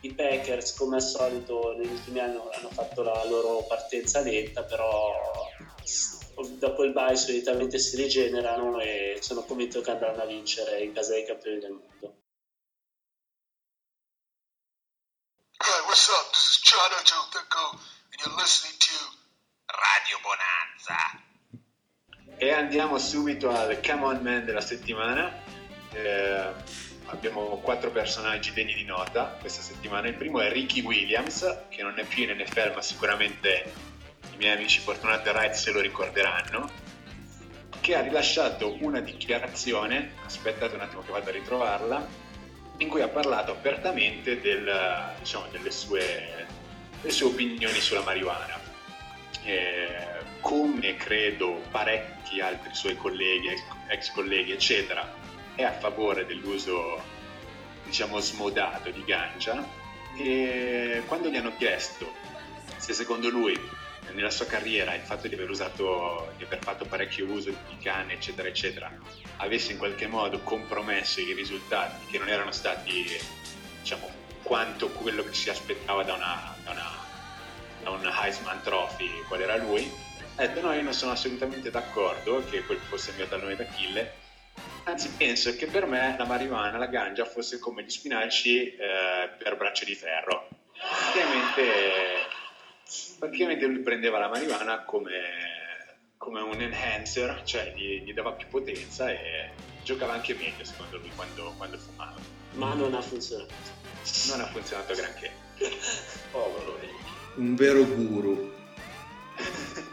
I 0.00 0.14
Packers, 0.14 0.72
come 0.72 0.96
al 0.96 1.02
solito, 1.02 1.74
negli 1.76 1.92
ultimi 1.92 2.20
anni 2.20 2.38
hanno 2.54 2.70
fatto 2.70 3.02
la 3.02 3.22
loro 3.26 3.66
partenza 3.66 4.20
lenta, 4.20 4.64
però 4.64 5.12
dopo 6.56 6.84
il 6.84 6.92
bye 6.92 7.16
solitamente 7.16 7.78
si 7.78 7.96
rigenerano 7.96 8.80
e 8.80 9.18
sono 9.20 9.42
convinto 9.44 9.82
che 9.82 9.90
andranno 9.90 10.22
a 10.22 10.26
vincere 10.26 10.80
in 10.80 10.94
casa 10.94 11.12
dei 11.12 11.26
campioni 11.26 11.58
del 11.58 11.72
mondo. 11.72 12.16
Hey, 15.60 15.80
what's 15.84 16.08
up? 16.08 16.32
This 16.32 16.48
is 16.48 16.60
Chano 16.62 17.02
Joe 17.04 17.28
Thicko, 17.30 17.78
and 18.10 18.20
you're 18.24 18.40
listening 18.40 18.78
to 18.78 18.94
Radio 19.68 20.16
Bonanza. 20.22 21.30
E 22.42 22.50
andiamo 22.50 22.98
subito 22.98 23.50
al 23.50 23.78
Come 23.86 24.04
On 24.04 24.18
Man 24.20 24.44
della 24.44 24.60
settimana. 24.60 25.32
Eh, 25.92 26.44
abbiamo 27.04 27.60
quattro 27.62 27.92
personaggi 27.92 28.52
degni 28.52 28.74
di 28.74 28.84
nota 28.84 29.36
questa 29.38 29.62
settimana. 29.62 30.08
Il 30.08 30.14
primo 30.14 30.40
è 30.40 30.50
Ricky 30.50 30.80
Williams, 30.80 31.66
che 31.68 31.84
non 31.84 31.96
è 32.00 32.04
più 32.04 32.24
in 32.24 32.36
NFL, 32.36 32.72
ma 32.74 32.82
sicuramente 32.82 33.72
i 34.32 34.36
miei 34.38 34.56
amici 34.56 34.80
fortunati 34.80 35.30
Right 35.30 35.52
se 35.52 35.70
lo 35.70 35.78
ricorderanno, 35.78 36.68
che 37.80 37.94
ha 37.94 38.00
rilasciato 38.00 38.76
una 38.80 38.98
dichiarazione, 38.98 40.14
aspettate 40.24 40.74
un 40.74 40.80
attimo 40.80 41.02
che 41.02 41.12
vado 41.12 41.28
a 41.28 41.32
ritrovarla, 41.32 42.08
in 42.78 42.88
cui 42.88 43.02
ha 43.02 43.08
parlato 43.08 43.52
apertamente 43.52 44.40
del, 44.40 45.12
diciamo, 45.20 45.46
delle, 45.52 45.70
sue, 45.70 46.48
delle 47.02 47.12
sue 47.12 47.26
opinioni 47.26 47.78
sulla 47.78 48.02
marijuana. 48.02 48.58
Eh, 49.44 50.11
come 50.42 50.96
credo 50.96 51.62
parecchi 51.70 52.40
altri 52.40 52.74
suoi 52.74 52.96
colleghi, 52.96 53.54
ex, 53.88 54.10
colleghi, 54.12 54.50
eccetera, 54.50 55.10
è 55.54 55.62
a 55.62 55.72
favore 55.72 56.26
dell'uso, 56.26 57.00
diciamo, 57.84 58.18
smodato 58.18 58.90
di 58.90 59.04
ganja. 59.04 59.64
E 60.16 61.02
quando 61.06 61.30
gli 61.30 61.36
hanno 61.36 61.56
chiesto 61.56 62.12
se 62.76 62.92
secondo 62.92 63.30
lui 63.30 63.58
nella 64.10 64.30
sua 64.30 64.46
carriera 64.46 64.94
il 64.94 65.02
fatto 65.02 65.28
di 65.28 65.34
aver 65.34 65.48
usato, 65.48 66.32
di 66.36 66.42
aver 66.42 66.58
fatto 66.58 66.84
parecchio 66.86 67.26
uso 67.26 67.50
di 67.50 67.78
canne, 67.80 68.14
eccetera, 68.14 68.48
eccetera, 68.48 68.92
avesse 69.36 69.72
in 69.72 69.78
qualche 69.78 70.08
modo 70.08 70.40
compromesso 70.40 71.20
i 71.20 71.32
risultati 71.32 72.06
che 72.10 72.18
non 72.18 72.28
erano 72.28 72.50
stati, 72.50 73.06
diciamo, 73.80 74.10
quanto 74.42 74.88
quello 74.88 75.22
che 75.22 75.32
si 75.32 75.48
aspettava 75.48 76.02
da 76.02 76.14
una, 76.14 76.56
da 76.64 76.70
una, 76.72 76.90
da 77.84 77.90
un 77.90 78.12
Heisman 78.12 78.60
Trophy, 78.62 79.22
qual 79.28 79.40
era 79.40 79.56
lui, 79.56 80.10
ha 80.36 80.46
detto 80.46 80.60
no, 80.60 80.72
io 80.72 80.82
non 80.82 80.94
sono 80.94 81.12
assolutamente 81.12 81.70
d'accordo 81.70 82.44
che 82.48 82.62
quel 82.64 82.78
fosse 82.78 83.10
il 83.10 83.16
mio 83.16 83.26
tallone 83.26 83.56
d'Achille, 83.56 84.12
anzi 84.84 85.10
penso 85.10 85.54
che 85.54 85.66
per 85.66 85.86
me 85.86 86.14
la 86.16 86.24
marijuana, 86.24 86.78
la 86.78 86.86
ganja 86.86 87.24
fosse 87.24 87.58
come 87.58 87.84
gli 87.84 87.90
spinaci 87.90 88.74
eh, 88.74 89.30
per 89.38 89.56
braccia 89.56 89.84
di 89.84 89.94
ferro. 89.94 90.48
Praticamente, 90.72 91.62
praticamente 93.18 93.66
lui 93.66 93.80
prendeva 93.80 94.18
la 94.18 94.28
marijuana 94.28 94.82
come, 94.84 95.20
come 96.16 96.40
un 96.40 96.60
enhancer, 96.60 97.42
cioè 97.44 97.72
gli, 97.74 98.02
gli 98.02 98.12
dava 98.12 98.32
più 98.32 98.48
potenza 98.48 99.10
e 99.10 99.50
giocava 99.84 100.14
anche 100.14 100.34
meglio 100.34 100.64
secondo 100.64 100.98
lui 100.98 101.10
quando, 101.14 101.54
quando 101.56 101.78
fumava. 101.78 102.18
Ma 102.54 102.74
non 102.74 102.94
ha 102.94 103.00
funzionato. 103.00 103.80
Non 104.28 104.40
ha 104.40 104.46
funzionato 104.46 104.94
granché. 104.94 105.30
Povero 106.30 106.78
Ricky. 106.78 107.10
Un 107.36 107.54
vero 107.54 107.84
guru. 107.84 108.52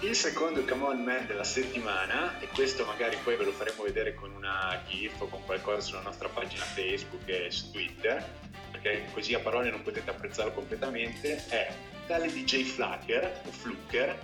Il 0.00 0.14
secondo 0.14 0.64
Come 0.64 0.84
On 0.84 1.02
Man 1.02 1.26
della 1.26 1.42
settimana, 1.44 2.38
e 2.38 2.46
questo 2.48 2.84
magari 2.84 3.16
poi 3.24 3.36
ve 3.36 3.44
lo 3.44 3.52
faremo 3.52 3.82
vedere 3.82 4.14
con 4.14 4.32
una 4.32 4.80
GIF 4.86 5.20
o 5.20 5.26
con 5.26 5.44
qualcosa 5.44 5.80
sulla 5.80 6.02
nostra 6.02 6.28
pagina 6.28 6.62
Facebook 6.62 7.28
e 7.28 7.50
su 7.50 7.72
Twitter, 7.72 8.24
perché 8.70 9.06
così 9.12 9.34
a 9.34 9.40
parole 9.40 9.70
non 9.70 9.82
potete 9.82 10.08
apprezzarlo 10.10 10.52
completamente, 10.52 11.44
è 11.48 11.72
tale 12.06 12.28
DJ 12.32 12.62
Flacker, 12.62 13.42
o 13.44 13.50
Flucker, 13.50 14.18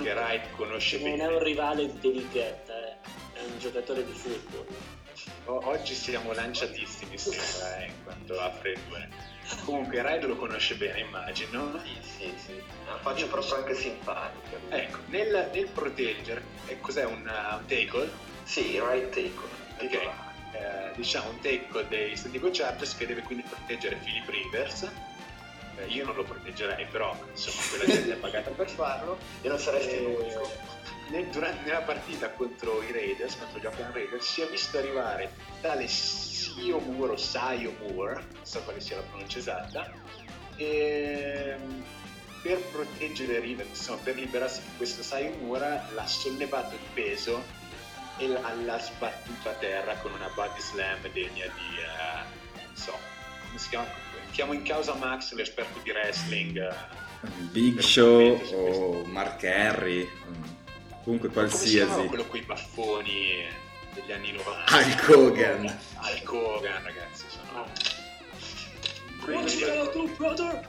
che 0.00 0.12
Wright 0.12 0.50
conosce 0.52 0.98
Non 1.00 1.10
bene. 1.10 1.22
è 1.24 1.34
un 1.34 1.42
rivale 1.42 1.98
di 1.98 2.28
Guetta, 2.30 2.72
eh. 2.86 2.96
è 3.34 3.42
un 3.44 3.58
giocatore 3.58 4.04
di 4.04 4.12
football. 4.12 4.66
O- 5.46 5.66
Oggi 5.66 5.94
siamo 5.94 6.32
lanciatissimi 6.32 7.18
sembra, 7.18 7.78
eh, 7.80 7.86
in 7.86 8.04
quanto 8.04 8.38
a 8.38 8.50
freddure. 8.52 9.08
Comunque 9.64 10.00
Wright 10.00 10.24
lo 10.24 10.36
conosce 10.36 10.74
bene, 10.76 11.00
immagino. 11.00 11.80
Sì, 11.82 11.96
sì, 12.00 12.34
sì. 12.44 12.62
La 12.86 12.98
faccio 12.98 13.26
proprio 13.28 13.56
anche 13.56 13.74
simpatica. 13.74 14.56
Ecco, 14.68 14.98
nel, 15.06 15.50
nel 15.52 15.66
proteggere, 15.68 16.42
eh, 16.66 16.80
cos'è 16.80 17.04
un, 17.04 17.26
uh, 17.26 17.56
un 17.56 17.64
tackle? 17.66 18.10
Sì, 18.44 18.78
right 18.80 19.08
take. 19.10 19.56
Ok, 19.80 19.92
eh, 19.92 20.90
diciamo 20.94 21.30
un 21.30 21.40
tackle 21.40 21.86
dei 21.88 22.16
San 22.16 22.30
Diego 22.30 22.50
Chargers 22.50 22.96
che 22.96 23.06
deve 23.06 23.22
quindi 23.22 23.44
proteggere 23.48 23.96
Philip 23.96 24.28
Rivers 24.28 24.90
eh, 25.78 25.86
io 25.86 26.04
non 26.04 26.14
lo 26.16 26.24
proteggerei, 26.24 26.86
però 26.86 27.16
insomma 27.30 27.62
quella 27.68 27.84
gente 27.84 28.12
è 28.12 28.16
pagata 28.16 28.50
per 28.50 28.68
farlo. 28.68 29.18
E 29.42 29.48
non 29.48 29.58
saresti 29.58 29.94
Eh, 29.94 30.02
l'unico. 30.02 30.50
Nel- 31.10 31.26
durante, 31.26 31.64
nella 31.64 31.82
partita 31.82 32.30
contro 32.30 32.82
i 32.82 32.92
Raiders, 32.92 33.36
contro 33.36 33.58
gli 33.58 33.66
Oakland 33.66 33.94
Raiders, 33.94 34.26
si 34.26 34.40
è 34.42 34.48
visto 34.48 34.78
arrivare 34.78 35.32
tale 35.60 35.86
Sio 35.88 36.78
Moore 36.78 37.12
o 37.12 37.16
Saio 37.16 37.74
Moore, 37.80 38.14
non 38.32 38.44
so 38.44 38.60
quale 38.62 38.80
sia 38.80 38.96
la 38.96 39.02
pronuncia 39.02 39.38
esatta, 39.38 39.90
e 40.56 41.56
per 42.42 42.58
proteggere 42.70 43.40
Rivers, 43.40 43.68
insomma 43.70 43.98
per 44.02 44.14
liberarsi 44.16 44.60
di 44.62 44.76
questo 44.76 45.02
Saio 45.02 45.34
Moore, 45.40 45.82
l'ha 45.94 46.06
sollevato 46.06 46.70
di 46.76 46.86
peso 46.94 47.42
e 48.18 48.26
l'ha, 48.28 48.52
l'ha 48.64 48.78
sbattuto 48.78 49.48
a 49.48 49.52
terra 49.54 49.94
con 49.96 50.12
una 50.12 50.28
body 50.34 50.60
slam 50.60 51.00
degna 51.12 51.44
di, 51.46 51.78
eh, 51.78 52.64
non 52.66 52.76
so, 52.76 52.92
come 53.46 53.58
si 53.58 53.68
chiama? 53.68 53.86
Chiamo 54.32 54.52
in 54.52 54.62
causa 54.62 54.94
Max, 54.94 55.32
l'esperto 55.32 55.78
di 55.82 55.90
wrestling. 55.90 56.56
eh, 56.58 57.28
Big 57.50 57.78
Show 57.80 58.40
o 58.52 59.04
Mark 59.06 59.42
Henry, 59.42 60.04
mm, 60.04 60.42
comunque 61.08 61.30
Come 61.30 61.48
qualsiasi. 61.48 62.06
quello 62.06 62.26
con 62.26 62.38
i 62.38 62.42
baffoni 62.42 63.46
degli 63.94 64.12
anni 64.12 64.32
90? 64.32 64.76
Hulk 64.76 65.08
Hogan. 65.08 65.78
Hulk 66.02 66.32
Hogan, 66.32 66.82
ragazzi, 66.82 67.24
sono... 67.28 67.66
Gonna 69.24 69.84
do, 69.90 70.06
brother? 70.16 70.68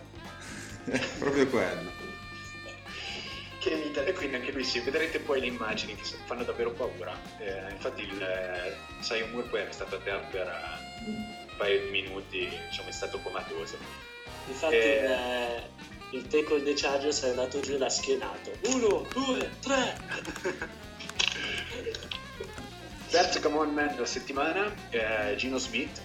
Proprio 1.19 1.47
quello. 1.47 1.97
Che 3.59 3.75
vita 3.75 4.05
e 4.05 4.13
quindi 4.13 4.35
anche 4.35 4.53
lui 4.53 4.63
sì, 4.63 4.79
vedrete 4.79 5.19
poi 5.19 5.41
le 5.41 5.47
immagini 5.47 5.93
che 5.93 6.03
fanno 6.23 6.45
davvero 6.45 6.71
paura. 6.71 7.13
Eh, 7.39 7.71
infatti 7.71 8.03
il 8.03 8.21
eh, 8.21 8.77
Sion 9.01 9.31
Moore 9.31 9.47
poi 9.49 9.61
è 9.61 9.71
stato 9.71 9.97
a 9.97 9.99
terra 9.99 10.19
per 10.31 10.47
eh, 10.47 11.09
un 11.09 11.35
paio 11.57 11.81
di 11.83 11.89
minuti, 11.89 12.49
diciamo 12.69 12.87
è 12.87 12.93
stato 12.93 13.19
comatoso. 13.19 13.77
Infatti 14.47 14.75
Eh. 14.75 14.99
il, 14.99 15.05
eh, 15.05 15.69
il 16.11 16.27
tackle 16.27 16.63
dei 16.63 16.73
Chargers 16.73 17.23
è 17.23 17.29
andato 17.29 17.59
giù 17.59 17.73
e 17.73 17.77
l'ha 17.77 17.89
schienato. 17.89 18.51
Uno, 18.65 19.07
due, 19.13 19.51
tre. 19.59 19.97
Terzo 23.09 23.39
come 23.41 23.57
on 23.57 23.73
man 23.73 23.87
della 23.93 24.05
settimana, 24.05 24.73
eh, 24.89 25.35
Gino 25.35 25.57
Smith, 25.57 26.01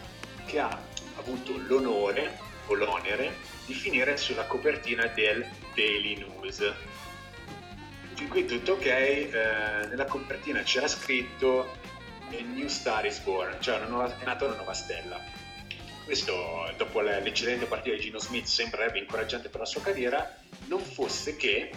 che 0.47 0.59
ha 0.59 0.79
avuto 1.17 1.57
l'onore 1.67 2.39
o 2.67 2.75
l'onere 2.75 3.37
di 3.67 3.75
finire 3.75 4.17
sulla 4.17 4.45
copertina 4.47 5.07
del 5.09 5.47
Daily 5.75 6.17
News. 6.17 6.73
Fin 8.15 8.29
qui 8.29 8.47
tutto 8.47 8.73
ok, 8.73 8.87
eh, 8.87 9.31
nella 9.89 10.05
copertina 10.05 10.63
c'era 10.63 10.89
scritto 10.89 11.77
New 12.31 12.69
Star 12.69 13.05
is 13.05 13.19
Born, 13.21 13.61
cioè 13.61 13.77
una 13.77 13.87
nuova, 13.87 14.19
è 14.19 14.25
nata 14.25 14.45
una 14.47 14.57
nuova 14.57 14.73
stella. 14.73 15.21
Questo, 16.05 16.73
dopo 16.77 17.01
le- 17.01 17.21
l'eccellente 17.21 17.67
partita 17.67 17.97
di 17.97 18.03
Gino 18.03 18.19
Smith, 18.19 18.45
sembrerebbe 18.45 18.99
incoraggiante 18.99 19.49
per 19.49 19.61
la 19.61 19.67
sua 19.67 19.81
carriera, 19.81 20.39
non 20.67 20.81
fosse 20.81 21.37
che 21.37 21.71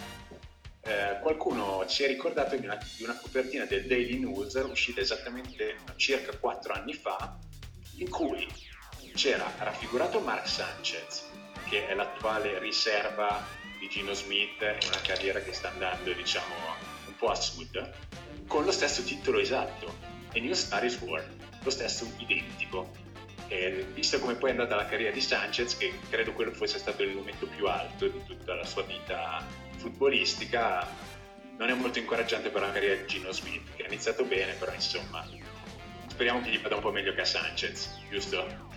eh, 0.88 1.18
qualcuno 1.20 1.84
si 1.86 2.04
è 2.04 2.06
ricordato 2.06 2.56
di 2.56 2.64
una, 2.64 2.78
di 2.96 3.02
una 3.02 3.16
copertina 3.16 3.64
del 3.64 3.86
Daily 3.86 4.18
News 4.18 4.54
uscita 4.54 5.00
esattamente 5.00 5.76
circa 5.96 6.36
4 6.36 6.72
anni 6.72 6.94
fa 6.94 7.36
in 7.96 8.08
cui 8.08 8.46
c'era 9.14 9.52
raffigurato 9.58 10.20
Mark 10.20 10.48
Sanchez 10.48 11.28
che 11.68 11.88
è 11.88 11.94
l'attuale 11.94 12.58
riserva 12.58 13.44
di 13.78 13.88
Gino 13.88 14.14
Smith 14.14 14.60
in 14.60 14.88
una 14.88 15.00
carriera 15.02 15.40
che 15.40 15.52
sta 15.52 15.68
andando 15.68 16.12
diciamo 16.12 16.54
un 17.06 17.16
po' 17.16 17.28
a 17.28 17.34
sud 17.34 17.92
con 18.46 18.64
lo 18.64 18.72
stesso 18.72 19.02
titolo 19.02 19.40
esatto 19.40 19.94
e 20.32 20.40
New 20.40 20.54
Star 20.54 20.84
is 20.84 20.96
Born 20.96 21.36
lo 21.62 21.70
stesso 21.70 22.10
identico 22.16 22.90
e 23.48 23.86
visto 23.94 24.18
come 24.18 24.34
poi 24.34 24.50
è 24.50 24.52
andata 24.52 24.76
la 24.76 24.86
carriera 24.86 25.12
di 25.12 25.20
Sanchez 25.20 25.76
che 25.76 25.92
credo 26.10 26.32
quello 26.32 26.52
fosse 26.52 26.78
stato 26.78 27.02
il 27.02 27.14
momento 27.14 27.46
più 27.46 27.66
alto 27.66 28.06
di 28.06 28.22
tutta 28.24 28.54
la 28.54 28.64
sua 28.64 28.82
vita 28.82 29.44
futbolistica 29.76 30.86
non 31.56 31.68
è 31.70 31.74
molto 31.74 31.98
incoraggiante 31.98 32.50
per 32.50 32.60
la 32.60 32.70
carriera 32.70 32.94
di 33.00 33.06
Gino 33.06 33.32
Smith 33.32 33.74
che 33.74 33.84
ha 33.84 33.86
iniziato 33.86 34.24
bene 34.24 34.52
però 34.52 34.72
insomma 34.72 35.26
speriamo 36.08 36.40
che 36.42 36.50
gli 36.50 36.60
vada 36.60 36.76
un 36.76 36.82
po' 36.82 36.90
meglio 36.90 37.14
che 37.14 37.22
a 37.22 37.24
Sanchez 37.24 37.98
giusto? 38.10 38.68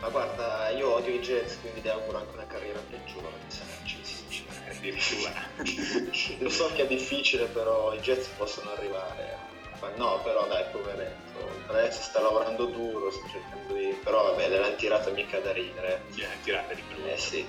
Ma 0.00 0.10
guarda, 0.10 0.68
io 0.70 0.94
odio 0.94 1.12
i 1.12 1.18
Jets, 1.18 1.58
quindi 1.60 1.80
ti 1.80 1.88
auguro 1.88 2.18
anche 2.18 2.32
una 2.34 2.46
carriera 2.46 2.78
peggiore 2.88 3.34
di 3.44 3.52
Sanchez. 3.52 4.22
Eh, 4.66 4.70
addirittura 4.70 5.32
Lo 6.38 6.48
so 6.50 6.72
che 6.72 6.82
è 6.82 6.86
difficile, 6.86 7.46
però 7.46 7.92
i 7.92 7.98
Jets 7.98 8.28
possono 8.36 8.70
arrivare. 8.70 9.36
Ma 9.80 9.88
no, 9.96 10.20
però 10.22 10.46
dai, 10.48 10.64
poveretto. 10.72 11.48
Adesso 11.68 12.02
sta 12.02 12.20
lavorando 12.20 12.66
duro, 12.66 13.10
sta 13.10 13.28
cercando 13.28 13.74
di... 13.74 13.96
Però 14.02 14.24
vabbè, 14.30 14.48
l'hanno 14.48 14.74
tirata 14.76 15.10
mica 15.10 15.38
da 15.38 15.52
ridere. 15.52 16.02
Ha 16.14 16.42
tirata 16.42 16.74
di 16.74 16.82
più 16.82 17.04
Eh 17.04 17.16
sì. 17.18 17.46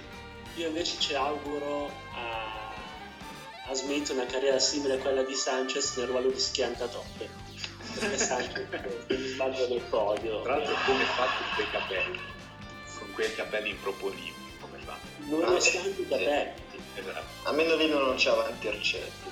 Io 0.56 0.68
invece 0.68 1.00
ci 1.00 1.16
auguro 1.16 1.90
a, 2.14 2.74
a 3.70 3.74
Smith 3.74 4.10
una 4.10 4.26
carriera 4.26 4.60
simile 4.60 4.96
a 4.96 4.98
quella 4.98 5.24
di 5.24 5.34
Sanchez 5.34 5.96
nel 5.98 6.08
ruolo 6.08 6.30
di 6.30 6.40
schiantatoppe. 6.40 7.30
Perché 7.98 8.18
Sanchez 8.18 8.68
se 9.08 9.18
mi 9.18 9.28
sbaglio 9.28 9.68
nel 9.70 9.82
podio. 9.90 10.42
tra 10.42 10.58
l'altro 10.58 10.76
come 10.86 11.04
fa 11.04 11.24
con 11.26 11.48
quei 11.56 11.70
capelli 11.72 12.20
con 13.00 13.14
quei 13.14 13.34
capelli 13.34 13.70
improponibili 13.70 14.58
come 14.60 14.78
fa 14.86 14.98
Non 15.20 15.44
Ah, 15.56 15.60
sì. 15.60 16.06
te. 16.08 16.52
esatto 16.96 17.24
A 17.44 17.52
Mendolino 17.54 18.00
non 18.00 18.16
c'ha 18.18 18.32
avanti 18.34 18.68
arcetti, 18.68 19.10
però. 19.24 19.29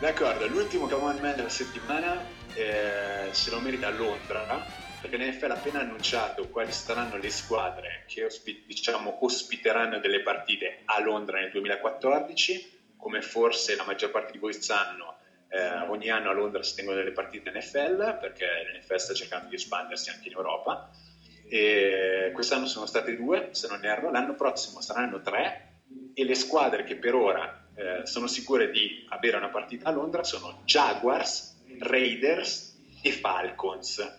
D'accordo, 0.00 0.46
l'ultimo 0.46 0.86
come 0.86 1.12
on 1.12 1.18
man 1.20 1.36
della 1.36 1.50
settimana 1.50 2.26
eh, 2.54 3.28
se 3.34 3.50
lo 3.50 3.60
merita 3.60 3.90
Londra, 3.90 4.56
perché 4.98 5.18
l'NFL 5.18 5.50
ha 5.50 5.54
appena 5.56 5.80
annunciato 5.80 6.48
quali 6.48 6.72
saranno 6.72 7.18
le 7.18 7.28
squadre 7.28 8.04
che 8.06 8.24
ospi- 8.24 8.62
diciamo, 8.64 9.18
ospiteranno 9.22 9.98
delle 9.98 10.22
partite 10.22 10.80
a 10.86 11.02
Londra 11.02 11.38
nel 11.40 11.50
2014. 11.50 12.78
Come 12.96 13.20
forse 13.20 13.76
la 13.76 13.84
maggior 13.84 14.10
parte 14.10 14.32
di 14.32 14.38
voi 14.38 14.54
sanno, 14.54 15.18
eh, 15.50 15.68
ogni 15.88 16.08
anno 16.08 16.30
a 16.30 16.32
Londra 16.32 16.62
si 16.62 16.76
tengono 16.76 16.96
delle 16.96 17.12
partite 17.12 17.50
NFL, 17.50 18.16
perché 18.18 18.46
l'NFL 18.46 18.96
sta 18.96 19.12
cercando 19.12 19.48
di 19.50 19.56
espandersi 19.56 20.08
anche 20.08 20.28
in 20.28 20.34
Europa. 20.34 20.90
E 21.46 22.30
quest'anno 22.32 22.64
sono 22.64 22.86
state 22.86 23.14
due, 23.16 23.50
se 23.50 23.68
non 23.68 23.84
erro, 23.84 24.10
l'anno 24.10 24.34
prossimo 24.34 24.80
saranno 24.80 25.20
tre 25.20 25.80
e 26.14 26.24
le 26.24 26.34
squadre 26.34 26.84
che 26.84 26.96
per 26.96 27.14
ora 27.14 27.59
eh, 27.80 28.06
sono 28.06 28.26
sicure 28.26 28.70
di 28.70 29.06
avere 29.08 29.38
una 29.38 29.48
partita 29.48 29.88
a 29.88 29.92
Londra 29.92 30.22
sono 30.22 30.60
Jaguars, 30.64 31.62
Raiders 31.78 32.78
e 33.00 33.10
Falcons, 33.10 34.18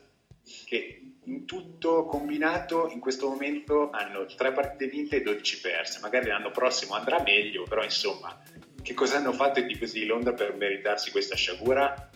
che 0.66 1.02
in 1.26 1.46
tutto 1.46 2.06
combinato 2.06 2.90
in 2.90 3.00
questo 3.00 3.30
momento 3.30 3.92
hanno 3.92 4.26
tre 4.26 4.52
partite 4.52 4.88
vinte 4.88 5.18
e 5.18 5.22
12 5.22 5.62
perse. 5.62 6.00
Magari 6.00 6.30
l'anno 6.30 6.50
prossimo 6.50 6.96
andrà 6.96 7.22
meglio, 7.22 7.64
però 7.64 7.84
insomma, 7.84 8.42
che 8.82 8.96
cosa 8.96 9.18
hanno 9.18 9.32
fatto 9.32 9.60
i 9.60 9.68
tifosi 9.68 10.00
di 10.00 10.06
Londra 10.08 10.34
per 10.34 10.56
meritarsi 10.56 11.12
questa 11.12 11.36
sciagura? 11.36 12.10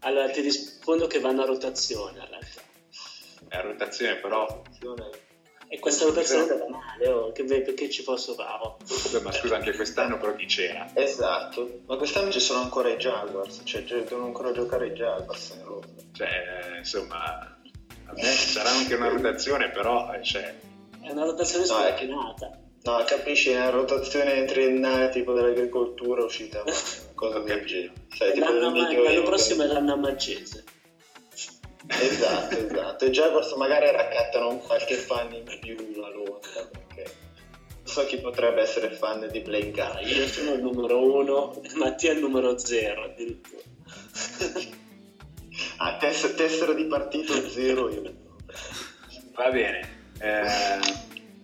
Allora 0.00 0.30
ti 0.30 0.40
rispondo 0.40 1.08
che 1.08 1.18
vanno 1.18 1.42
a 1.42 1.46
rotazione 1.46 2.20
in 2.20 2.28
realtà. 2.28 2.62
È 3.48 3.56
a 3.56 3.60
rotazione, 3.62 4.14
però, 4.16 4.44
Attenzione. 4.46 5.10
E 5.72 5.78
questa 5.78 6.04
rotazione 6.04 6.56
va 6.56 6.68
male, 6.68 7.08
oh, 7.08 7.30
che, 7.30 7.44
perché 7.44 7.88
ci 7.88 8.02
posso 8.02 8.34
fare? 8.34 8.58
oh. 8.60 8.76
ma 9.22 9.30
scusa, 9.30 9.54
anche 9.54 9.72
quest'anno 9.72 10.18
però 10.18 10.34
chi 10.34 10.46
c'era? 10.46 10.90
Esatto. 10.94 11.82
Ma 11.86 11.96
quest'anno 11.96 12.32
ci 12.32 12.40
sono 12.40 12.62
ancora 12.62 12.88
i 12.88 12.96
Jaguars, 12.96 13.60
cioè 13.62 13.84
devono 13.84 14.24
ancora 14.24 14.50
giocare 14.50 14.88
i 14.88 14.90
Jaguars 14.90 15.50
in 15.50 15.64
Londra. 15.64 16.02
Cioè, 16.10 16.78
insomma, 16.78 17.56
a 18.04 18.12
me 18.12 18.22
sarà 18.24 18.70
anche 18.70 18.96
una 18.96 19.10
rotazione, 19.10 19.70
però, 19.70 20.12
eh, 20.12 20.24
cioè, 20.24 20.52
È 21.02 21.12
una 21.12 21.22
rotazione 21.22 21.64
No, 21.64 21.70
scoordinata. 21.70 22.58
No, 22.82 23.04
capisci, 23.06 23.50
è 23.50 23.56
una 23.56 23.70
rotazione 23.70 24.44
triennale 24.46 25.10
tipo 25.10 25.34
dell'agricoltura 25.34 26.24
uscita, 26.24 26.64
cosa 27.14 27.38
del 27.38 27.64
genere. 27.64 27.92
Sai, 28.12 28.32
tipo 28.32 28.50
L'anno, 28.50 29.02
l'anno 29.02 29.22
prossimo 29.22 29.62
è 29.62 29.66
l'anno 29.66 29.96
maggese. 29.96 30.64
Esatto, 31.90 32.56
esatto. 32.56 33.04
I 33.04 33.10
Jaguars 33.10 33.52
magari 33.54 33.90
raccattano 33.90 34.48
un 34.50 34.60
qualche 34.60 34.94
fan 34.94 35.32
in 35.34 35.44
più 35.60 35.76
a 36.02 36.08
Londra, 36.10 36.68
perché 36.70 37.12
non 37.76 37.86
so 37.86 38.04
chi 38.06 38.18
potrebbe 38.18 38.62
essere 38.62 38.90
fan 38.90 39.28
di 39.30 39.40
Blake 39.40 39.70
Guy. 39.72 40.16
Io 40.16 40.26
sono 40.28 40.52
il 40.52 40.62
numero 40.62 41.02
uno, 41.02 41.60
Mattia 41.74 42.12
è 42.12 42.14
il 42.14 42.20
numero 42.20 42.56
zero 42.58 43.04
addirittura. 43.04 43.62
Ah, 45.82 45.96
tess- 45.96 46.34
tessera 46.34 46.72
di 46.74 46.84
partito 46.84 47.32
zero 47.48 47.90
io. 47.90 48.02
Va 49.34 49.50
bene, 49.50 50.12
Eh, 50.18 50.78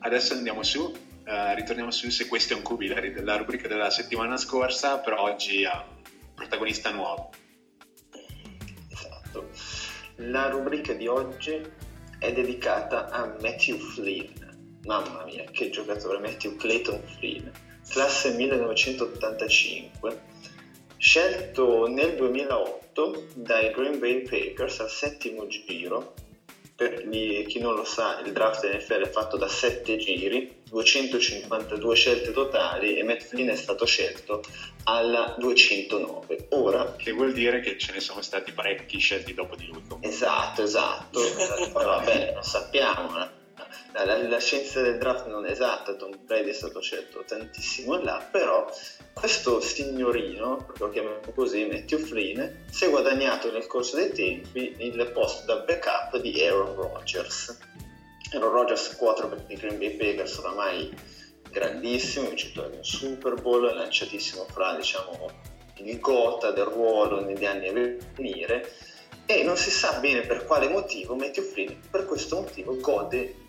adesso 0.00 0.34
andiamo 0.34 0.62
su, 0.62 0.92
eh, 1.24 1.54
ritorniamo 1.54 1.90
su 1.90 2.08
se 2.10 2.26
questo 2.28 2.52
è 2.52 2.56
un 2.56 2.62
cubi, 2.62 2.86
la, 2.86 3.00
la 3.22 3.36
rubrica 3.36 3.66
della 3.66 3.90
settimana 3.90 4.36
scorsa, 4.36 4.98
però 4.98 5.22
oggi 5.22 5.64
ha 5.64 5.84
un 5.88 6.34
protagonista 6.34 6.90
nuovo. 6.90 7.30
Esatto. 8.90 9.48
La 10.20 10.48
rubrica 10.48 10.94
di 10.94 11.06
oggi 11.06 11.60
è 12.18 12.32
dedicata 12.32 13.10
a 13.10 13.26
Matthew 13.40 13.76
Flynn. 13.76 14.32
Mamma 14.84 15.24
mia, 15.24 15.44
che 15.44 15.68
giocatore, 15.68 16.18
Matthew 16.20 16.56
Clayton 16.56 17.02
Flynn, 17.18 17.46
classe 17.86 18.32
1985, 18.32 20.22
scelto 20.96 21.86
nel 21.88 22.16
2008 22.16 23.26
dai 23.34 23.70
Green 23.72 23.98
Bay 23.98 24.22
Packers 24.22 24.80
al 24.80 24.88
settimo 24.88 25.46
giro 25.48 26.14
per 26.76 27.06
gli- 27.08 27.46
chi 27.46 27.58
non 27.58 27.74
lo 27.74 27.84
sa, 27.84 28.20
il 28.24 28.32
draft 28.32 28.64
NFL 28.64 29.00
è 29.02 29.10
fatto 29.10 29.36
da 29.38 29.48
7 29.48 29.96
giri, 29.96 30.46
252 30.68 31.94
scelte 31.94 32.32
totali 32.32 32.94
e 32.94 33.02
Matt 33.02 33.22
Flynn 33.22 33.48
è 33.48 33.54
stato 33.56 33.86
scelto 33.86 34.42
alla 34.84 35.34
209. 35.38 36.46
Ora, 36.50 36.94
Che 36.96 37.10
vuol 37.12 37.32
dire 37.32 37.60
che 37.60 37.78
ce 37.78 37.92
ne 37.92 38.00
sono 38.00 38.20
stati 38.20 38.52
parecchi 38.52 38.98
scelti 38.98 39.32
dopo 39.32 39.56
di 39.56 39.66
lui. 39.66 39.82
esatto, 40.00 40.62
esatto, 40.62 41.20
però 41.72 41.96
vabbè, 41.98 42.32
lo 42.34 42.42
sappiamo, 42.42 43.26
la, 43.92 44.22
la- 44.22 44.38
scienza 44.40 44.82
del 44.82 44.98
draft 44.98 45.26
non 45.26 45.46
è 45.46 45.50
esatta, 45.50 45.94
Tom 45.94 46.16
Brady 46.24 46.50
è 46.50 46.52
stato 46.52 46.80
scelto 46.80 47.24
tantissimo 47.24 47.96
là, 48.02 48.26
però 48.30 48.70
questo 49.12 49.60
signorino, 49.60 50.66
lo 50.76 50.90
chiamiamo 50.90 51.20
così, 51.34 51.66
Matthew 51.66 51.98
Flynn, 52.00 52.44
si 52.70 52.84
è 52.84 52.90
guadagnato 52.90 53.50
nel 53.50 53.66
corso 53.66 53.96
dei 53.96 54.12
tempi 54.12 54.76
il 54.78 55.10
posto 55.12 55.46
da 55.46 55.60
backup 55.60 56.18
di 56.20 56.40
Aaron 56.42 56.74
Rodgers. 56.74 57.58
Aaron 58.32 58.50
Rodgers, 58.50 58.96
quarterback 58.96 59.46
di 59.46 59.54
Green 59.54 59.78
Bay 59.78 59.96
Packers, 59.96 60.36
oramai 60.38 60.94
grandissimo, 61.50 62.28
vincitore 62.28 62.70
di 62.70 62.76
un 62.76 62.84
Super 62.84 63.40
Bowl, 63.40 63.62
lanciatissimo 63.62 64.46
fra 64.50 64.74
diciamo, 64.74 65.30
il 65.76 66.00
gota 66.00 66.50
del 66.50 66.64
ruolo 66.64 67.24
negli 67.24 67.44
anni 67.44 67.68
a 67.68 67.72
venire 67.72 68.72
e 69.26 69.42
non 69.42 69.56
si 69.56 69.70
sa 69.70 69.98
bene 69.98 70.20
per 70.20 70.46
quale 70.46 70.68
motivo 70.68 71.14
Matthew 71.16 71.44
Flynn 71.44 71.80
per 71.90 72.06
questo 72.06 72.40
motivo 72.40 72.76
gode 72.76 73.44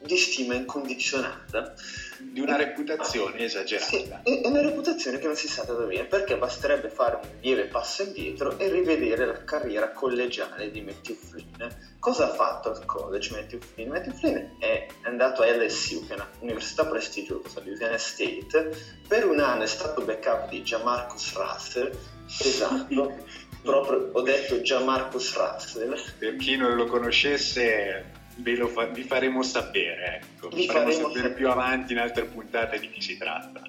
di 0.00 0.16
stima 0.16 0.54
incondizionata 0.54 1.74
Di 2.18 2.40
una 2.40 2.56
reputazione 2.56 3.38
esagerata. 3.40 3.86
sì, 3.90 4.08
è 4.22 4.46
una 4.46 4.60
reputazione 4.60 5.18
che 5.18 5.26
non 5.26 5.34
si 5.36 5.48
sa 5.48 5.64
da 5.64 5.72
dove 5.72 5.88
viene, 5.88 6.06
perché 6.06 6.36
basterebbe 6.36 6.88
fare 6.88 7.16
un 7.16 7.28
lieve 7.40 7.64
passo 7.64 8.02
indietro 8.04 8.58
e 8.58 8.68
rivedere 8.68 9.26
la 9.26 9.44
carriera 9.44 9.90
collegiale 9.92 10.70
di 10.70 10.80
Matthew 10.82 11.16
Flynn. 11.16 11.68
Cosa 11.98 12.30
ha 12.30 12.34
fatto 12.34 12.70
al 12.70 12.84
college 12.84 13.32
Matthew 13.32 13.60
Flynn? 13.60 13.90
Matthew 13.90 14.14
Flynn 14.14 14.60
è 14.60 14.86
andato 15.02 15.42
a 15.42 15.46
LSU, 15.46 16.06
che 16.06 16.14
è 16.14 16.18
un'università 16.38 16.86
prestigiosa, 16.86 17.60
Louisiana 17.64 17.98
State, 17.98 18.70
per 19.06 19.26
un 19.26 19.40
anno 19.40 19.62
è 19.62 19.66
stato 19.66 20.02
backup 20.02 20.48
di 20.48 20.62
Gianmarcus 20.62 21.34
Russell, 21.34 21.90
esatto, 22.26 23.16
proprio 23.62 24.10
ho 24.12 24.22
detto 24.22 24.60
Gianmarcus 24.60 25.36
Russell, 25.36 26.00
Per 26.18 26.36
chi 26.36 26.56
non 26.56 26.76
lo 26.76 26.86
conoscesse, 26.86 28.12
ve 28.38 28.56
lo 28.56 28.68
fa- 28.68 28.86
vi 28.86 29.02
faremo 29.02 29.42
sapere. 29.42 30.20
Ecco. 30.22 30.48
Vi 30.48 30.66
faremo 30.66 30.90
faremo 30.90 31.08
sapere 31.08 31.32
più 31.32 31.48
avanti 31.48 31.92
in 31.92 31.98
altre 31.98 32.24
puntate 32.24 32.78
di 32.78 32.90
chi 32.90 33.00
si 33.00 33.16
tratta. 33.16 33.62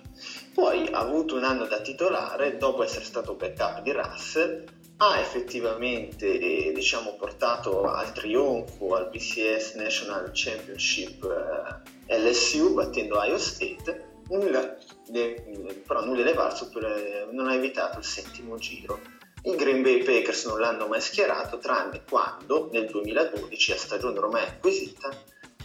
Poi 0.54 0.88
ha 0.92 1.00
avuto 1.00 1.36
un 1.36 1.44
anno 1.44 1.66
da 1.66 1.80
titolare 1.82 2.58
dopo 2.58 2.84
essere 2.84 3.06
stato 3.06 3.36
backup 3.36 3.82
di 3.82 3.92
Russell, 3.92 4.66
ha 4.98 5.20
effettivamente 5.20 6.28
eh, 6.40 6.72
diciamo, 6.74 7.16
portato 7.16 7.84
al 7.84 8.12
trionfo 8.12 8.96
al 8.96 9.10
BCS 9.10 9.76
National 9.76 10.30
Championship 10.34 11.24
eh, 12.08 12.18
LSU 12.20 12.74
battendo 12.74 13.24
Iowa 13.24 13.38
State, 13.38 14.08
nulla, 14.30 14.76
de- 15.08 15.82
però 15.88 16.04
nulla 16.04 16.30
è 16.30 16.34
valso 16.34 16.70
per, 16.70 16.84
eh, 16.84 17.28
non 17.32 17.48
ha 17.48 17.54
evitato 17.54 18.00
il 18.00 18.04
settimo 18.04 18.58
giro. 18.58 19.00
I 19.44 19.56
Green 19.56 19.82
Bay 19.82 20.04
Packers 20.04 20.46
non 20.46 20.60
l'hanno 20.60 20.88
mai 20.88 21.02
schierato 21.02 21.58
tranne 21.60 22.04
quando 22.08 22.70
nel 22.72 22.88
2012 22.88 23.72
a 23.72 23.78
stagione 23.78 24.18
ormai 24.20 24.44
acquisita 24.44 25.10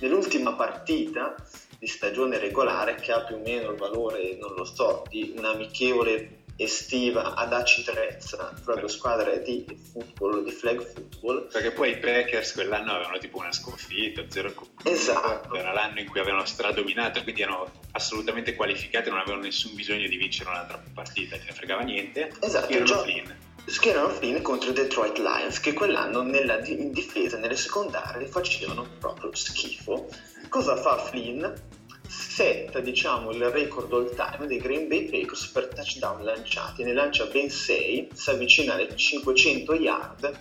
nell'ultima 0.00 0.54
partita 0.54 1.34
di 1.78 1.86
stagione 1.86 2.38
regolare 2.38 2.94
che 2.94 3.12
ha 3.12 3.22
più 3.24 3.36
o 3.36 3.38
meno 3.40 3.70
il 3.70 3.76
valore, 3.76 4.36
non 4.40 4.54
lo 4.54 4.64
so, 4.64 5.02
di 5.10 5.34
un'amichevole 5.36 6.42
estiva 6.56 7.34
ad 7.34 7.52
Aci 7.52 7.82
Trezza 7.82 8.54
fra 8.62 8.76
due 8.76 8.88
squadre 8.88 9.42
di 9.42 9.66
football, 9.92 10.44
di 10.44 10.52
flag 10.52 10.80
football. 10.80 11.48
Perché 11.50 11.72
poi 11.72 11.90
i 11.90 11.98
Packers 11.98 12.52
quell'anno 12.52 12.92
avevano 12.92 13.18
tipo 13.18 13.38
una 13.38 13.52
sconfitta, 13.52 14.22
zero 14.28 14.52
comunque. 14.54 14.90
Esatto. 14.90 15.54
Era 15.54 15.72
l'anno 15.72 15.98
in 15.98 16.08
cui 16.08 16.20
avevano 16.20 16.44
stradominato, 16.46 17.22
quindi 17.24 17.42
erano 17.42 17.70
assolutamente 17.90 18.54
qualificati, 18.54 19.10
non 19.10 19.18
avevano 19.18 19.42
nessun 19.42 19.74
bisogno 19.74 20.06
di 20.06 20.16
vincere 20.16 20.48
un'altra 20.50 20.80
partita, 20.94 21.36
ce 21.36 21.44
ne 21.46 21.52
fregava 21.52 21.82
niente. 21.82 22.30
Esatto, 22.40 22.82
gio- 22.84 22.98
Flynn. 23.02 23.30
Schierano 23.66 24.08
Flynn 24.10 24.42
contro 24.42 24.70
i 24.70 24.72
Detroit 24.72 25.18
Lions 25.18 25.60
che 25.60 25.72
quell'anno 25.72 26.22
nella 26.22 26.58
di- 26.58 26.80
in 26.80 26.92
difesa, 26.92 27.38
nelle 27.38 27.56
secondarie, 27.56 28.26
facevano 28.26 28.86
proprio 28.98 29.34
schifo. 29.34 30.08
Cosa 30.48 30.76
fa 30.76 30.98
Flynn? 30.98 31.44
Setta 32.06 32.80
diciamo 32.80 33.30
il 33.30 33.44
record 33.50 33.92
all 33.92 34.14
time 34.14 34.46
dei 34.46 34.58
Green 34.58 34.88
Bay 34.88 35.08
Packers 35.08 35.46
per 35.46 35.68
touchdown 35.68 36.22
lanciati, 36.22 36.84
ne 36.84 36.92
lancia 36.92 37.24
ben 37.26 37.48
6, 37.50 38.08
si 38.12 38.30
avvicina 38.30 38.74
alle 38.74 38.94
500 38.94 39.74
yard, 39.74 40.32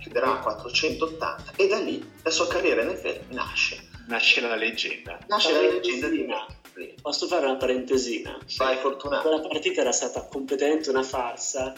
chiuderà 0.00 0.34
a 0.34 0.38
480 0.40 1.52
e 1.56 1.66
da 1.68 1.78
lì 1.78 2.04
la 2.22 2.30
sua 2.30 2.46
carriera 2.46 2.84
NFL 2.84 3.20
nasce. 3.30 3.88
Nasce 4.08 4.40
la 4.40 4.54
leggenda. 4.54 5.18
Nasce 5.26 5.52
la 5.52 5.60
leggenda 5.62 6.06
di 6.08 6.26
Flynn. 6.72 6.94
Posso 7.02 7.26
fare 7.26 7.46
una 7.46 7.56
parentesina? 7.56 8.38
Vai 8.56 8.76
fortunato. 8.76 9.28
Quella 9.28 9.48
partita 9.48 9.80
era 9.80 9.90
stata 9.92 10.26
completamente 10.26 10.90
una 10.90 11.02
farsa 11.02 11.72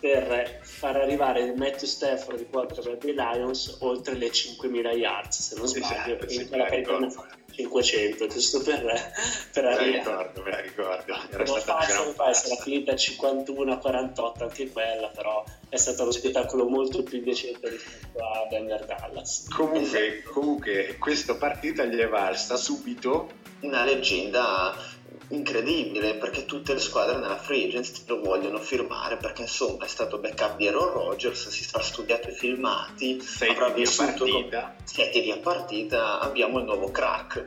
per 0.00 0.60
far 0.62 0.96
arrivare 0.96 1.52
Matthew 1.54 1.88
Stafford 1.88 2.38
di 2.38 2.46
quarterback 2.46 3.04
dei 3.04 3.14
Lions 3.14 3.76
oltre 3.80 4.14
le 4.14 4.28
5.000 4.28 4.96
yards, 4.96 5.40
se 5.40 5.56
non 5.56 5.66
sbaglio, 5.66 6.18
sì, 6.26 6.40
in 6.42 6.48
quella 6.48 6.64
me 6.64 6.70
la 6.70 6.76
ricordo. 6.76 7.10
fatte 7.10 7.36
500, 7.50 8.26
giusto 8.28 8.62
per, 8.62 8.82
per 9.52 9.64
Me 9.64 9.70
la 9.74 9.76
arrivare. 9.76 9.90
ricordo, 9.90 10.42
me 10.42 10.50
la 10.50 10.60
ricordo. 10.60 11.14
Era 11.30 11.44
Una 11.44 11.60
stata 11.60 12.04
mi 12.04 12.12
pare, 12.14 12.34
sarà 12.34 12.54
farsa. 12.54 12.56
finita 12.56 12.94
51 12.96 13.72
a 13.72 13.78
48 13.78 14.42
anche 14.44 14.70
quella, 14.70 15.08
però 15.08 15.44
è 15.68 15.76
stato 15.76 16.02
uno 16.02 16.10
spettacolo 16.12 16.68
molto 16.68 17.02
più 17.02 17.20
decente 17.22 17.68
rispetto 17.70 18.18
a 18.24 18.46
Denver 18.48 18.84
Dallas. 18.84 19.46
Comunque, 19.48 20.22
comunque, 20.22 20.96
questa 20.98 21.34
partita 21.34 21.84
gli 21.84 21.96
è 21.98 22.08
valsa 22.08 22.56
subito 22.56 23.30
una 23.60 23.84
leggenda 23.84 24.74
incredibile 25.28 26.14
perché 26.14 26.44
tutte 26.44 26.72
le 26.72 26.80
squadre 26.80 27.18
nella 27.18 27.36
free 27.36 27.66
agency 27.66 28.02
lo 28.06 28.20
vogliono 28.20 28.58
firmare 28.58 29.16
perché 29.16 29.42
insomma 29.42 29.84
è 29.84 29.88
stato 29.88 30.18
backup 30.18 30.56
di 30.56 30.66
Aaron 30.68 30.92
Rodgers 30.92 31.48
si 31.48 31.64
sarà 31.64 31.82
studiato 31.82 32.28
i 32.28 32.32
filmati 32.32 33.20
sei 33.20 33.50
avrà 33.50 33.68
vissuto 33.68 34.24
partita. 34.24 34.74
sette 34.84 35.20
di 35.20 35.30
a 35.30 35.38
partita 35.38 36.20
abbiamo 36.20 36.58
il 36.58 36.64
nuovo 36.64 36.90
crack 36.90 37.46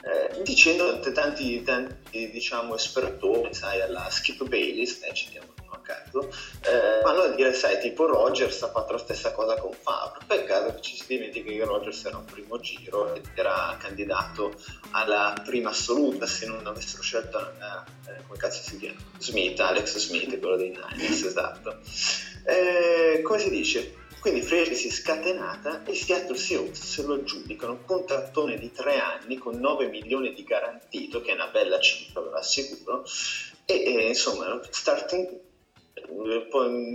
Eh, 0.00 0.42
dicendo 0.44 1.00
tanti, 1.00 1.60
tanti, 1.64 2.30
diciamo 2.30 2.76
espertoni 2.76 3.52
sai 3.52 3.80
alla 3.80 4.08
Skip 4.08 4.44
Bayless 4.46 5.02
eh, 5.02 5.12
citiamo 5.12 5.47
caso 5.88 6.30
eh, 6.64 7.00
vanno 7.02 7.22
a 7.22 7.28
dire 7.28 7.54
sai 7.54 7.80
tipo 7.80 8.06
Rodgers 8.06 8.62
ha 8.62 8.70
fatto 8.70 8.92
la 8.92 8.98
stessa 8.98 9.32
cosa 9.32 9.56
con 9.56 9.72
Favre 9.72 10.24
peccato 10.26 10.74
che 10.74 10.80
ci 10.82 10.96
si 10.96 11.04
dimentica 11.06 11.50
che 11.50 11.64
Rodgers 11.64 12.04
era 12.04 12.18
un 12.18 12.26
primo 12.26 12.60
giro 12.60 13.14
ed 13.14 13.26
era 13.34 13.74
candidato 13.80 14.54
alla 14.90 15.40
prima 15.44 15.70
assoluta 15.70 16.26
se 16.26 16.46
non 16.46 16.66
avessero 16.66 17.02
scelto 17.02 17.38
eh, 17.38 18.10
eh, 18.10 18.22
come 18.26 18.38
cazzo 18.38 18.62
si 18.62 18.78
chiama? 18.78 18.98
Smith, 19.18 19.58
Alex 19.60 19.96
Smith 19.96 20.38
quello 20.38 20.56
dei 20.56 20.70
Niners 20.70 21.22
esatto. 21.22 21.78
Eh, 22.44 23.22
come 23.22 23.38
si 23.38 23.50
dice? 23.50 24.06
Quindi 24.20 24.42
free 24.42 24.62
agency 24.62 24.90
scatenata 24.90 25.84
e 25.84 25.94
Seattle 25.94 26.36
Seahawks 26.36 26.82
se 26.82 27.02
lo 27.02 27.14
aggiudicano 27.14 27.72
un 27.72 27.84
contrattone 27.84 28.58
di 28.58 28.72
tre 28.72 28.98
anni 28.98 29.38
con 29.38 29.58
9 29.58 29.88
milioni 29.88 30.34
di 30.34 30.42
garantito 30.42 31.20
che 31.20 31.30
è 31.30 31.34
una 31.34 31.46
bella 31.46 31.78
cifra 31.78 32.20
ve 32.20 32.30
lo 32.30 32.36
assicuro 32.36 33.04
e, 33.64 33.84
e, 33.84 34.08
insomma 34.08 34.60
starting 34.70 35.28
eh, 35.28 35.47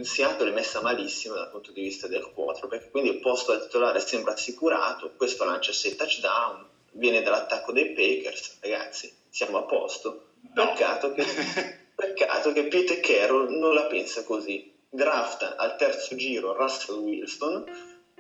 Seattle 0.04 0.50
è 0.50 0.54
messa 0.54 0.82
malissimo 0.82 1.36
dal 1.36 1.50
punto 1.50 1.72
di 1.72 1.82
vista 1.82 2.08
del 2.08 2.30
quarterback 2.34 2.90
quindi 2.90 3.10
il 3.10 3.20
posto 3.20 3.54
da 3.54 3.60
titolare 3.60 4.00
sembra 4.00 4.34
assicurato 4.34 5.12
questo 5.16 5.46
lancia 5.46 5.72
6 5.72 5.96
touchdown 5.96 6.68
viene 6.94 7.22
dall'attacco 7.22 7.72
dei 7.72 7.92
Packers 7.92 8.58
ragazzi 8.60 9.22
siamo 9.34 9.58
a 9.58 9.64
posto. 9.64 10.26
Peccato 10.54 11.12
che, 11.12 11.26
peccato 11.96 12.52
che 12.52 12.68
Peter 12.68 13.00
Carroll 13.00 13.50
non 13.58 13.74
la 13.74 13.86
pensa 13.86 14.24
così. 14.24 14.72
Drafta 14.88 15.56
al 15.56 15.76
terzo 15.76 16.16
giro 16.16 16.54
Russell 16.54 17.00
Wilson 17.00 17.66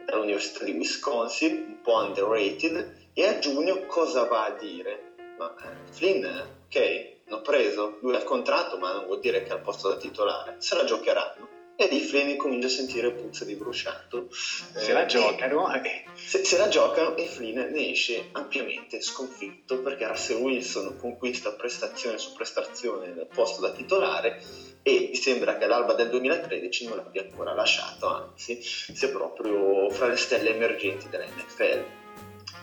dall'Università 0.04 0.64
di 0.64 0.72
Wisconsin 0.72 1.66
un 1.68 1.82
po' 1.84 1.98
underrated 1.98 3.12
e 3.14 3.28
a 3.28 3.38
giugno 3.38 3.86
cosa 3.86 4.24
va 4.24 4.46
a 4.46 4.58
dire? 4.58 5.12
ma 5.38 5.54
eh, 5.64 5.92
Flynn 5.92 6.26
ok 6.66 7.13
l'ho 7.26 7.42
preso 7.42 7.98
lui 8.02 8.14
ha 8.16 8.18
il 8.18 8.24
contratto 8.24 8.78
ma 8.78 8.94
non 8.94 9.06
vuol 9.06 9.20
dire 9.20 9.44
che 9.44 9.50
è 9.50 9.54
al 9.54 9.62
posto 9.62 9.90
da 9.90 9.98
titolare. 9.98 10.56
Se 10.60 10.76
la 10.76 10.84
giocheranno 10.84 11.62
e 11.76 11.88
lì 11.88 12.00
Flynn 12.02 12.38
comincia 12.38 12.68
a 12.68 12.70
sentire 12.70 13.12
puzza 13.12 13.46
di 13.46 13.56
bruciato. 13.56 14.28
Se 14.32 14.92
Eh, 14.92 14.94
la 14.94 15.06
giocano, 15.06 15.74
eh, 15.74 16.04
se, 16.14 16.44
se 16.44 16.58
la 16.58 16.68
giocano 16.68 17.16
e 17.16 17.26
Flynn 17.26 17.58
ne 17.72 17.90
esce 17.90 18.30
ampiamente 18.34 19.02
sconfitto 19.02 19.80
perché 19.80 20.08
Russell 20.08 20.40
Wilson 20.40 20.98
conquista 21.00 21.52
prestazione 21.54 22.18
su 22.20 22.34
prestazione 22.34 23.08
nel 23.08 23.28
posto 23.28 23.62
da 23.62 23.72
titolare 23.72 24.42
e 24.84 25.10
mi 25.10 25.16
sembra 25.16 25.58
che 25.58 25.64
all'alba 25.64 25.94
del 25.94 26.10
2013 26.10 26.88
non 26.88 26.98
l'abbia 26.98 27.24
ancora 27.24 27.54
lasciato, 27.54 28.08
anzi 28.08 28.60
sia 28.62 29.10
proprio 29.10 29.90
fra 29.90 30.08
le 30.08 30.18
stelle 30.18 30.54
emergenti 30.54 31.10
dell'NFL. 31.10 31.84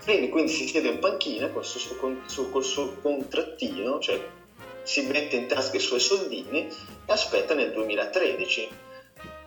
Flynn 0.02 0.28
quindi 0.30 0.52
si 0.52 0.68
siede 0.68 0.88
in 0.88 0.98
panchina 0.98 1.50
col 1.50 1.64
suo, 1.64 1.96
col 1.96 2.64
suo 2.64 2.94
contrattino, 3.02 3.98
cioè 3.98 4.20
si 4.82 5.02
mette 5.02 5.36
in 5.36 5.46
tasca 5.46 5.76
i 5.76 5.80
suoi 5.80 6.00
soldini 6.00 6.66
e 6.66 7.12
aspetta 7.12 7.54
nel 7.54 7.72
2013 7.72 8.68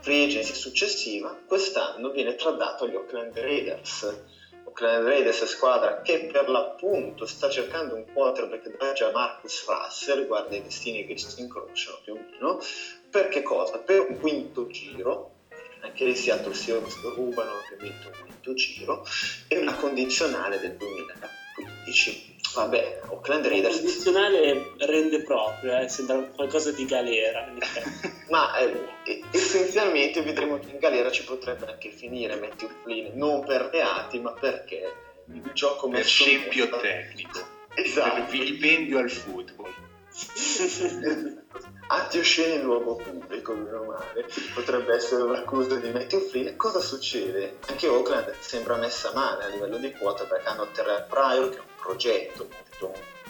free 0.02 0.26
agency 0.26 0.54
successiva, 0.54 1.38
quest'anno 1.46 2.10
viene 2.10 2.36
tradato 2.36 2.84
agli 2.84 2.96
Oakland 2.96 3.38
Raiders. 3.38 4.22
Oakland 4.66 5.06
Raiders 5.06 5.46
squadra 5.46 6.02
che 6.02 6.30
per 6.32 6.50
l'appunto 6.50 7.26
sta 7.26 7.50
cercando 7.50 7.96
un 7.96 8.06
quarterback 8.12 8.76
da 8.78 8.92
già 8.92 9.12
Marcus 9.12 9.66
Russell, 9.66 10.26
guarda 10.26 10.56
i 10.56 10.62
destini 10.62 11.06
che 11.06 11.18
si 11.18 11.40
incrociano 11.40 12.00
più 12.04 12.14
o 12.14 12.20
meno, 12.32 12.60
per 13.10 13.30
che 13.30 13.44
cosa? 13.44 13.78
Per 13.78 14.08
un 14.10 14.20
quinto 14.20 14.68
giro, 14.68 15.36
anche 15.82 16.04
i 16.04 16.16
Seattle 16.16 16.54
Seahawks 16.54 17.02
rubano 17.16 17.52
ovviamente 17.60 18.08
un 18.08 18.14
quinto 18.24 18.54
giro, 18.56 19.06
e 19.48 19.58
una 19.58 19.76
condizionale 19.76 20.60
del 20.60 20.76
2015. 20.76 22.33
Vabbè, 22.54 23.00
Oakland 23.08 23.46
Il 23.46 23.52
Raiders 23.52 23.76
condizionale 23.78 24.72
rende 24.78 25.22
proprio, 25.24 25.78
eh, 25.78 25.88
sembra 25.90 26.22
qualcosa 26.24 26.72
di 26.72 26.86
galera. 26.86 27.46
Ma 28.30 28.56
eh, 28.58 29.22
essenzialmente 29.32 30.22
vedremo 30.22 30.60
che 30.60 30.70
in 30.70 30.78
galera 30.78 31.10
ci 31.12 31.24
potrebbe 31.24 31.66
anche 31.66 31.90
finire 31.90 32.36
Matthew 32.36 32.70
Flynn, 32.84 33.18
non 33.18 33.44
per 33.44 33.70
reati, 33.72 34.20
ma 34.20 34.32
perché 34.34 34.94
il 35.34 35.52
gioco 35.54 35.88
Per 35.88 36.06
scempio 36.06 36.70
tecnico. 36.70 37.48
Per 37.74 37.86
Esatto. 37.86 38.30
vilipendio 38.30 39.00
al 39.00 39.10
football. 39.10 39.74
Atti 41.88 42.18
osceni 42.18 42.56
in 42.56 42.62
luogo 42.62 42.96
pubblico, 42.96 43.54
meno 43.54 43.84
male, 43.84 44.28
potrebbe 44.54 44.96
essere 44.96 45.24
un'accusa 45.24 45.76
di 45.76 45.90
Matthew 45.90 46.22
Flynn. 46.22 46.56
Cosa 46.56 46.80
succede? 46.80 47.58
Anche 47.68 47.88
Oakland 47.88 48.34
sembra 48.40 48.78
messa 48.78 49.12
male 49.14 49.44
a 49.44 49.48
livello 49.48 49.78
di 49.78 49.92
quota 49.92 50.26
perché 50.26 50.48
hanno 50.48 50.68
Terrell 50.72 51.06
Pryor 51.08 51.50
che 51.50 51.58
è 51.58 51.60
un 51.60 51.66
progetto 51.78 52.48
molto 52.50 53.22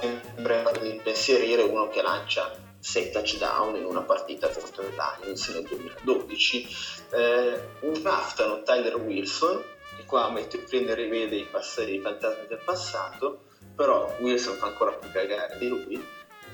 sembra 0.00 0.70
di 0.80 1.00
pensierire 1.02 1.62
uno 1.62 1.88
che 1.88 2.02
lancia 2.02 2.50
6 2.80 3.10
touchdown 3.10 3.76
in 3.76 3.84
una 3.84 4.02
partita 4.02 4.48
contro 4.48 4.82
i 4.82 4.90
Lions 4.90 5.48
nel 5.48 5.62
2012 5.62 6.66
eh, 7.10 7.60
draftano 8.00 8.62
Tyler 8.62 8.96
Wilson 8.96 9.62
e 9.98 10.04
qua 10.04 10.28
Matthew 10.30 10.66
Flynn 10.66 10.92
rivede 10.94 11.36
i, 11.36 11.44
pass- 11.44 11.84
i 11.86 12.00
fantasmi 12.00 12.46
del 12.46 12.60
passato 12.64 13.42
però 13.74 14.12
Wilson 14.18 14.56
fa 14.56 14.66
ancora 14.66 14.92
più 14.92 15.10
cagare 15.12 15.56
di 15.58 15.68
lui 15.68 16.04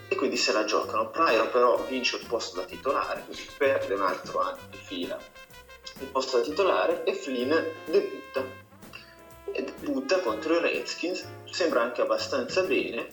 e 0.09 0.15
quindi 0.17 0.37
se 0.37 0.53
la 0.53 0.65
giocano. 0.65 1.11
Pryor 1.11 1.51
però 1.51 1.77
vince 1.89 2.17
il 2.17 2.27
posto 2.27 2.57
da 2.61 2.65
titolare, 2.67 3.23
quindi 3.25 3.49
perde 3.57 3.95
un 3.95 4.03
altro 4.03 4.41
anno 4.41 4.59
di 4.71 4.79
fila 4.79 5.19
il 6.01 6.07
posto 6.09 6.39
da 6.39 6.43
titolare 6.43 7.05
e 7.05 7.15
Flynn 7.15 7.53
debutta. 7.85 8.45
E 9.53 9.63
debutta 9.63 10.19
contro 10.21 10.57
i 10.57 10.61
Redskins, 10.61 11.25
sembra 11.51 11.83
anche 11.83 12.01
abbastanza 12.01 12.63
bene, 12.63 13.07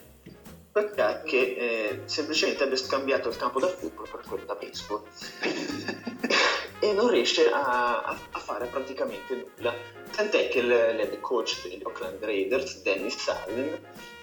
perché 0.71 1.55
eh, 1.55 2.01
semplicemente 2.05 2.63
abbia 2.63 2.77
scambiato 2.77 3.29
il 3.29 3.35
campo 3.35 3.59
da 3.59 3.67
football 3.67 4.09
per 4.09 4.21
quello 4.27 4.45
da 4.45 4.55
baseball. 4.55 5.03
e 6.79 6.93
non 6.93 7.09
riesce 7.09 7.51
a, 7.51 8.01
a- 8.01 8.17
a 8.31 8.39
fare 8.39 8.65
praticamente 8.65 9.35
nulla. 9.55 9.73
Tant'è 10.11 10.49
che 10.49 10.59
il- 10.59 10.67
l'head 10.67 11.19
coach 11.19 11.61
degli 11.67 11.81
Oakland 11.83 12.23
Raiders, 12.23 12.81
Dennis 12.81 13.27
Allen, 13.27 13.79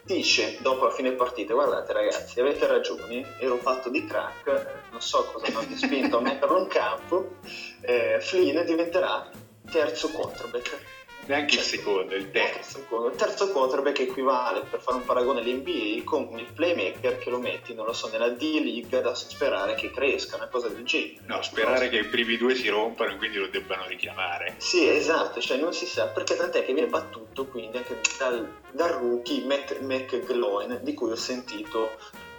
dice 0.09 0.57
dopo 0.61 0.87
la 0.87 0.91
fine 0.91 1.13
partita 1.13 1.53
guardate 1.53 1.93
ragazzi 1.93 2.41
avete 2.41 2.67
ragione 2.67 3.37
ero 3.39 3.59
fatto 3.59 3.91
di 3.91 4.07
crack 4.07 4.87
non 4.91 5.03
so 5.03 5.25
cosa 5.25 5.51
mi 5.51 5.63
abbia 5.63 5.77
spinto 5.77 6.17
a 6.17 6.21
metterlo 6.23 6.59
in 6.59 6.67
campo 6.67 7.35
eh, 7.83 8.17
Flynn 8.19 8.65
diventerà 8.65 9.29
terzo 9.71 10.09
quarterback 10.09 10.98
Neanche 11.29 11.57
il 11.57 11.61
secondo, 11.61 12.15
il 12.15 12.31
terzo. 12.31 12.79
Il 12.79 13.17
terzo 13.17 13.53
quarterback 13.53 14.01
equivale 14.01 14.63
per 14.63 14.81
fare 14.81 14.97
un 14.97 15.05
paragone 15.05 15.41
all'NBA 15.41 16.03
con 16.05 16.27
il 16.39 16.51
playmaker 16.55 17.19
che 17.19 17.29
lo 17.29 17.39
metti 17.39 17.75
non 17.75 17.85
lo 17.85 17.93
so 17.93 18.09
nella 18.09 18.31
D-League 18.31 19.03
da 19.03 19.15
sperare 19.15 19.75
che 19.75 19.91
cresca 19.91 20.37
una 20.37 20.49
cosa 20.49 20.69
del 20.69 20.85
genere 20.85 21.21
No, 21.27 21.43
sperare 21.43 21.91
che 21.91 21.99
i 21.99 22.07
primi 22.07 22.39
due 22.39 22.55
si 22.55 22.69
rompano 22.69 23.13
e 23.13 23.17
quindi 23.17 23.37
lo 23.37 23.49
debbano 23.49 23.87
richiamare. 23.87 24.55
Sì, 24.57 24.89
esatto, 24.89 25.39
cioè 25.41 25.59
non 25.59 25.75
si 25.75 25.85
sa 25.85 26.07
perché 26.07 26.35
tant'è 26.35 26.65
che 26.65 26.73
viene 26.73 26.89
battuto 26.89 27.45
quindi 27.45 27.77
anche 27.77 28.01
dal, 28.19 28.51
dal 28.71 28.93
rookie 28.93 29.45
Matt 29.45 29.81
McGloin 29.81 30.81
di 30.83 30.95
cui 30.95 31.11
ho 31.11 31.17
sentito 31.17 31.91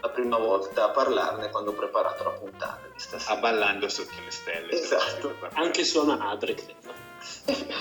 la 0.02 0.10
prima 0.10 0.40
volta 0.40 0.90
parlarne 0.90 1.52
quando 1.52 1.72
ho 1.72 1.74
preparato 1.74 2.24
la 2.24 2.32
puntata 2.32 2.82
di 2.92 3.00
stasera. 3.00 3.38
Abballando 3.38 3.88
sotto 3.88 4.16
le 4.24 4.32
stelle. 4.32 4.72
Esatto. 4.72 5.36
Anche 5.54 5.84
sua 5.84 6.06
madre, 6.06 6.56
credo. 6.56 7.09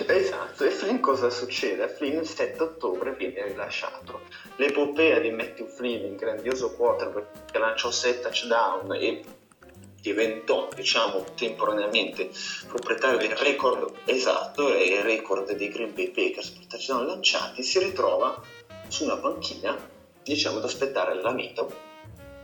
Esatto, 0.07 0.65
e 0.65 0.71
Flynn 0.71 1.01
cosa 1.01 1.31
succede? 1.31 1.89
Flynn 1.89 2.19
il 2.19 2.27
7 2.27 2.63
ottobre 2.63 3.15
viene 3.15 3.45
rilasciato. 3.45 4.23
L'epopea 4.57 5.19
di 5.19 5.31
Matthew 5.31 5.67
Flynn, 5.67 6.05
il 6.05 6.17
grandioso 6.17 6.75
quarterback 6.75 7.53
che 7.53 7.59
lanciò 7.59 7.91
7 7.91 8.21
touchdown 8.21 8.95
e 8.95 9.25
diventò, 10.01 10.69
diciamo, 10.75 11.25
temporaneamente 11.35 12.31
proprietario 12.67 13.19
del 13.19 13.37
record 13.37 13.93
esatto 14.05 14.73
e 14.73 14.85
il 14.85 15.03
record 15.03 15.53
dei 15.53 15.69
Green 15.69 15.95
Bay 15.95 16.11
Packers 16.11 16.51
per 16.51 16.67
touchdown 16.67 17.07
lanciati, 17.07 17.63
si 17.63 17.79
ritrova 17.79 18.41
su 18.89 19.05
una 19.05 19.17
panchina, 19.17 19.77
diciamo, 20.23 20.59
ad 20.59 20.65
aspettare 20.65 21.21
lamento. 21.21 21.87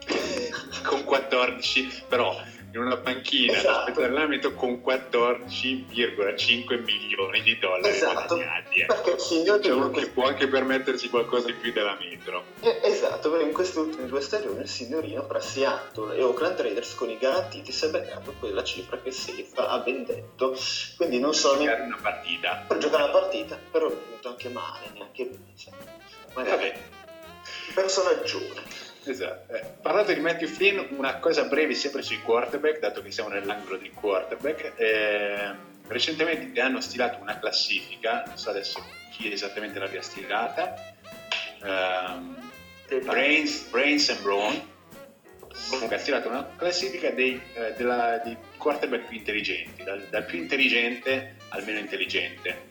Con 0.85 1.05
14, 1.05 2.05
però 2.09 2.37
in 2.75 2.81
una 2.81 2.97
panchina 2.97 3.53
Esatto. 3.53 3.91
ad 3.93 3.99
aspettare 3.99 4.53
con 4.55 4.81
14,5 4.83 6.83
milioni 6.83 7.41
di 7.43 7.57
dollari 7.59 7.95
Esatto, 7.95 8.35
guadagnati. 8.35 8.81
eh. 8.81 8.87
perché 8.87 9.11
il 9.13 9.21
signor 9.21 9.61
C'è 9.61 9.71
uno 9.73 9.89
Dino- 9.89 10.01
che 10.01 10.09
può 10.11 10.27
anche 10.27 10.49
permettersi 10.49 11.09
qualcosa 11.09 11.47
di 11.47 11.53
più 11.53 11.73
della 11.73 11.97
metro. 12.01 12.43
Eh, 12.61 12.81
Esatto, 12.83 13.31
perché 13.31 13.45
in 13.47 13.53
queste 13.53 13.79
ultime 13.79 14.09
due 14.09 14.21
stagioni 14.21 14.61
il 14.61 14.69
signorino 14.69 15.25
tra 15.27 15.39
Seattle 15.39 16.17
e 16.17 16.23
Oakland 16.25 16.61
Raiders 16.61 16.95
con 16.97 17.11
i 17.11 17.17
garantiti 17.19 17.71
si 17.71 17.85
è 17.85 17.91
beccato 17.91 18.35
quella 18.41 18.65
cifra 18.65 18.99
che 19.01 19.13
Safe 19.13 19.47
ha 19.55 19.79
ben 19.79 20.05
detto. 20.05 20.57
Quindi 20.97 21.21
non 21.21 21.33
solo 21.33 21.61
Giocare 21.61 21.83
una 21.83 21.99
partita. 22.03 22.65
per 22.67 22.79
giocare 22.79 23.03
la 23.05 23.11
partita, 23.11 23.57
però 23.71 23.87
è 23.87 23.91
venuto 23.95 24.29
anche 24.29 24.49
male, 24.49 24.91
neanche 24.95 25.25
bene. 25.27 25.43
Magari 26.35 26.57
Vabbè, 26.57 26.75
personaggione. 27.75 28.63
Esatto. 29.11 29.55
Eh, 29.55 29.65
parlando 29.83 30.13
di 30.13 30.21
Matthew 30.21 30.49
Flynn, 30.49 30.97
una 30.97 31.19
cosa 31.19 31.45
breve 31.45 31.75
sempre 31.75 32.03
sui 32.03 32.21
quarterback, 32.21 32.79
dato 32.79 33.03
che 33.03 33.11
siamo 33.11 33.29
nell'angolo 33.31 33.77
dei 33.77 33.91
quarterback. 33.91 34.73
Eh, 34.77 35.55
recentemente 35.87 36.61
hanno 36.61 36.81
stilato 36.81 37.21
una 37.21 37.39
classifica, 37.39 38.25
non 38.27 38.39
so 38.39 38.51
adesso 38.51 38.85
chi 39.11 39.31
esattamente 39.33 39.79
l'abbia 39.79 40.03
stilata. 40.03 40.75
ehm, 41.63 42.51
Brains, 43.05 43.69
Brains 43.71 44.09
and 44.11 44.21
Brawn 44.23 44.73
comunque 45.71 45.97
ha 45.97 45.99
stilato 45.99 46.29
una 46.29 46.47
classifica 46.57 47.11
dei, 47.11 47.41
eh, 47.55 47.73
della- 47.77 48.21
dei 48.23 48.37
quarterback 48.59 49.09
più 49.09 49.17
intelligenti 49.17 49.83
dal, 49.83 50.01
dal 50.11 50.25
più 50.25 50.39
intelligente 50.39 51.37
al 51.49 51.65
meno 51.65 51.79
intelligente 51.79 52.71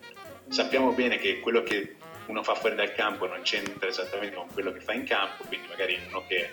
sappiamo 0.49 0.91
bene 0.91 1.17
che 1.17 1.39
quello 1.39 1.63
che 1.63 1.95
uno 2.27 2.43
fa 2.43 2.55
fuori 2.55 2.75
dal 2.75 2.93
campo 2.93 3.27
non 3.27 3.41
c'entra 3.41 3.87
esattamente 3.87 4.35
con 4.35 4.47
quello 4.53 4.71
che 4.71 4.79
fa 4.79 4.93
in 4.93 5.03
campo 5.05 5.43
quindi 5.45 5.67
magari 5.67 5.99
uno 6.07 6.23
che 6.27 6.49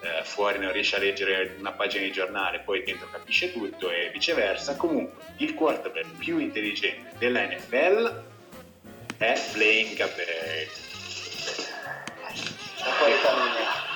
eh, 0.00 0.22
fuori 0.24 0.58
non 0.58 0.72
riesce 0.72 0.96
a 0.96 0.98
leggere 0.98 1.56
una 1.58 1.72
pagina 1.72 2.04
di 2.04 2.12
giornale 2.12 2.60
poi 2.60 2.82
dentro 2.82 3.08
capisce 3.10 3.52
tutto 3.52 3.90
e 3.90 4.10
viceversa 4.12 4.76
comunque 4.76 5.22
il 5.38 5.54
quarterback 5.54 6.06
più 6.18 6.38
intelligente 6.38 7.16
della 7.18 7.46
NFL 7.46 8.22
è 9.18 9.40
Blaine 9.52 9.94
Gabbert 9.94 10.28
è. 10.28 10.66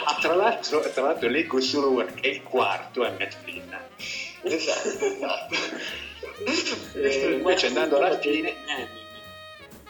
Ah, 0.04 0.16
tra 0.20 0.34
l'altro, 0.34 0.80
tra 0.80 1.02
l'altro 1.02 1.28
leggo 1.28 1.60
solo 1.60 1.94
ora 1.94 2.06
che 2.12 2.28
il 2.28 2.42
quarto 2.42 3.04
è 3.04 3.10
Matt 3.18 3.34
Flynn. 3.42 3.74
Esatto, 4.42 5.04
esatto. 5.04 5.54
Eh, 6.94 7.32
invece 7.32 7.66
andando 7.66 7.98
alla 7.98 8.18
fine- 8.18 8.48
Eh, 8.50 8.88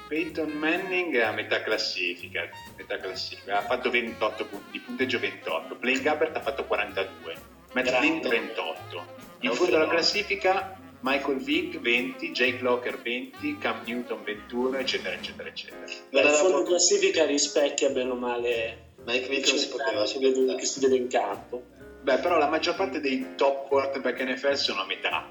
Peyton 0.09 0.51
Manning 0.51 1.15
è 1.17 1.23
a 1.23 1.33
metà 1.33 1.63
classifica, 1.63 2.49
metà 2.77 2.97
classifica, 2.97 3.59
ha 3.59 3.63
fatto 3.63 3.91
28 3.91 4.47
punti, 4.47 4.71
di 4.71 4.81
punteggio 4.81 5.19
28, 5.19 5.75
Blaine 5.75 6.01
Gabbert 6.01 6.35
ha 6.35 6.41
fatto 6.41 6.65
42, 6.65 7.35
Matt. 7.75 7.89
Flynn 7.91 8.21
38. 8.21 9.07
In 9.41 9.53
fondo 9.53 9.77
alla 9.77 9.89
classifica 9.89 10.81
Michael 11.01 11.39
Vick 11.39 11.79
20, 11.79 12.33
Jake 12.33 12.59
Locker 12.63 13.01
20, 13.01 13.59
Cam 13.59 13.83
Newton 13.85 14.25
21, 14.25 14.79
eccetera, 14.79 15.15
eccetera, 15.15 15.49
eccetera. 15.49 15.85
Non 16.11 16.25
Il 16.25 16.31
fondo 16.31 16.63
classifica 16.63 17.27
rispecchia 17.27 17.91
bene 17.91 18.11
o 18.11 18.17
male 18.17 18.87
Mike 19.05 19.29
Vick 19.29 19.49
non 19.49 19.59
si 19.59 19.69
poteva 19.69 20.01
che 20.03 20.07
si 20.07 20.19
vede, 20.19 20.55
che 20.57 20.65
si 20.65 20.81
vede 20.81 20.97
in 20.97 21.09
campo. 21.09 21.63
Beh, 22.03 22.19
però 22.19 22.39
la 22.39 22.49
maggior 22.49 22.77
parte 22.77 23.01
dei 23.01 23.35
top 23.37 23.69
quarterback 23.69 24.23
NFL 24.23 24.55
sono 24.55 24.83
a 24.83 24.87
metà. 24.87 25.31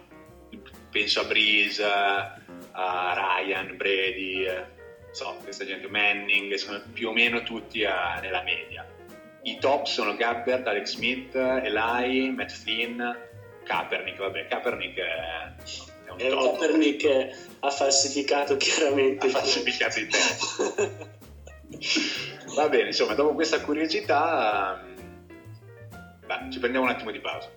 Penso 0.89 1.19
a 1.19 1.23
Breeze, 1.25 1.83
a 2.79 3.13
Ryan, 3.41 3.75
Brady, 3.75 4.45
eh, 4.45 4.63
so, 5.11 5.35
questa 5.43 5.65
gente, 5.65 5.87
Manning, 5.87 6.53
sono 6.55 6.79
più 6.93 7.09
o 7.09 7.11
meno 7.13 7.41
tutti 7.41 7.83
a- 7.83 8.19
nella 8.21 8.43
media. 8.43 8.85
I 9.43 9.57
top 9.59 9.85
sono 9.85 10.15
Gabbert, 10.15 10.67
Alex 10.67 10.91
Smith, 10.95 11.33
Eli, 11.35 12.29
Matt 12.31 12.51
Flynn, 12.51 13.01
Kaepernick, 13.63 14.17
vabbè, 14.19 14.47
Kaepernick 14.47 14.97
è, 14.97 15.53
è 16.05 16.11
un 16.11 16.21
un 16.21 16.29
top. 16.29 16.59
Kaepernick 16.59 17.35
ha 17.59 17.69
falsificato 17.71 18.57
chiaramente 18.57 19.25
Ha 19.25 19.29
falsificato 19.29 19.99
i 19.99 20.07
Va 22.55 22.69
bene, 22.69 22.87
insomma, 22.87 23.13
dopo 23.13 23.33
questa 23.33 23.59
curiosità, 23.61 24.83
mm, 24.85 24.95
beh, 26.25 26.51
ci 26.51 26.59
prendiamo 26.59 26.85
un 26.85 26.91
attimo 26.91 27.11
di 27.11 27.19
pausa. 27.19 27.49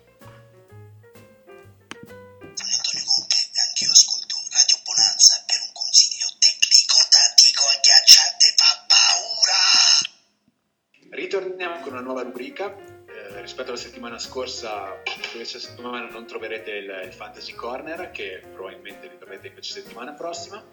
Nuova 12.11 12.23
rubrica. 12.23 12.75
Eh, 12.75 13.41
rispetto 13.41 13.69
alla 13.69 13.79
settimana 13.79 14.19
scorsa, 14.19 15.01
questa 15.31 15.59
settimana 15.59 16.09
non 16.09 16.27
troverete 16.27 16.71
il, 16.71 17.01
il 17.05 17.13
Fantasy 17.13 17.53
Corner, 17.53 18.11
che 18.11 18.43
probabilmente 18.53 19.07
ritroverete 19.07 19.47
invece 19.47 19.73
settimana 19.73 20.11
prossima. 20.13 20.63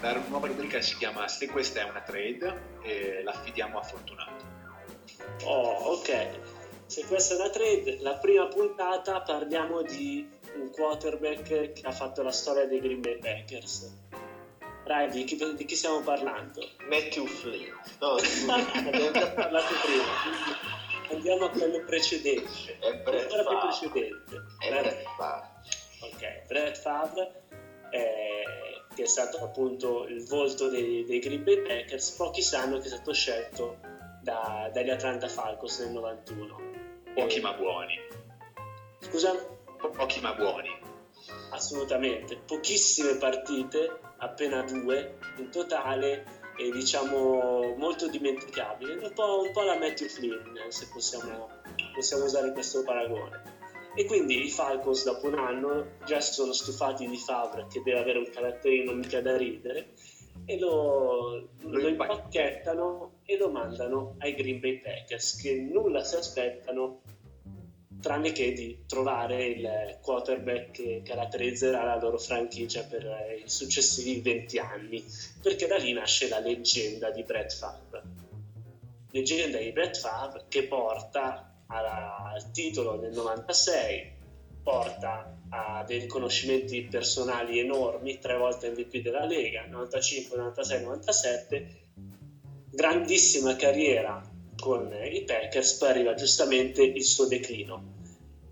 La 0.00 0.22
nuova 0.28 0.46
rubrica 0.46 0.80
si 0.80 0.96
chiama 0.96 1.26
Se 1.26 1.48
questa 1.48 1.80
è 1.80 1.84
una 1.88 2.02
trade 2.02 2.76
e 2.82 3.22
l'affidiamo 3.22 3.78
a 3.78 3.82
Fortunato. 3.82 4.44
Oh, 5.44 5.94
ok. 5.94 6.28
Se 6.86 7.04
questa 7.06 7.34
è 7.34 7.38
una 7.38 7.50
trade, 7.50 7.98
la 8.00 8.14
prima 8.14 8.46
puntata 8.46 9.20
parliamo 9.22 9.82
di 9.82 10.28
un 10.56 10.70
quarterback 10.70 11.72
che 11.72 11.82
ha 11.82 11.92
fatto 11.92 12.22
la 12.22 12.32
storia 12.32 12.66
dei 12.66 12.80
Green 12.80 13.00
Bay 13.00 13.18
Packers. 13.18 14.07
Rai, 14.88 15.10
di 15.10 15.24
chi, 15.24 15.36
di 15.54 15.64
chi 15.66 15.76
stiamo 15.76 16.00
parlando? 16.00 16.66
Matthew 16.88 17.26
Flynn. 17.26 17.72
No, 18.00 18.16
Abbiamo 18.16 19.10
già 19.12 19.30
parlato 19.32 19.74
prima, 19.84 20.04
andiamo 21.10 21.44
a 21.44 21.50
quello 21.50 21.84
precedente. 21.84 22.78
è 22.80 22.94
Brett 23.02 23.30
Ancora 23.32 23.42
più 23.42 23.58
Favre. 23.58 23.66
precedente. 23.68 24.36
È 24.58 24.68
Brett- 24.70 24.82
Brett 24.84 25.16
Favre. 25.16 25.50
Ok, 26.00 26.46
Brett 26.46 26.76
Favre, 26.78 27.42
eh, 27.90 28.44
che 28.94 29.02
è 29.02 29.06
stato 29.06 29.36
appunto 29.44 30.06
il 30.06 30.24
volto 30.26 30.68
dei, 30.68 31.04
dei 31.04 31.18
Green 31.18 31.44
Bay 31.44 31.60
Packers, 31.62 32.10
pochi 32.12 32.40
sanno 32.42 32.78
che 32.78 32.84
è 32.84 32.88
stato 32.88 33.12
scelto 33.12 33.78
da- 34.22 34.70
dagli 34.72 34.90
Atlanta 34.90 35.28
Falcons 35.28 35.80
nel 35.80 35.90
91. 35.92 36.56
Pochi 37.14 37.36
Eh, 37.38 37.40
ma 37.42 37.52
buoni. 37.52 37.94
Scusa? 39.00 39.32
Po- 39.78 39.90
Pochi 39.90 40.20
ma 40.20 40.32
buoni. 40.34 40.70
Assolutamente, 41.50 42.36
pochissime 42.36 43.16
partite, 43.16 44.00
appena 44.18 44.62
due 44.62 45.18
in 45.38 45.50
totale, 45.50 46.24
e 46.58 46.70
diciamo 46.72 47.74
molto 47.76 48.08
dimenticabile, 48.08 48.94
un 48.94 49.12
po', 49.14 49.42
un 49.42 49.52
po' 49.52 49.62
la 49.62 49.76
Matthew 49.76 50.08
Flynn, 50.08 50.56
se 50.68 50.88
possiamo, 50.92 51.48
possiamo 51.94 52.24
usare 52.24 52.52
questo 52.52 52.82
paragone. 52.82 53.56
E 53.94 54.04
quindi 54.04 54.44
i 54.44 54.50
Falcons 54.50 55.04
dopo 55.04 55.28
un 55.28 55.38
anno 55.38 55.96
già 56.04 56.20
si 56.20 56.32
sono 56.32 56.52
stufati 56.52 57.06
di 57.06 57.16
Favre 57.16 57.66
che 57.68 57.80
deve 57.82 57.98
avere 58.00 58.18
un 58.18 58.28
caratterino 58.30 58.92
mica 58.92 59.20
da 59.20 59.36
ridere 59.36 59.90
e 60.44 60.58
lo, 60.58 61.48
Lo 61.62 61.78
lo 61.78 61.88
impac- 61.88 62.10
impacchettano 62.10 63.20
e 63.24 63.36
lo 63.36 63.50
mandano 63.50 64.14
ai 64.18 64.34
Green 64.34 64.60
Bay 64.60 64.80
Packers 64.80 65.40
che 65.40 65.54
nulla 65.54 66.04
si 66.04 66.14
aspettano 66.14 67.00
tranne 68.00 68.32
che 68.32 68.52
di 68.52 68.84
trovare 68.86 69.44
il 69.46 69.98
quarterback 70.00 70.70
che 70.70 71.02
caratterizzerà 71.04 71.84
la 71.84 71.98
loro 71.98 72.18
franchigia 72.18 72.84
per 72.84 73.04
eh, 73.04 73.42
i 73.44 73.48
successivi 73.48 74.20
20 74.20 74.58
anni, 74.58 75.04
perché 75.42 75.66
da 75.66 75.76
lì 75.76 75.92
nasce 75.92 76.28
la 76.28 76.38
leggenda 76.38 77.10
di 77.10 77.22
Brett 77.24 77.52
Favre. 77.52 78.02
Leggenda 79.10 79.58
di 79.58 79.72
Brett 79.72 79.96
Favre 79.96 80.44
che 80.48 80.64
porta 80.64 81.62
alla- 81.66 82.32
al 82.34 82.50
titolo 82.50 83.00
nel 83.00 83.12
96, 83.12 84.16
porta 84.62 85.34
a 85.50 85.82
dei 85.86 86.00
riconoscimenti 86.00 86.82
personali 86.82 87.58
enormi, 87.58 88.18
tre 88.18 88.36
volte 88.36 88.70
MVP 88.70 88.98
della 88.98 89.24
Lega, 89.24 89.64
95, 89.66 90.36
96, 90.36 90.82
97, 90.82 91.76
grandissima 92.70 93.56
carriera 93.56 94.27
con 94.58 94.90
i 94.92 95.22
Packers, 95.24 95.74
poi 95.74 95.88
arriva 95.90 96.14
giustamente 96.14 96.82
il 96.82 97.04
suo 97.04 97.26
declino. 97.26 97.97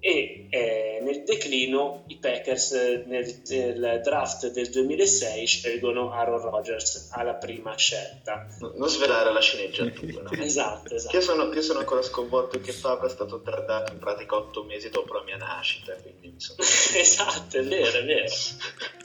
E 0.07 0.46
eh, 0.50 1.00
nel 1.02 1.24
declino 1.24 2.04
i 2.07 2.16
Packers 2.18 2.70
eh, 2.74 3.02
nel, 3.07 3.42
nel 3.48 4.00
draft 4.04 4.52
del 4.52 4.70
2006 4.70 5.46
scelgono 5.46 6.12
Aaron 6.12 6.40
Rodgers 6.42 7.09
alla 7.11 7.34
prima 7.34 7.76
scelta. 7.76 8.46
No, 8.61 8.72
Non 8.76 8.88
svelare 8.88 9.32
la 9.32 9.40
sceneggiatura. 9.40 10.22
no? 10.22 10.30
Esatto, 10.40 10.94
esatto. 10.94 11.16
Io 11.16 11.22
sono, 11.22 11.52
io 11.52 11.61
sono 11.61 11.80
ancora 11.80 12.02
sconvolto 12.02 12.61
che 12.61 12.70
Favre 12.70 13.09
è 13.09 13.11
stato 13.11 13.40
tradato 13.42 13.92
in 13.94 13.98
pratica 13.98 14.36
otto 14.36 14.62
mesi 14.62 14.90
dopo 14.90 15.12
la 15.12 15.24
mia 15.24 15.38
nascita, 15.38 15.92
quindi 15.94 16.36
esatto, 16.94 17.57
è 17.57 17.64
vero, 17.64 17.98
è 17.98 18.04
vero. 18.04 18.32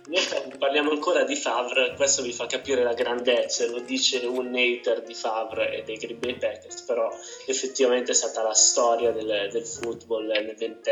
Noi 0.07 0.57
parliamo 0.57 0.91
ancora 0.91 1.23
di 1.23 1.35
Favre, 1.35 1.93
questo 1.95 2.21
vi 2.21 2.33
fa 2.33 2.45
capire 2.45 2.83
la 2.83 2.93
grandezza, 2.93 3.65
lo 3.67 3.79
dice 3.79 4.25
un 4.25 4.53
hater 4.53 5.03
di 5.03 5.13
Favre 5.13 5.77
e 5.77 5.83
dei 5.83 5.97
Green 5.97 6.19
Bay 6.19 6.37
Packers, 6.37 6.81
però 6.81 7.09
effettivamente 7.45 8.11
è 8.11 8.15
stata 8.15 8.41
la 8.41 8.53
storia 8.53 9.11
del, 9.11 9.49
del 9.51 9.65
football 9.65 10.25
nel 10.25 10.55
ventennio, 10.57 10.90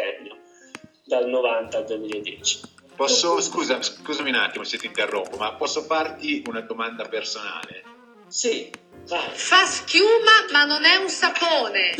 dal 1.04 1.28
90 1.28 1.78
al 1.78 1.86
2010. 1.86 2.60
Posso, 2.96 3.40
scusa, 3.40 3.82
scusami 3.82 4.30
un 4.30 4.36
attimo 4.36 4.64
se 4.66 4.78
ti 4.78 4.86
interrompo, 4.88 5.38
ma 5.38 5.54
posso 5.54 5.82
farti 5.84 6.44
una 6.48 6.62
domanda 6.62 7.06
personale? 7.08 7.84
Sì, 8.28 8.70
vai. 9.08 9.30
Fa 9.34 9.66
schiuma 9.66 10.46
ma 10.52 10.66
non 10.66 10.84
è 10.84 10.96
un 10.98 11.10
sapone. 11.10 11.96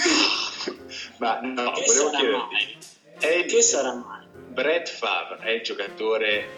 Ma 1.18 1.38
no, 1.40 1.72
che 1.72 1.84
volevo 1.84 2.10
chiederti, 2.10 2.78
è 3.18 3.26
il- 3.28 3.44
Che 3.46 3.62
sarà 3.62 3.92
mai? 3.94 4.26
Brett 4.48 4.88
Favre 4.88 5.38
è 5.42 5.50
il 5.50 5.62
giocatore, 5.62 6.48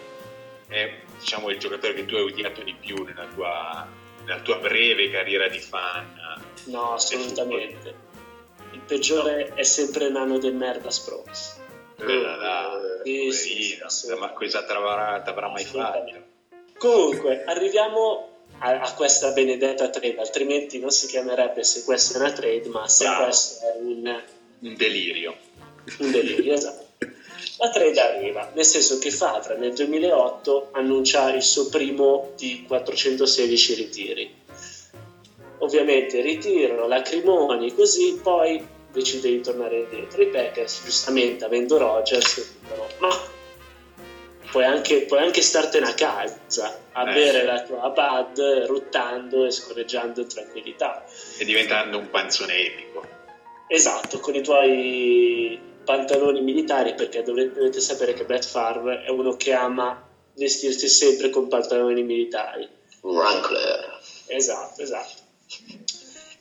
è 0.67 1.01
diciamo 1.19 1.49
il 1.49 1.59
giocatore 1.59 1.93
che 1.93 2.05
tu 2.05 2.15
hai 2.15 2.21
odiato 2.23 2.61
di 2.63 2.73
più 2.73 3.03
nella 3.03 3.25
tua, 3.27 3.85
nella 4.23 4.39
tua 4.39 4.57
breve 4.59 5.11
carriera 5.11 5.49
di 5.49 5.59
fan? 5.59 6.41
No, 6.65 6.93
assolutamente. 6.93 7.93
Il 8.73 8.79
peggiore 8.85 9.53
è 9.53 9.63
sempre 9.63 10.09
nano 10.09 10.37
del 10.39 10.53
merda 10.55 10.89
Sprox. 10.89 11.55
Quella 11.95 12.35
là, 12.35 12.79
Sì, 13.03 13.31
sì, 13.31 13.53
poverino, 13.53 13.89
sì, 13.89 14.13
ma 14.15 14.29
cosa 14.31 14.63
t'avrà, 14.65 15.21
t'avrà 15.23 15.49
mai 15.49 15.63
fatto? 15.63 16.11
Comunque, 16.77 17.43
arriviamo 17.45 18.29
a, 18.59 18.79
a 18.81 18.93
questa 18.93 19.31
benedetta 19.31 19.89
trade, 19.89 20.17
altrimenti 20.19 20.79
non 20.79 20.89
si 20.89 21.07
chiamerebbe 21.07 21.63
se 21.63 21.83
questa 21.83 22.15
è 22.17 22.21
una 22.21 22.31
trade, 22.31 22.67
ma 22.67 22.87
se 22.87 23.05
Bravo. 23.05 23.23
questo 23.25 23.59
è 23.65 23.77
un, 23.79 24.21
Un 24.59 24.75
delirio. 24.75 25.35
un 25.99 26.11
delirio, 26.11 26.53
esatto. 26.55 26.81
La 27.59 27.69
trade 27.69 27.99
arriva, 28.01 28.51
nel 28.53 28.65
senso 28.65 28.97
che 28.97 29.11
Favre 29.11 29.55
nel 29.57 29.73
2008 29.73 30.69
annuncia 30.71 31.31
il 31.33 31.43
suo 31.43 31.69
primo 31.69 32.31
di 32.35 32.65
416 32.67 33.73
ritiri. 33.75 34.41
Ovviamente 35.63 36.19
ritiro, 36.19 36.87
lacrimoni, 36.87 37.73
così, 37.73 38.19
poi 38.21 38.61
decide 38.91 39.29
di 39.29 39.39
tornare 39.39 39.79
indietro. 39.79 40.21
I 40.21 40.27
Packers, 40.27 40.83
giustamente, 40.83 41.45
avendo 41.45 41.77
Rogers, 41.77 42.57
dicono, 42.59 42.85
ma 42.97 43.17
puoi 44.51 44.65
anche, 44.65 45.03
puoi 45.03 45.21
anche 45.21 45.41
startene 45.41 45.85
a 45.87 45.93
casa 45.93 46.79
a 46.91 47.09
Eh. 47.09 47.13
bere 47.13 47.43
la 47.45 47.61
tua 47.61 47.89
Bud 47.89 48.65
ruttando 48.67 49.45
e 49.45 49.51
scorreggiando 49.51 50.19
in 50.19 50.27
tranquillità. 50.27 51.05
E 51.37 51.45
diventando 51.45 51.97
un 51.97 52.09
panzone 52.09 52.57
epico. 52.57 53.07
Esatto, 53.69 54.19
con 54.19 54.35
i 54.35 54.43
tuoi 54.43 55.57
pantaloni 55.85 56.41
militari, 56.41 56.93
perché 56.93 57.23
dovete, 57.23 57.53
dovete 57.53 57.79
sapere 57.79 58.13
che 58.13 58.25
Brett 58.25 58.45
Favre 58.45 59.03
è 59.05 59.09
uno 59.09 59.37
che 59.37 59.53
ama 59.53 60.05
vestirsi 60.35 60.89
sempre 60.89 61.29
con 61.29 61.47
pantaloni 61.47 62.03
militari. 62.03 62.67
Wrangler. 62.99 64.01
Esatto, 64.27 64.81
esatto. 64.81 65.21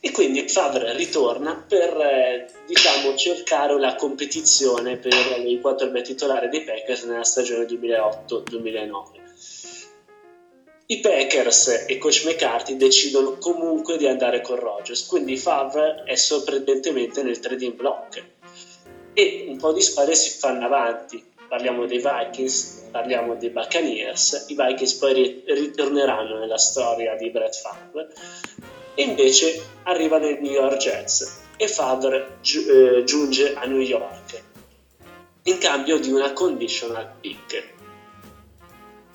E 0.05 0.11
quindi 0.11 0.49
Favre 0.49 0.97
ritorna 0.97 1.55
per, 1.55 1.97
eh, 1.97 2.47
diciamo, 2.67 3.15
cercare 3.15 3.79
la 3.79 3.95
competizione 3.95 4.97
per 4.97 5.41
i 5.47 5.61
quarterback 5.61 6.05
titolari 6.05 6.49
dei 6.49 6.65
Packers 6.65 7.05
nella 7.05 7.23
stagione 7.23 7.67
2008-2009. 7.67 9.21
I 10.87 10.99
Packers 10.99 11.85
e 11.87 11.97
coach 11.99 12.25
McCarthy 12.25 12.77
decidono 12.77 13.39
comunque 13.39 13.97
di 13.97 14.07
andare 14.07 14.41
con 14.41 14.57
Rodgers, 14.57 15.07
quindi 15.07 15.37
Favre 15.37 16.03
è 16.05 16.17
sorprendentemente 16.17 17.23
nel 17.23 17.39
trading 17.39 17.75
block 17.75 18.25
e 19.15 19.45
un 19.47 19.57
po' 19.57 19.73
di 19.73 19.81
squadre 19.81 20.15
si 20.15 20.31
fanno 20.31 20.65
avanti. 20.65 21.25
Parliamo 21.49 21.87
dei 21.87 22.03
Vikings, 22.03 22.89
parliamo 22.91 23.37
dei 23.37 23.51
Buccaneers, 23.51 24.47
i 24.49 24.55
Vikings 24.55 24.95
poi 24.95 25.13
ri- 25.13 25.43
ritorneranno 25.47 26.39
nella 26.39 26.59
storia 26.59 27.15
di 27.15 27.31
Brett 27.31 27.55
Favre 27.55 28.09
e 28.95 29.03
invece 29.03 29.63
arrivano 29.85 30.29
i 30.29 30.39
New 30.41 30.51
York 30.53 30.77
Jets 30.77 31.41
e 31.57 31.69
Favre 31.69 32.37
giu- 32.41 32.69
eh, 32.69 33.05
giunge 33.05 33.55
a 33.55 33.65
New 33.67 33.81
York 33.81 34.43
in 35.45 35.59
cambio 35.59 35.99
di 35.99 36.11
una 36.11 36.33
conditional 36.33 37.15
pick. 37.21 37.71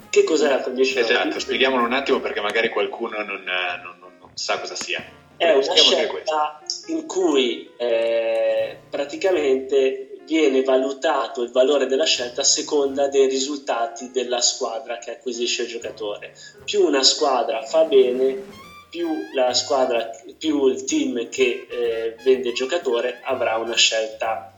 Che 0.09 0.23
cos'è 0.23 0.49
la 0.49 0.61
conditional 0.61 1.09
Esatto, 1.09 1.27
pick? 1.29 1.41
spieghiamolo 1.41 1.83
un 1.83 1.93
attimo 1.93 2.19
perché 2.19 2.41
magari 2.41 2.69
qualcuno 2.69 3.17
non, 3.23 3.43
non- 3.43 3.97
non- 3.99 4.11
non 4.19 4.29
sa 4.33 4.59
cosa 4.59 4.75
sia. 4.75 5.03
È 5.37 5.51
una 5.51 5.61
scelta 5.75 6.59
in 6.87 7.05
cui 7.05 7.69
eh, 7.77 8.77
praticamente 8.89 10.03
viene 10.25 10.63
valutato 10.63 11.43
il 11.43 11.51
valore 11.51 11.85
della 11.85 12.05
scelta 12.05 12.41
a 12.41 12.43
seconda 12.43 13.07
dei 13.07 13.27
risultati 13.27 14.09
della 14.11 14.41
squadra 14.41 14.97
che 14.97 15.11
acquisisce 15.11 15.61
il 15.63 15.67
giocatore. 15.69 16.33
Più 16.65 16.83
una 16.83 17.03
squadra 17.03 17.61
fa 17.61 17.83
bene, 17.83 18.65
più 18.89 19.09
la 19.33 19.53
squadra, 19.53 20.09
più 20.37 20.67
il 20.67 20.83
team 20.83 21.29
che 21.29 21.67
eh, 21.69 22.15
vende 22.23 22.49
il 22.49 22.55
giocatore 22.55 23.19
avrà 23.23 23.57
una 23.57 23.75
scelta 23.75 24.53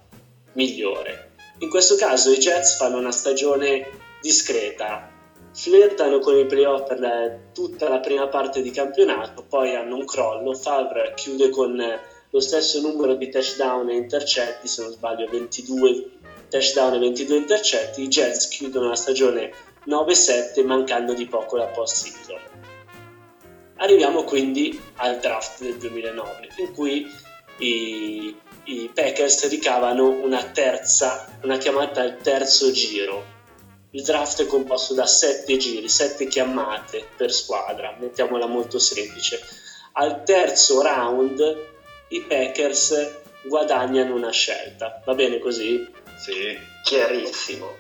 migliore. 0.53 1.31
In 1.59 1.69
questo 1.69 1.95
caso 1.95 2.31
i 2.31 2.37
Jets 2.37 2.77
fanno 2.77 2.97
una 2.97 3.11
stagione 3.11 3.89
discreta, 4.21 5.09
flirtano 5.53 6.19
con 6.19 6.37
i 6.37 6.45
playoff 6.45 6.87
per 6.87 6.99
la- 6.99 7.31
tutta 7.53 7.89
la 7.89 7.99
prima 7.99 8.27
parte 8.27 8.61
di 8.61 8.71
campionato, 8.71 9.43
poi 9.43 9.75
hanno 9.75 9.95
un 9.95 10.05
crollo. 10.05 10.53
Favre 10.53 11.13
chiude 11.15 11.49
con 11.49 11.75
lo 12.31 12.39
stesso 12.39 12.79
numero 12.79 13.15
di 13.15 13.29
touchdown 13.29 13.89
e 13.89 13.95
intercetti, 13.95 14.67
se 14.67 14.83
non 14.83 14.91
sbaglio 14.91 15.27
22 15.29 16.11
touchdown 16.49 16.93
e 16.93 16.99
22 16.99 17.35
intercetti. 17.37 18.03
I 18.03 18.07
Jets 18.07 18.47
chiudono 18.47 18.89
la 18.89 18.95
stagione 18.95 19.51
9-7 19.85 20.63
mancando 20.65 21.13
di 21.13 21.25
poco 21.27 21.57
la 21.57 21.67
post-season. 21.67 22.48
Arriviamo 23.79 24.23
quindi 24.23 24.79
al 24.95 25.19
draft 25.19 25.61
del 25.61 25.77
2009 25.77 26.49
in 26.57 26.73
cui 26.73 27.09
i, 27.59 28.35
i 28.65 28.91
Packers 28.93 29.47
ricavano 29.47 30.09
una 30.09 30.43
terza, 30.43 31.39
una 31.43 31.57
chiamata 31.57 32.01
al 32.01 32.17
terzo 32.17 32.71
giro. 32.71 33.37
Il 33.91 34.03
draft 34.03 34.43
è 34.43 34.45
composto 34.47 34.93
da 34.93 35.05
sette 35.05 35.57
giri, 35.57 35.87
sette 35.87 36.27
chiamate 36.27 37.07
per 37.15 37.31
squadra, 37.31 37.95
mettiamola 37.97 38.47
molto 38.47 38.79
semplice. 38.79 39.39
Al 39.93 40.23
terzo 40.23 40.81
round 40.81 41.67
i 42.09 42.21
Packers 42.21 43.17
guadagnano 43.43 44.13
una 44.13 44.31
scelta. 44.31 45.01
Va 45.05 45.15
bene 45.15 45.39
così? 45.39 45.87
Sì. 46.17 46.57
Chiarissimo. 46.83 47.75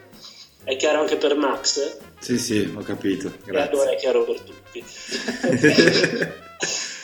È 0.63 0.75
chiaro 0.77 1.01
anche 1.01 1.17
per 1.17 1.35
Max? 1.35 1.97
Sì, 2.19 2.37
sì, 2.37 2.73
ho 2.75 2.81
capito. 2.81 3.27
E 3.45 3.49
allora 3.49 3.65
Grazie. 3.67 3.91
è 3.91 3.95
chiaro 3.97 4.23
per 4.25 4.39
tutti. 4.41 4.83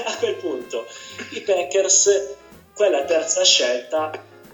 A 0.08 0.18
quel 0.18 0.36
punto 0.36 0.86
i 1.32 1.42
Packers 1.42 2.36
quella 2.74 3.06
terza 3.06 3.44
scelta 3.44 4.12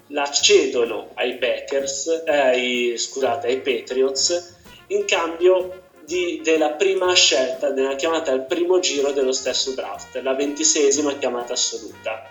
la 0.08 0.30
cedono 0.30 1.10
ai 1.14 1.36
Packers, 1.38 2.22
eh, 2.26 2.36
ai, 2.36 2.94
scusate, 2.96 3.48
ai 3.48 3.60
Patriots 3.60 4.56
in 4.88 5.04
cambio 5.06 5.82
di- 6.04 6.40
della 6.42 6.72
prima 6.72 7.12
scelta, 7.14 7.70
della 7.70 7.96
chiamata 7.96 8.30
al 8.30 8.46
primo 8.46 8.78
giro 8.78 9.10
dello 9.12 9.32
stesso 9.32 9.72
draft, 9.72 10.16
la 10.22 10.34
ventisesima 10.34 11.16
chiamata 11.18 11.54
assoluta, 11.54 12.30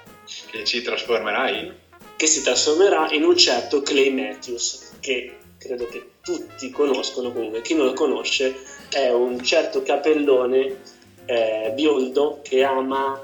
Che 0.50 0.64
ci 0.64 0.82
trasformerà 0.82 1.50
in... 1.50 1.74
che 2.16 2.28
si 2.28 2.42
trasformerà 2.44 3.12
in 3.12 3.24
un 3.24 3.36
certo 3.36 3.82
Clay 3.82 4.12
Matthews, 4.12 4.92
che 5.00 5.38
credo 5.62 5.86
che 5.88 6.04
tutti 6.22 6.72
conoscono, 6.72 7.32
comunque 7.32 7.62
chi 7.62 7.76
non 7.76 7.86
lo 7.86 7.94
conosce 7.94 8.56
è 8.90 9.10
un 9.12 9.42
certo 9.44 9.84
capellone 9.84 10.82
eh, 11.26 11.72
biondo 11.76 12.40
che 12.42 12.64
ama 12.64 13.22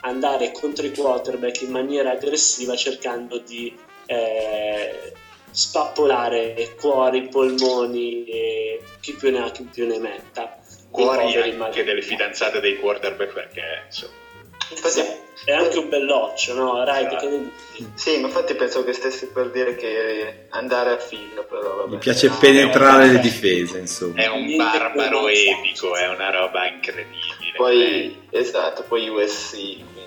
andare 0.00 0.50
contro 0.52 0.86
i 0.86 0.94
quarterback 0.94 1.60
in 1.62 1.70
maniera 1.70 2.12
aggressiva 2.12 2.74
cercando 2.74 3.38
di 3.38 3.74
eh, 4.06 5.12
spappolare 5.50 6.74
cuori, 6.80 7.28
polmoni 7.28 8.24
e 8.24 8.82
chi 9.00 9.12
più 9.14 9.30
ne 9.30 9.42
ha 9.42 9.50
chi 9.50 9.64
più 9.64 9.86
ne 9.86 9.98
metta. 9.98 10.58
Cuori 10.90 11.36
anche 11.36 11.84
delle 11.84 12.02
fidanzate 12.02 12.60
dei 12.60 12.78
quarterback 12.78 13.32
perché 13.32 13.62
insomma 13.86 14.23
Infatti, 14.70 15.00
è 15.44 15.52
anche 15.52 15.78
un 15.78 15.88
belloccio, 15.88 16.54
no? 16.54 16.84
Rai, 16.84 17.06
che 17.08 17.50
dici? 17.72 17.90
sì, 17.94 18.20
ma 18.20 18.28
infatti 18.28 18.54
penso 18.54 18.84
che 18.84 18.92
stessi 18.92 19.26
per 19.28 19.50
dire 19.50 19.74
che 19.76 20.46
andare 20.50 20.92
a 20.92 20.98
filo, 20.98 21.44
però 21.44 21.76
vabbè. 21.76 21.90
Mi 21.90 21.98
piace 21.98 22.28
No, 22.28 22.36
penetrare 22.38 23.06
no, 23.06 23.12
le 23.12 23.18
difese, 23.18 23.78
insomma. 23.78 24.22
è 24.22 24.28
un 24.28 24.56
barbaro 24.56 25.28
epico, 25.28 25.94
è 25.96 26.08
una 26.08 26.30
roba 26.30 26.66
incredibile. 26.66 27.52
Poi, 27.56 28.22
esatto, 28.30 28.84
poi 28.84 29.08
USC, 29.08 29.50
quindi 29.52 30.02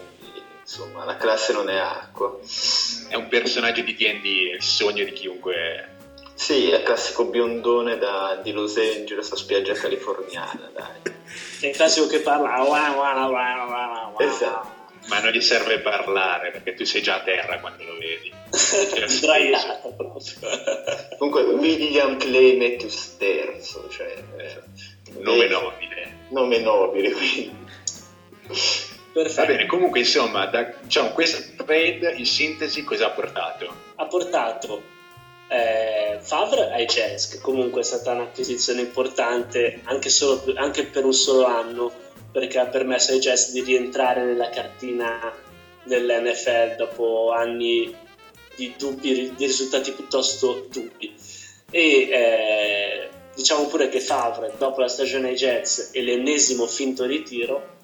insomma 0.62 1.06
la 1.06 1.18
classe 1.18 1.54
non 1.54 1.70
è 1.70 1.78
acqua. 1.78 2.38
È 3.10 3.16
un 3.16 3.28
personaggio 3.28 3.82
di 3.82 3.96
D&D, 3.96 4.26
il 4.56 4.64
sogno 4.64 5.04
di 5.04 5.14
chiunque... 5.14 5.96
Sì, 6.38 6.70
è 6.70 6.78
il 6.78 6.84
classico 6.84 7.26
biondone 7.26 7.98
da- 7.98 8.40
di 8.44 8.52
Los 8.52 8.78
Angeles 8.78 9.32
a 9.32 9.36
spiaggia 9.36 9.74
californiana, 9.74 10.70
dai. 10.72 11.14
È 11.60 11.66
il 11.66 11.76
classico 11.76 12.06
che 12.06 12.20
parla. 12.20 12.54
Esatto. 14.20 14.76
Ma 15.08 15.20
non 15.20 15.32
gli 15.32 15.42
serve 15.42 15.80
parlare 15.80 16.52
perché 16.52 16.76
tu 16.76 16.86
sei 16.86 17.02
già 17.02 17.16
a 17.16 17.22
terra 17.22 17.60
quando 17.60 17.84
lo 17.84 17.98
vedi. 17.98 18.32
Sdraiato 18.52 19.94
proprio. 19.98 20.22
Comunque, 21.18 21.42
William 21.54 22.18
Clay 22.18 22.56
Matthews 22.58 23.18
terzo, 23.18 23.90
cioè... 23.90 24.16
eh, 24.38 24.62
Nome 25.20 25.46
eh, 25.46 25.50
nobile. 25.50 26.18
Nome 26.30 26.60
nobile, 26.60 27.12
quindi. 27.14 27.66
Perfetto. 28.46 29.42
Va 29.42 29.46
bene, 29.48 29.66
comunque 29.66 30.00
insomma, 30.00 30.46
da, 30.46 30.72
diciamo, 30.82 31.10
questa 31.10 31.64
trade 31.64 32.14
in 32.16 32.26
sintesi 32.28 32.84
cosa 32.84 33.08
ha 33.08 33.10
portato? 33.10 33.74
Ha 33.96 34.06
portato 34.06 34.96
eh, 35.50 36.20
Favre 36.20 36.72
ai 36.72 36.86
Jets, 36.86 37.30
che 37.30 37.40
comunque 37.40 37.82
è 37.82 37.84
stata 37.84 38.12
un'acquisizione 38.12 38.82
importante 38.82 39.82
anche, 39.84 40.10
solo 40.10 40.42
anche 40.56 40.86
per 40.86 41.06
un 41.06 41.14
solo 41.14 41.46
anno, 41.46 41.92
perché 42.32 42.60
ha 42.60 42.68
permesso 42.68 43.12
ai 43.12 43.20
Jets 43.20 43.52
di 43.52 43.62
rientrare 43.62 44.24
nella 44.24 44.50
cartina 44.50 45.34
dell'NFL 45.84 46.76
dopo 46.76 47.32
anni 47.32 47.96
di, 48.56 48.74
dubbi, 48.78 49.34
di 49.36 49.46
risultati 49.46 49.92
piuttosto 49.92 50.68
dubbi. 50.70 51.16
E 51.70 51.82
eh, 51.82 53.10
diciamo 53.36 53.68
pure 53.68 53.88
che 53.90 54.00
Favre, 54.00 54.54
dopo 54.58 54.82
la 54.82 54.88
stagione 54.88 55.30
ai 55.30 55.36
Jets 55.36 55.92
e 55.94 56.02
l'ennesimo 56.02 56.66
finto 56.68 57.06
ritiro, 57.06 57.76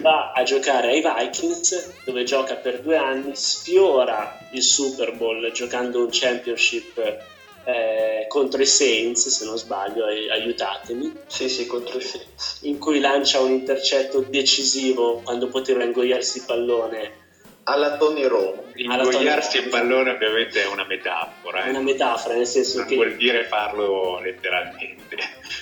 va 0.00 0.32
a 0.32 0.42
giocare 0.42 0.88
ai 0.90 1.02
Vikings 1.02 2.04
dove 2.04 2.24
gioca 2.24 2.54
per 2.54 2.80
due 2.80 2.96
anni, 2.96 3.34
sfiora 3.34 4.48
il 4.52 4.62
Super 4.62 5.14
Bowl 5.16 5.50
giocando 5.52 6.00
un 6.00 6.08
championship 6.10 7.26
eh, 7.64 8.24
contro 8.28 8.62
i 8.62 8.66
Saints, 8.66 9.28
se 9.28 9.44
non 9.44 9.58
sbaglio, 9.58 10.06
ai- 10.06 10.30
aiutatemi, 10.30 11.12
Sì, 11.26 11.50
sì, 11.50 11.66
contro 11.66 11.98
i 11.98 12.02
Saints. 12.02 12.60
in 12.62 12.78
cui 12.78 12.98
lancia 12.98 13.40
un 13.40 13.50
intercetto 13.50 14.20
decisivo 14.20 15.20
quando 15.22 15.48
poteva 15.48 15.84
ingoiarsi 15.84 16.38
il 16.38 16.44
pallone. 16.46 17.26
Alla 17.64 17.98
Tony 17.98 18.24
Romo. 18.24 18.64
Ingoiarsi 18.74 19.58
il 19.58 19.68
pallone 19.68 20.12
ovviamente 20.12 20.62
è 20.62 20.66
una 20.66 20.86
metafora, 20.86 21.66
eh. 21.66 21.68
una 21.68 21.80
metafora, 21.80 22.34
nel 22.36 22.46
senso 22.46 22.78
non 22.78 22.86
che, 22.86 22.94
vuol 22.94 23.16
dire 23.16 23.44
farlo 23.44 24.18
letteralmente. 24.20 25.16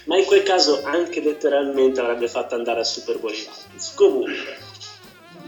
Ma 0.07 0.17
in 0.19 0.25
quel 0.25 0.43
caso 0.43 0.83
anche 0.85 1.21
letteralmente 1.21 2.01
avrebbe 2.01 2.27
fatto 2.29 2.55
andare 2.57 2.81
al 2.81 2.87
Super 2.87 3.19
Bowl 3.19 3.33
i 3.33 3.37
Vikings. 3.37 3.95
Comunque, 3.95 4.57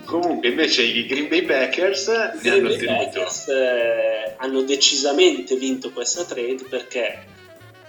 Comunque 0.04 0.48
invece 0.48 0.82
i 0.82 1.04
Green 1.06 1.28
Bay 1.28 1.42
Packers 1.42 2.08
ne 2.08 2.38
Green 2.40 2.64
hanno 2.66 2.76
Bay. 2.76 2.86
Packers, 2.86 3.48
eh, 3.48 4.34
hanno 4.38 4.62
decisamente 4.62 5.56
vinto 5.56 5.90
questa 5.92 6.24
trade 6.24 6.64
perché 6.68 7.24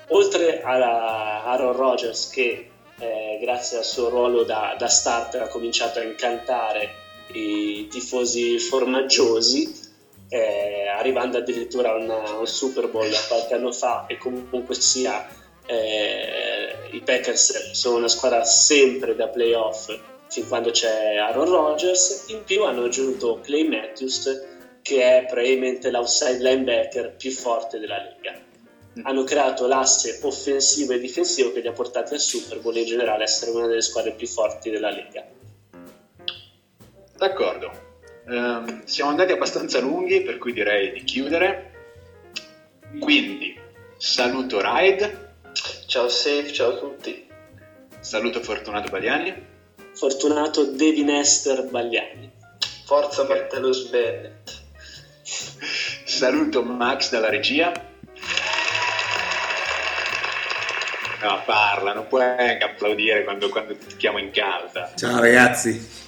oltre 0.10 0.62
a 0.62 1.44
Aaron 1.46 1.74
Rodgers 1.76 2.30
che 2.30 2.70
eh, 3.00 3.40
grazie 3.42 3.78
al 3.78 3.86
suo 3.86 4.10
ruolo 4.10 4.44
da, 4.44 4.76
da 4.78 4.88
starter 4.88 5.44
ha 5.44 5.48
cominciato 5.48 6.00
a 6.00 6.04
incantare 6.04 6.90
i 7.32 7.88
tifosi 7.90 8.60
formaggiosi 8.60 9.88
eh, 10.28 10.88
arrivando 10.90 11.38
addirittura 11.38 11.92
a 11.92 11.96
una- 11.96 12.24
a 12.24 12.38
un 12.38 12.48
Super 12.48 12.88
Bowl 12.90 13.10
qualche 13.30 13.54
anno 13.54 13.72
fa 13.72 14.06
e 14.08 14.18
comunque 14.18 14.76
sia 14.76 15.26
eh, 15.70 16.90
i 16.92 17.02
Packers 17.02 17.72
sono 17.74 17.98
una 17.98 18.08
squadra 18.08 18.44
sempre 18.44 19.16
da 19.16 19.28
playoff 19.28 19.96
fin 20.28 20.48
quando 20.48 20.72
c'è 20.72 21.18
Aaron 21.18 21.48
Rodgers. 21.48 22.26
In 22.30 22.44
più 22.44 22.64
hanno 22.64 22.86
aggiunto 22.86 23.40
Clay 23.42 23.68
Matthews 23.68 24.48
che 24.82 25.02
è 25.04 25.26
probabilmente 25.26 25.92
l'outside 25.92 26.40
linebacker 26.40 27.16
più 27.16 27.30
forte 27.30 27.78
della 27.78 27.98
Lega. 27.98 28.40
Hanno 29.04 29.24
creato 29.24 29.68
l'asse 29.68 30.20
offensivo 30.24 30.94
e 30.94 31.00
difensivo 31.00 31.52
che 31.52 31.60
li 31.60 31.68
ha 31.68 31.74
portati 31.74 32.16
al 32.16 32.20
Super 32.20 32.60
Bowl 32.60 32.76
e 32.76 32.80
in 32.80 32.86
generale 32.88 33.22
a 33.22 33.26
essere 33.26 33.52
una 33.52 33.68
delle 33.68 33.84
squadre 33.84 34.14
più 34.14 34.26
forti 34.26 34.72
della 34.72 34.90
Lega. 34.90 35.24
D'accordo. 37.16 37.72
Ehm, 38.28 38.84
siamo 38.86 39.12
andati 39.12 39.32
abbastanza 39.32 39.80
lunghi, 39.80 40.22
per 40.22 40.40
cui 40.40 40.52
direi 40.52 40.92
di 40.92 41.04
chiudere. 41.04 41.72
Quindi, 43.00 43.56
saluto 43.98 44.60
Raid, 44.60 45.29
Ciao 45.88 46.08
Safe, 46.10 46.52
ciao 46.54 46.70
a 46.74 46.78
tutti. 46.78 47.28
saluto 48.00 48.42
Fortunato 48.42 48.90
Bagliani, 48.90 49.34
fortunato 49.94 50.66
Devin 50.72 51.10
Esther 51.10 51.66
Bagliani 51.66 52.32
Forza 52.86 53.24
Martellus 53.26 53.90
Bennett. 53.90 54.52
saluto 56.06 56.64
Max 56.64 57.10
dalla 57.12 57.30
regia. 57.30 57.72
No, 61.22 61.44
parla, 61.46 61.94
non 61.94 62.08
puoi 62.08 62.24
anche 62.24 62.64
applaudire 62.64 63.24
quando, 63.26 63.50
quando 63.50 63.76
ti 63.76 63.98
chiamo 63.98 64.20
in 64.20 64.32
calda. 64.32 64.94
Ciao 64.96 65.20
ragazzi. 65.20 66.08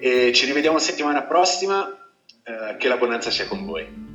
E 0.00 0.32
ci 0.32 0.46
rivediamo 0.46 0.78
settimana 0.78 1.22
prossima. 1.22 1.96
eh, 2.44 2.76
che 2.76 2.88
la 2.88 2.96
bonanza 2.96 3.30
sia 3.30 3.46
con 3.46 3.64
voi. 3.64 4.11